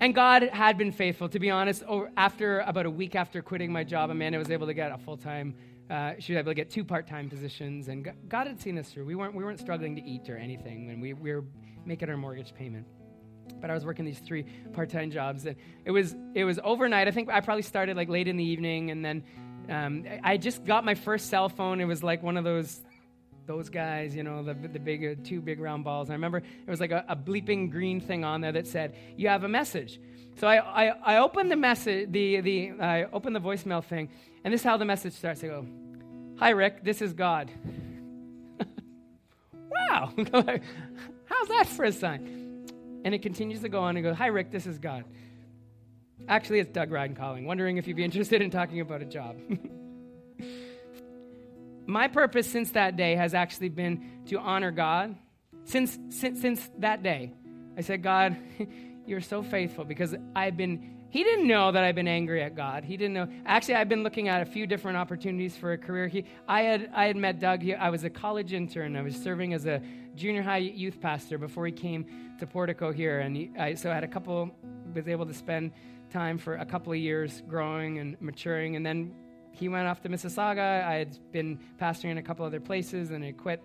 and 0.00 0.14
God 0.14 0.44
had 0.44 0.78
been 0.78 0.92
faithful. 0.92 1.28
To 1.28 1.38
be 1.38 1.50
honest, 1.50 1.82
after 2.16 2.60
about 2.60 2.86
a 2.86 2.90
week 2.90 3.14
after 3.14 3.42
quitting 3.42 3.70
my 3.72 3.84
job, 3.84 4.10
Amanda 4.10 4.38
was 4.38 4.50
able 4.50 4.66
to 4.66 4.74
get 4.74 4.90
a 4.92 4.98
full 4.98 5.16
time. 5.16 5.54
Uh, 5.90 6.14
she 6.18 6.32
was 6.32 6.40
able 6.40 6.50
to 6.50 6.54
get 6.54 6.70
two 6.70 6.84
part 6.84 7.06
time 7.06 7.28
positions, 7.28 7.88
and 7.88 8.10
God 8.28 8.46
had 8.46 8.60
seen 8.60 8.78
us 8.78 8.88
through. 8.90 9.04
We 9.04 9.14
weren't 9.14 9.34
we 9.34 9.44
weren't 9.44 9.60
struggling 9.60 9.96
to 9.96 10.02
eat 10.02 10.28
or 10.30 10.36
anything 10.36 10.86
when 10.86 11.00
we, 11.00 11.12
we 11.12 11.32
were 11.32 11.44
making 11.84 12.08
our 12.08 12.16
mortgage 12.16 12.54
payment 12.54 12.86
but 13.60 13.70
I 13.70 13.74
was 13.74 13.84
working 13.84 14.04
these 14.04 14.18
three 14.18 14.44
part-time 14.72 15.10
jobs, 15.10 15.46
and 15.46 15.56
it 15.84 15.90
was 15.90 16.14
it 16.34 16.44
was 16.44 16.58
overnight. 16.62 17.08
I 17.08 17.10
think 17.10 17.30
I 17.30 17.40
probably 17.40 17.62
started 17.62 17.96
like 17.96 18.08
late 18.08 18.28
in 18.28 18.36
the 18.36 18.44
evening, 18.44 18.90
and 18.90 19.04
then 19.04 19.24
um, 19.68 20.04
I 20.22 20.36
just 20.36 20.64
got 20.64 20.84
my 20.84 20.94
first 20.94 21.28
cell 21.28 21.48
phone. 21.48 21.80
It 21.80 21.86
was 21.86 22.02
like 22.02 22.22
one 22.22 22.36
of 22.36 22.44
those 22.44 22.80
those 23.46 23.68
guys, 23.68 24.14
you 24.14 24.22
know, 24.22 24.42
the 24.42 24.54
the 24.54 24.78
big 24.78 25.04
uh, 25.04 25.14
two 25.24 25.40
big 25.40 25.60
round 25.60 25.84
balls. 25.84 26.08
And 26.08 26.12
I 26.12 26.16
remember 26.16 26.38
it 26.38 26.70
was 26.70 26.80
like 26.80 26.90
a, 26.90 27.04
a, 27.08 27.16
bleeping 27.16 27.70
green 27.70 28.00
thing 28.00 28.24
on 28.24 28.40
there 28.40 28.52
that 28.52 28.66
said, 28.66 28.94
"You 29.16 29.28
have 29.28 29.44
a 29.44 29.48
message." 29.48 30.00
So 30.38 30.46
I, 30.46 30.88
I, 30.88 31.14
I 31.14 31.18
opened 31.18 31.50
the 31.50 31.56
message, 31.56 32.12
the 32.12 32.40
the 32.40 32.72
I 32.80 33.04
opened 33.04 33.34
the 33.34 33.40
voicemail 33.40 33.84
thing, 33.84 34.10
and 34.44 34.52
this 34.52 34.60
is 34.60 34.64
how 34.64 34.76
the 34.76 34.84
message 34.84 35.14
starts. 35.14 35.42
I 35.42 35.48
go, 35.48 35.66
"Hi 36.38 36.50
Rick, 36.50 36.84
this 36.84 37.00
is 37.00 37.12
God." 37.12 37.50
wow, 39.52 40.12
how's 40.16 41.48
that 41.48 41.66
for 41.68 41.84
a 41.84 41.92
sign? 41.92 42.45
And 43.06 43.14
it 43.14 43.22
continues 43.22 43.60
to 43.60 43.68
go 43.68 43.82
on 43.82 43.96
and 43.96 44.02
go, 44.02 44.12
Hi, 44.14 44.26
Rick, 44.26 44.50
this 44.50 44.66
is 44.66 44.80
God. 44.80 45.04
Actually, 46.26 46.58
it's 46.58 46.72
Doug 46.72 46.90
Ryan 46.90 47.14
calling, 47.14 47.46
wondering 47.46 47.76
if 47.76 47.86
you'd 47.86 47.96
be 47.96 48.02
interested 48.02 48.42
in 48.42 48.50
talking 48.50 48.80
about 48.80 49.00
a 49.00 49.04
job. 49.04 49.36
My 51.86 52.08
purpose 52.08 52.50
since 52.50 52.72
that 52.72 52.96
day 52.96 53.14
has 53.14 53.32
actually 53.32 53.68
been 53.68 54.24
to 54.26 54.40
honor 54.40 54.72
God. 54.72 55.14
Since, 55.66 55.96
since, 56.08 56.40
since 56.40 56.68
that 56.78 57.04
day, 57.04 57.32
I 57.78 57.82
said, 57.82 58.02
God, 58.02 58.36
you're 59.06 59.20
so 59.20 59.40
faithful 59.40 59.84
because 59.84 60.12
I've 60.34 60.56
been 60.56 60.96
he 61.08 61.22
didn't 61.22 61.46
know 61.46 61.70
that 61.70 61.84
I'd 61.84 61.94
been 61.94 62.08
angry 62.08 62.42
at 62.42 62.56
God. 62.56 62.84
He 62.84 62.96
didn't 62.96 63.14
know. 63.14 63.28
Actually, 63.46 63.76
I've 63.76 63.88
been 63.88 64.02
looking 64.02 64.28
at 64.28 64.42
a 64.42 64.44
few 64.44 64.66
different 64.66 64.98
opportunities 64.98 65.56
for 65.56 65.72
a 65.72 65.78
career. 65.78 66.08
He, 66.08 66.24
I, 66.48 66.62
had, 66.62 66.90
I 66.92 67.06
had 67.06 67.16
met 67.16 67.38
Doug. 67.38 67.62
He, 67.62 67.74
I 67.74 67.90
was 67.90 68.02
a 68.02 68.10
college 68.10 68.52
intern. 68.52 68.96
I 68.96 69.02
was 69.02 69.14
serving 69.14 69.54
as 69.54 69.64
a 69.64 69.80
junior 70.16 70.42
high 70.42 70.58
youth 70.58 71.00
pastor 71.00 71.38
before 71.38 71.66
he 71.66 71.72
came 71.72 72.06
to 72.38 72.46
Portico 72.46 72.92
here. 72.92 73.20
And 73.20 73.36
he, 73.36 73.50
I, 73.58 73.74
so 73.74 73.90
I 73.90 73.94
had 73.94 74.04
a 74.04 74.08
couple, 74.08 74.50
was 74.94 75.08
able 75.08 75.26
to 75.26 75.34
spend 75.34 75.72
time 76.10 76.38
for 76.38 76.56
a 76.56 76.64
couple 76.64 76.92
of 76.92 76.98
years 76.98 77.42
growing 77.48 77.98
and 77.98 78.16
maturing. 78.20 78.76
And 78.76 78.84
then 78.84 79.14
he 79.52 79.68
went 79.68 79.86
off 79.86 80.00
to 80.02 80.08
Mississauga. 80.08 80.84
I 80.84 80.94
had 80.94 81.18
been 81.32 81.58
pastoring 81.80 82.10
in 82.10 82.18
a 82.18 82.22
couple 82.22 82.44
other 82.44 82.60
places 82.60 83.10
and 83.10 83.24
I 83.24 83.32
quit. 83.32 83.62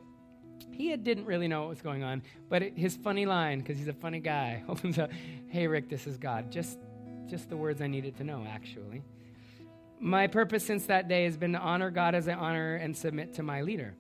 He 0.72 0.96
didn't 0.96 1.26
really 1.26 1.48
know 1.48 1.62
what 1.62 1.70
was 1.70 1.82
going 1.82 2.04
on, 2.04 2.22
but 2.50 2.62
it, 2.62 2.78
his 2.78 2.96
funny 2.96 3.26
line, 3.26 3.60
because 3.60 3.78
he's 3.78 3.88
a 3.88 3.94
funny 3.94 4.20
guy, 4.20 4.64
opens 4.70 5.00
up, 5.00 5.12
Hey, 5.48 5.68
Rick, 5.68 5.90
this 5.90 6.08
is 6.08 6.18
God. 6.18 6.52
Just 6.52 6.78
just 7.32 7.50
the 7.50 7.56
words 7.56 7.82
I 7.82 7.88
needed 7.88 8.18
to 8.18 8.26
know, 8.26 8.46
actually. 8.48 9.02
My 10.00 10.28
purpose 10.28 10.66
since 10.66 10.88
that 10.88 11.08
day 11.08 11.24
has 11.24 11.38
been 11.38 11.54
to 11.54 11.60
honor 11.60 11.90
God 11.90 12.14
as 12.14 12.28
I 12.28 12.34
honor 12.34 12.76
and 12.76 12.96
submit 12.96 13.36
to 13.36 13.44
my 13.44 13.62
leader. 13.62 13.96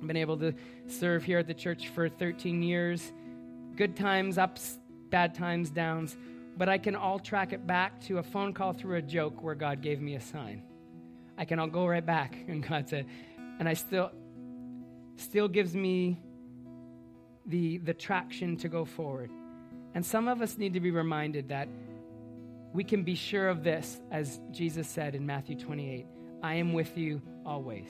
I've 0.00 0.06
been 0.06 0.16
able 0.16 0.38
to 0.38 0.54
serve 0.86 1.24
here 1.24 1.38
at 1.38 1.46
the 1.46 1.54
church 1.54 1.88
for 1.88 2.08
13 2.08 2.62
years. 2.62 3.12
Good 3.76 3.96
times, 3.96 4.38
ups, 4.38 4.78
bad 5.10 5.34
times, 5.34 5.68
downs. 5.68 6.16
But 6.56 6.70
I 6.70 6.78
can 6.78 6.96
all 6.96 7.18
track 7.18 7.52
it 7.52 7.66
back 7.66 8.00
to 8.02 8.18
a 8.18 8.22
phone 8.22 8.54
call 8.54 8.72
through 8.72 8.96
a 8.96 9.02
joke 9.02 9.42
where 9.42 9.54
God 9.54 9.82
gave 9.82 10.00
me 10.00 10.14
a 10.14 10.20
sign. 10.20 10.62
I 11.36 11.44
can 11.44 11.58
all 11.58 11.66
go 11.66 11.86
right 11.86 12.04
back, 12.04 12.34
and 12.48 12.66
God 12.66 12.88
said, 12.88 13.06
and 13.58 13.68
I 13.68 13.74
still, 13.74 14.10
still 15.16 15.48
gives 15.48 15.74
me 15.74 16.18
the, 17.44 17.78
the 17.78 17.92
traction 17.92 18.56
to 18.58 18.68
go 18.68 18.86
forward. 18.86 19.30
And 19.94 20.04
some 20.04 20.28
of 20.28 20.40
us 20.40 20.56
need 20.56 20.72
to 20.74 20.80
be 20.80 20.90
reminded 20.90 21.48
that 21.50 21.68
we 22.72 22.84
can 22.84 23.02
be 23.02 23.16
sure 23.16 23.48
of 23.48 23.64
this, 23.64 24.00
as 24.10 24.40
Jesus 24.50 24.88
said 24.88 25.14
in 25.14 25.26
Matthew 25.26 25.56
28 25.56 26.06
I 26.42 26.54
am 26.54 26.72
with 26.72 26.96
you 26.96 27.20
always. 27.44 27.88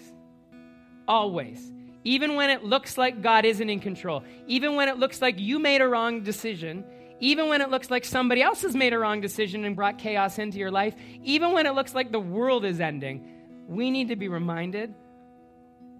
Always. 1.06 1.72
Even 2.04 2.34
when 2.34 2.50
it 2.50 2.64
looks 2.64 2.96
like 2.96 3.22
God 3.22 3.44
isn't 3.44 3.68
in 3.68 3.80
control, 3.80 4.24
even 4.46 4.74
when 4.74 4.88
it 4.88 4.98
looks 4.98 5.20
like 5.20 5.38
you 5.38 5.58
made 5.58 5.82
a 5.82 5.88
wrong 5.88 6.22
decision, 6.22 6.84
even 7.20 7.48
when 7.48 7.60
it 7.60 7.70
looks 7.70 7.90
like 7.90 8.04
somebody 8.04 8.42
else 8.42 8.62
has 8.62 8.74
made 8.74 8.92
a 8.92 8.98
wrong 8.98 9.20
decision 9.20 9.64
and 9.64 9.76
brought 9.76 9.98
chaos 9.98 10.38
into 10.38 10.58
your 10.58 10.70
life, 10.70 10.94
even 11.22 11.52
when 11.52 11.66
it 11.66 11.74
looks 11.74 11.94
like 11.94 12.10
the 12.10 12.20
world 12.20 12.64
is 12.64 12.80
ending, 12.80 13.26
we 13.68 13.90
need 13.90 14.08
to 14.08 14.16
be 14.16 14.28
reminded 14.28 14.94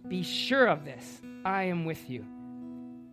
be 0.08 0.22
sure 0.22 0.66
of 0.66 0.84
this. 0.84 1.20
I 1.44 1.64
am 1.64 1.84
with 1.84 2.08
you. 2.10 2.24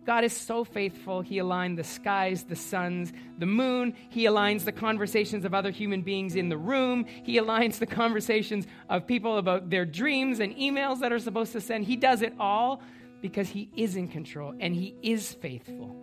God 0.08 0.24
is 0.24 0.32
so 0.32 0.64
faithful. 0.64 1.20
He 1.20 1.36
aligned 1.36 1.76
the 1.76 1.84
skies, 1.84 2.44
the 2.44 2.56
suns, 2.56 3.12
the 3.36 3.44
moon. 3.44 3.94
He 4.08 4.24
aligns 4.24 4.64
the 4.64 4.72
conversations 4.72 5.44
of 5.44 5.52
other 5.52 5.70
human 5.70 6.00
beings 6.00 6.34
in 6.34 6.48
the 6.48 6.56
room. 6.56 7.04
He 7.24 7.36
aligns 7.36 7.78
the 7.78 7.84
conversations 7.84 8.66
of 8.88 9.06
people 9.06 9.36
about 9.36 9.68
their 9.68 9.84
dreams 9.84 10.40
and 10.40 10.56
emails 10.56 11.00
that 11.00 11.12
are 11.12 11.18
supposed 11.18 11.52
to 11.52 11.60
send. 11.60 11.84
He 11.84 11.94
does 11.94 12.22
it 12.22 12.32
all 12.40 12.80
because 13.20 13.50
He 13.50 13.68
is 13.76 13.96
in 13.96 14.08
control 14.08 14.54
and 14.58 14.74
He 14.74 14.94
is 15.02 15.34
faithful. 15.34 15.94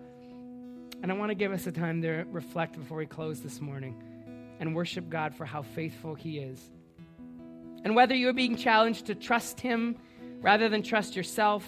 And 1.02 1.12
I 1.12 1.16
want 1.16 1.32
to 1.32 1.36
give 1.36 1.52
us 1.52 1.66
a 1.66 1.72
time 1.72 2.04
to 2.04 2.26
reflect 2.32 2.78
before 2.78 3.00
we 3.00 3.08
close 3.08 3.42
this 3.42 3.60
morning 3.60 4.00
and 4.60 4.76
worship 4.76 5.10
God 5.10 5.34
for 5.34 5.46
how 5.46 5.64
faithful 5.64 6.14
He 6.14 6.38
is. 6.38 6.62
And 7.84 7.96
whether 7.96 8.14
you're 8.14 8.34
being 8.34 8.56
challenged 8.56 9.08
to 9.08 9.16
trust 9.16 9.60
Him 9.60 9.96
rather 10.42 10.70
than 10.70 10.84
trust 10.84 11.16
yourself, 11.16 11.68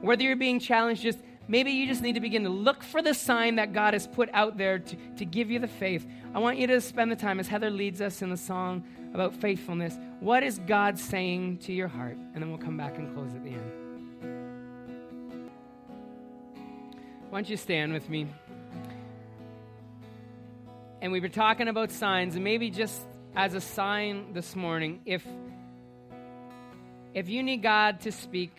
whether 0.00 0.22
you're 0.22 0.36
being 0.36 0.60
challenged 0.60 1.02
just 1.02 1.18
Maybe 1.48 1.72
you 1.72 1.86
just 1.86 2.02
need 2.02 2.14
to 2.14 2.20
begin 2.20 2.44
to 2.44 2.48
look 2.48 2.82
for 2.82 3.02
the 3.02 3.14
sign 3.14 3.56
that 3.56 3.72
God 3.72 3.94
has 3.94 4.06
put 4.06 4.30
out 4.32 4.56
there 4.56 4.78
to, 4.78 4.96
to 5.16 5.24
give 5.24 5.50
you 5.50 5.58
the 5.58 5.68
faith. 5.68 6.06
I 6.34 6.38
want 6.38 6.58
you 6.58 6.66
to 6.68 6.80
spend 6.80 7.10
the 7.10 7.16
time 7.16 7.40
as 7.40 7.48
Heather 7.48 7.70
leads 7.70 8.00
us 8.00 8.22
in 8.22 8.30
the 8.30 8.36
song 8.36 8.84
about 9.12 9.34
faithfulness. 9.34 9.98
What 10.20 10.42
is 10.42 10.58
God 10.60 10.98
saying 10.98 11.58
to 11.58 11.72
your 11.72 11.88
heart? 11.88 12.16
And 12.16 12.42
then 12.42 12.48
we'll 12.48 12.58
come 12.58 12.76
back 12.76 12.96
and 12.96 13.12
close 13.14 13.34
at 13.34 13.44
the 13.44 13.50
end. 13.50 13.72
Why 17.28 17.38
don't 17.38 17.48
you 17.48 17.56
stand 17.56 17.92
with 17.92 18.08
me? 18.08 18.28
And 21.00 21.10
we 21.10 21.18
were 21.18 21.28
talking 21.28 21.66
about 21.66 21.90
signs, 21.90 22.36
and 22.36 22.44
maybe 22.44 22.70
just 22.70 23.00
as 23.34 23.54
a 23.54 23.60
sign 23.60 24.32
this 24.34 24.54
morning, 24.54 25.00
if 25.04 25.26
if 27.14 27.28
you 27.28 27.42
need 27.42 27.62
God 27.62 28.00
to 28.02 28.12
speak, 28.12 28.56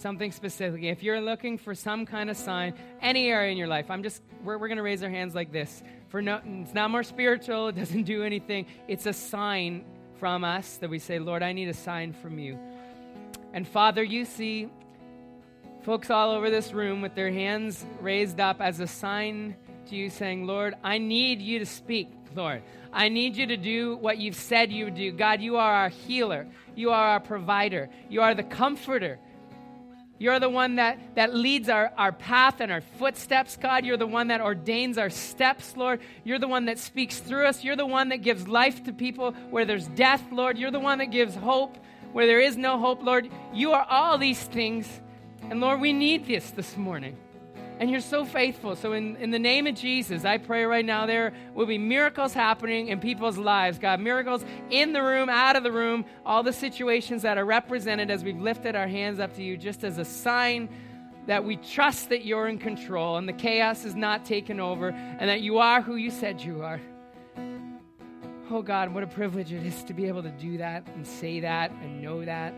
something 0.00 0.32
specific. 0.32 0.82
If 0.82 1.02
you're 1.02 1.20
looking 1.20 1.58
for 1.58 1.74
some 1.74 2.06
kind 2.06 2.30
of 2.30 2.36
sign, 2.36 2.74
any 3.00 3.28
area 3.28 3.52
in 3.52 3.58
your 3.58 3.68
life, 3.68 3.90
I'm 3.90 4.02
just, 4.02 4.22
we're, 4.42 4.58
we're 4.58 4.68
going 4.68 4.78
to 4.78 4.82
raise 4.82 5.02
our 5.02 5.10
hands 5.10 5.34
like 5.34 5.52
this. 5.52 5.82
For 6.08 6.22
no, 6.22 6.40
it's 6.44 6.74
not 6.74 6.90
more 6.90 7.02
spiritual, 7.02 7.68
it 7.68 7.76
doesn't 7.76 8.04
do 8.04 8.22
anything. 8.22 8.66
It's 8.88 9.06
a 9.06 9.12
sign 9.12 9.84
from 10.18 10.42
us 10.44 10.78
that 10.78 10.90
we 10.90 10.98
say, 10.98 11.18
Lord, 11.18 11.42
I 11.42 11.52
need 11.52 11.68
a 11.68 11.74
sign 11.74 12.12
from 12.12 12.38
you. 12.38 12.58
And 13.52 13.66
Father, 13.66 14.02
you 14.02 14.24
see 14.24 14.68
folks 15.82 16.10
all 16.10 16.30
over 16.30 16.50
this 16.50 16.72
room 16.72 17.02
with 17.02 17.14
their 17.14 17.30
hands 17.30 17.84
raised 18.00 18.40
up 18.40 18.60
as 18.60 18.80
a 18.80 18.86
sign 18.86 19.56
to 19.88 19.96
you, 19.96 20.10
saying, 20.10 20.46
Lord, 20.46 20.74
I 20.82 20.98
need 20.98 21.40
you 21.40 21.58
to 21.58 21.66
speak, 21.66 22.08
Lord. 22.34 22.62
I 22.92 23.08
need 23.08 23.36
you 23.36 23.46
to 23.46 23.56
do 23.56 23.96
what 23.96 24.18
you've 24.18 24.36
said 24.36 24.72
you 24.72 24.86
would 24.86 24.94
do. 24.94 25.12
God, 25.12 25.40
you 25.40 25.56
are 25.56 25.72
our 25.72 25.88
healer. 25.88 26.46
You 26.74 26.90
are 26.90 27.08
our 27.08 27.20
provider. 27.20 27.88
You 28.08 28.22
are 28.22 28.34
the 28.34 28.42
comforter. 28.42 29.18
You're 30.20 30.38
the 30.38 30.50
one 30.50 30.76
that, 30.76 30.98
that 31.14 31.34
leads 31.34 31.70
our, 31.70 31.90
our 31.96 32.12
path 32.12 32.60
and 32.60 32.70
our 32.70 32.82
footsteps, 32.82 33.56
God. 33.56 33.86
You're 33.86 33.96
the 33.96 34.06
one 34.06 34.28
that 34.28 34.42
ordains 34.42 34.98
our 34.98 35.08
steps, 35.08 35.78
Lord. 35.78 35.98
You're 36.24 36.38
the 36.38 36.46
one 36.46 36.66
that 36.66 36.78
speaks 36.78 37.20
through 37.20 37.46
us. 37.46 37.64
You're 37.64 37.74
the 37.74 37.86
one 37.86 38.10
that 38.10 38.18
gives 38.18 38.46
life 38.46 38.84
to 38.84 38.92
people 38.92 39.32
where 39.48 39.64
there's 39.64 39.88
death, 39.88 40.22
Lord. 40.30 40.58
You're 40.58 40.70
the 40.70 40.78
one 40.78 40.98
that 40.98 41.06
gives 41.06 41.34
hope 41.34 41.78
where 42.12 42.26
there 42.26 42.38
is 42.38 42.58
no 42.58 42.78
hope, 42.78 43.02
Lord. 43.02 43.30
You 43.54 43.72
are 43.72 43.86
all 43.88 44.18
these 44.18 44.42
things. 44.42 45.00
And 45.48 45.58
Lord, 45.58 45.80
we 45.80 45.94
need 45.94 46.26
this 46.26 46.50
this 46.50 46.76
morning. 46.76 47.16
And 47.80 47.90
you're 47.90 48.02
so 48.02 48.26
faithful. 48.26 48.76
So, 48.76 48.92
in, 48.92 49.16
in 49.16 49.30
the 49.30 49.38
name 49.38 49.66
of 49.66 49.74
Jesus, 49.74 50.26
I 50.26 50.36
pray 50.36 50.64
right 50.66 50.84
now 50.84 51.06
there 51.06 51.32
will 51.54 51.64
be 51.64 51.78
miracles 51.78 52.34
happening 52.34 52.88
in 52.88 53.00
people's 53.00 53.38
lives. 53.38 53.78
God, 53.78 54.00
miracles 54.00 54.44
in 54.68 54.92
the 54.92 55.02
room, 55.02 55.30
out 55.30 55.56
of 55.56 55.62
the 55.62 55.72
room, 55.72 56.04
all 56.26 56.42
the 56.42 56.52
situations 56.52 57.22
that 57.22 57.38
are 57.38 57.44
represented 57.46 58.10
as 58.10 58.22
we've 58.22 58.38
lifted 58.38 58.76
our 58.76 58.86
hands 58.86 59.18
up 59.18 59.34
to 59.36 59.42
you, 59.42 59.56
just 59.56 59.82
as 59.82 59.96
a 59.96 60.04
sign 60.04 60.68
that 61.26 61.42
we 61.42 61.56
trust 61.56 62.10
that 62.10 62.26
you're 62.26 62.48
in 62.48 62.58
control 62.58 63.16
and 63.16 63.26
the 63.26 63.32
chaos 63.32 63.86
is 63.86 63.94
not 63.94 64.26
taken 64.26 64.60
over 64.60 64.90
and 64.90 65.30
that 65.30 65.40
you 65.40 65.56
are 65.56 65.80
who 65.80 65.96
you 65.96 66.10
said 66.10 66.42
you 66.42 66.62
are. 66.62 66.82
Oh 68.50 68.60
God, 68.60 68.92
what 68.92 69.04
a 69.04 69.06
privilege 69.06 69.54
it 69.54 69.64
is 69.64 69.82
to 69.84 69.94
be 69.94 70.06
able 70.06 70.22
to 70.22 70.30
do 70.32 70.58
that 70.58 70.86
and 70.88 71.06
say 71.06 71.40
that 71.40 71.70
and 71.70 72.02
know 72.02 72.26
that. 72.26 72.52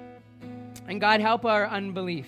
And 0.89 1.01
God, 1.01 1.21
help 1.21 1.45
our 1.45 1.69
unbelief. 1.69 2.27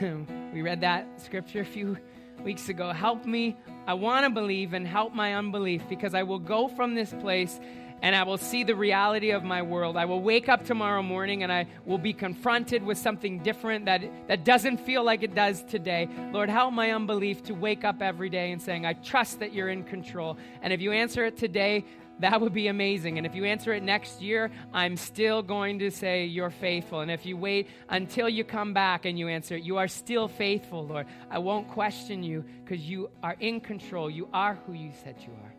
we 0.58 0.62
read 0.62 0.80
that 0.80 1.06
scripture 1.20 1.60
a 1.60 1.64
few 1.64 1.96
weeks 2.42 2.68
ago. 2.68 2.90
Help 2.90 3.24
me. 3.24 3.56
I 3.86 3.94
want 3.94 4.24
to 4.24 4.30
believe 4.30 4.72
and 4.72 4.84
help 4.84 5.14
my 5.14 5.36
unbelief 5.36 5.84
because 5.88 6.14
I 6.14 6.24
will 6.24 6.40
go 6.40 6.66
from 6.66 6.96
this 6.96 7.14
place 7.20 7.60
and 8.02 8.12
I 8.12 8.24
will 8.24 8.38
see 8.38 8.64
the 8.64 8.74
reality 8.74 9.30
of 9.30 9.44
my 9.44 9.62
world. 9.62 9.96
I 9.96 10.04
will 10.04 10.20
wake 10.20 10.48
up 10.48 10.64
tomorrow 10.64 11.00
morning 11.00 11.44
and 11.44 11.52
I 11.52 11.68
will 11.86 11.96
be 11.96 12.12
confronted 12.12 12.82
with 12.82 12.98
something 12.98 13.38
different 13.38 13.84
that, 13.84 14.02
that 14.26 14.44
doesn't 14.44 14.78
feel 14.78 15.04
like 15.04 15.22
it 15.22 15.36
does 15.36 15.62
today. 15.62 16.08
Lord, 16.32 16.50
help 16.50 16.72
my 16.72 16.90
unbelief 16.90 17.44
to 17.44 17.54
wake 17.54 17.84
up 17.84 18.02
every 18.02 18.28
day 18.28 18.50
and 18.50 18.60
saying, 18.60 18.84
I 18.84 18.94
trust 18.94 19.38
that 19.38 19.52
you're 19.52 19.68
in 19.68 19.84
control. 19.84 20.38
And 20.60 20.72
if 20.72 20.80
you 20.80 20.90
answer 20.90 21.24
it 21.24 21.36
today, 21.36 21.84
that 22.20 22.40
would 22.40 22.52
be 22.52 22.68
amazing. 22.68 23.16
And 23.18 23.26
if 23.26 23.34
you 23.34 23.44
answer 23.44 23.72
it 23.72 23.82
next 23.82 24.20
year, 24.20 24.50
I'm 24.72 24.96
still 24.96 25.42
going 25.42 25.78
to 25.80 25.90
say 25.90 26.24
you're 26.24 26.50
faithful. 26.50 27.00
And 27.00 27.10
if 27.10 27.24
you 27.24 27.36
wait 27.36 27.68
until 27.88 28.28
you 28.28 28.44
come 28.44 28.72
back 28.72 29.04
and 29.04 29.18
you 29.18 29.28
answer 29.28 29.56
it, 29.56 29.62
you 29.62 29.76
are 29.76 29.88
still 29.88 30.26
faithful, 30.28 30.86
Lord. 30.86 31.06
I 31.30 31.38
won't 31.38 31.68
question 31.68 32.22
you 32.22 32.44
because 32.64 32.80
you 32.88 33.10
are 33.22 33.36
in 33.38 33.60
control. 33.60 34.10
You 34.10 34.28
are 34.32 34.58
who 34.66 34.72
you 34.72 34.92
said 35.04 35.16
you 35.20 35.32
are. 35.32 35.54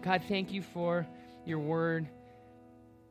God, 0.00 0.22
thank 0.28 0.52
you 0.52 0.62
for 0.62 1.06
your 1.44 1.58
word. 1.58 2.08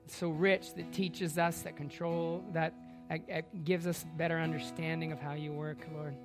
It's 0.06 0.16
so 0.16 0.30
rich 0.30 0.74
that 0.76 0.92
teaches 0.94 1.38
us, 1.38 1.62
that 1.62 1.76
control, 1.76 2.44
that, 2.54 2.74
that 3.10 3.66
gives 3.66 3.86
us 3.86 4.06
better 4.16 4.40
understanding 4.40 5.12
of 5.12 5.20
how 5.20 5.34
you 5.34 5.52
work, 5.52 5.86
Lord. 5.94 6.16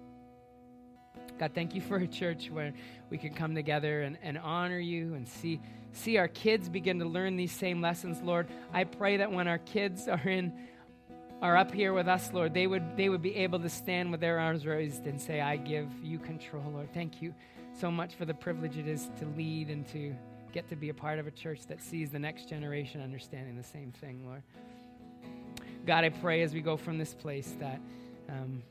God, 1.39 1.53
thank 1.55 1.75
you 1.75 1.81
for 1.81 1.97
a 1.97 2.07
church 2.07 2.51
where 2.51 2.73
we 3.11 3.19
can 3.19 3.35
come 3.35 3.55
together 3.55 4.03
and, 4.03 4.19
and 4.23 4.39
honor 4.39 4.79
you 4.79 5.15
and 5.15 5.29
see, 5.29 5.61
see 5.93 6.17
our 6.17 6.29
kids 6.29 6.69
begin 6.69 6.99
to 7.01 7.05
learn 7.05 7.37
these 7.37 7.53
same 7.53 7.81
lessons, 7.81 8.21
Lord. 8.23 8.47
I 8.73 8.85
pray 8.85 9.17
that 9.19 9.33
when 9.33 9.49
our 9.49 9.59
kids 9.59 10.09
are 10.09 10.29
in 10.29 10.53
are 11.41 11.57
up 11.57 11.73
here 11.73 11.93
with 11.93 12.07
us, 12.07 12.33
Lord, 12.33 12.55
they 12.55 12.69
would 12.69 12.97
they 12.97 13.09
would 13.09 13.23
be 13.23 13.35
able 13.35 13.59
to 13.59 13.69
stand 13.69 14.13
with 14.13 14.21
their 14.21 14.39
arms 14.39 14.65
raised 14.65 15.07
and 15.07 15.21
say, 15.21 15.41
I 15.41 15.57
give 15.57 15.89
you 16.01 16.21
control, 16.21 16.63
Lord. 16.73 16.95
Thank 16.95 17.21
you 17.21 17.35
so 17.79 17.91
much 17.91 18.15
for 18.15 18.25
the 18.25 18.35
privilege 18.35 18.77
it 18.77 18.87
is 18.87 19.11
to 19.19 19.27
lead 19.37 19.69
and 19.69 19.87
to 19.89 20.15
get 20.53 20.69
to 20.69 20.77
be 20.77 20.91
a 20.91 20.95
part 20.95 21.19
of 21.19 21.27
a 21.27 21.31
church 21.31 21.67
that 21.67 21.83
sees 21.83 22.11
the 22.11 22.19
next 22.19 22.49
generation 22.49 23.03
understanding 23.03 23.57
the 23.57 23.65
same 23.65 23.91
thing, 23.91 24.25
Lord. 24.25 24.43
God, 25.85 26.05
I 26.05 26.11
pray 26.11 26.43
as 26.43 26.55
we 26.55 26.61
go 26.61 26.77
from 26.77 26.99
this 26.99 27.15
place 27.15 27.57
that 27.59 27.81
um, 28.29 28.63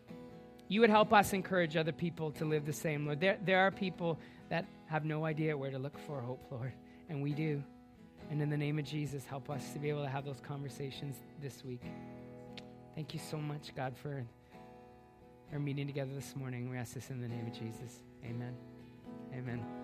you 0.71 0.79
would 0.79 0.89
help 0.89 1.11
us 1.11 1.33
encourage 1.33 1.75
other 1.75 1.91
people 1.91 2.31
to 2.31 2.45
live 2.45 2.65
the 2.65 2.71
same, 2.71 3.05
Lord. 3.05 3.19
There, 3.19 3.37
there 3.43 3.59
are 3.59 3.71
people 3.71 4.17
that 4.47 4.65
have 4.85 5.03
no 5.03 5.25
idea 5.25 5.57
where 5.57 5.69
to 5.69 5.77
look 5.77 5.97
for 6.07 6.21
hope, 6.21 6.45
Lord, 6.49 6.71
and 7.09 7.21
we 7.21 7.33
do. 7.33 7.61
And 8.29 8.41
in 8.41 8.49
the 8.49 8.55
name 8.55 8.79
of 8.79 8.85
Jesus, 8.85 9.25
help 9.25 9.49
us 9.49 9.73
to 9.73 9.79
be 9.79 9.89
able 9.89 10.03
to 10.03 10.07
have 10.07 10.23
those 10.23 10.39
conversations 10.39 11.17
this 11.41 11.65
week. 11.65 11.81
Thank 12.95 13.13
you 13.13 13.19
so 13.19 13.35
much, 13.35 13.75
God, 13.75 13.97
for 13.97 14.25
our 15.51 15.59
meeting 15.59 15.87
together 15.87 16.13
this 16.15 16.37
morning. 16.37 16.69
We 16.69 16.77
ask 16.77 16.93
this 16.93 17.09
in 17.09 17.19
the 17.19 17.27
name 17.27 17.47
of 17.47 17.53
Jesus. 17.53 18.03
Amen. 18.23 18.55
Amen. 19.33 19.80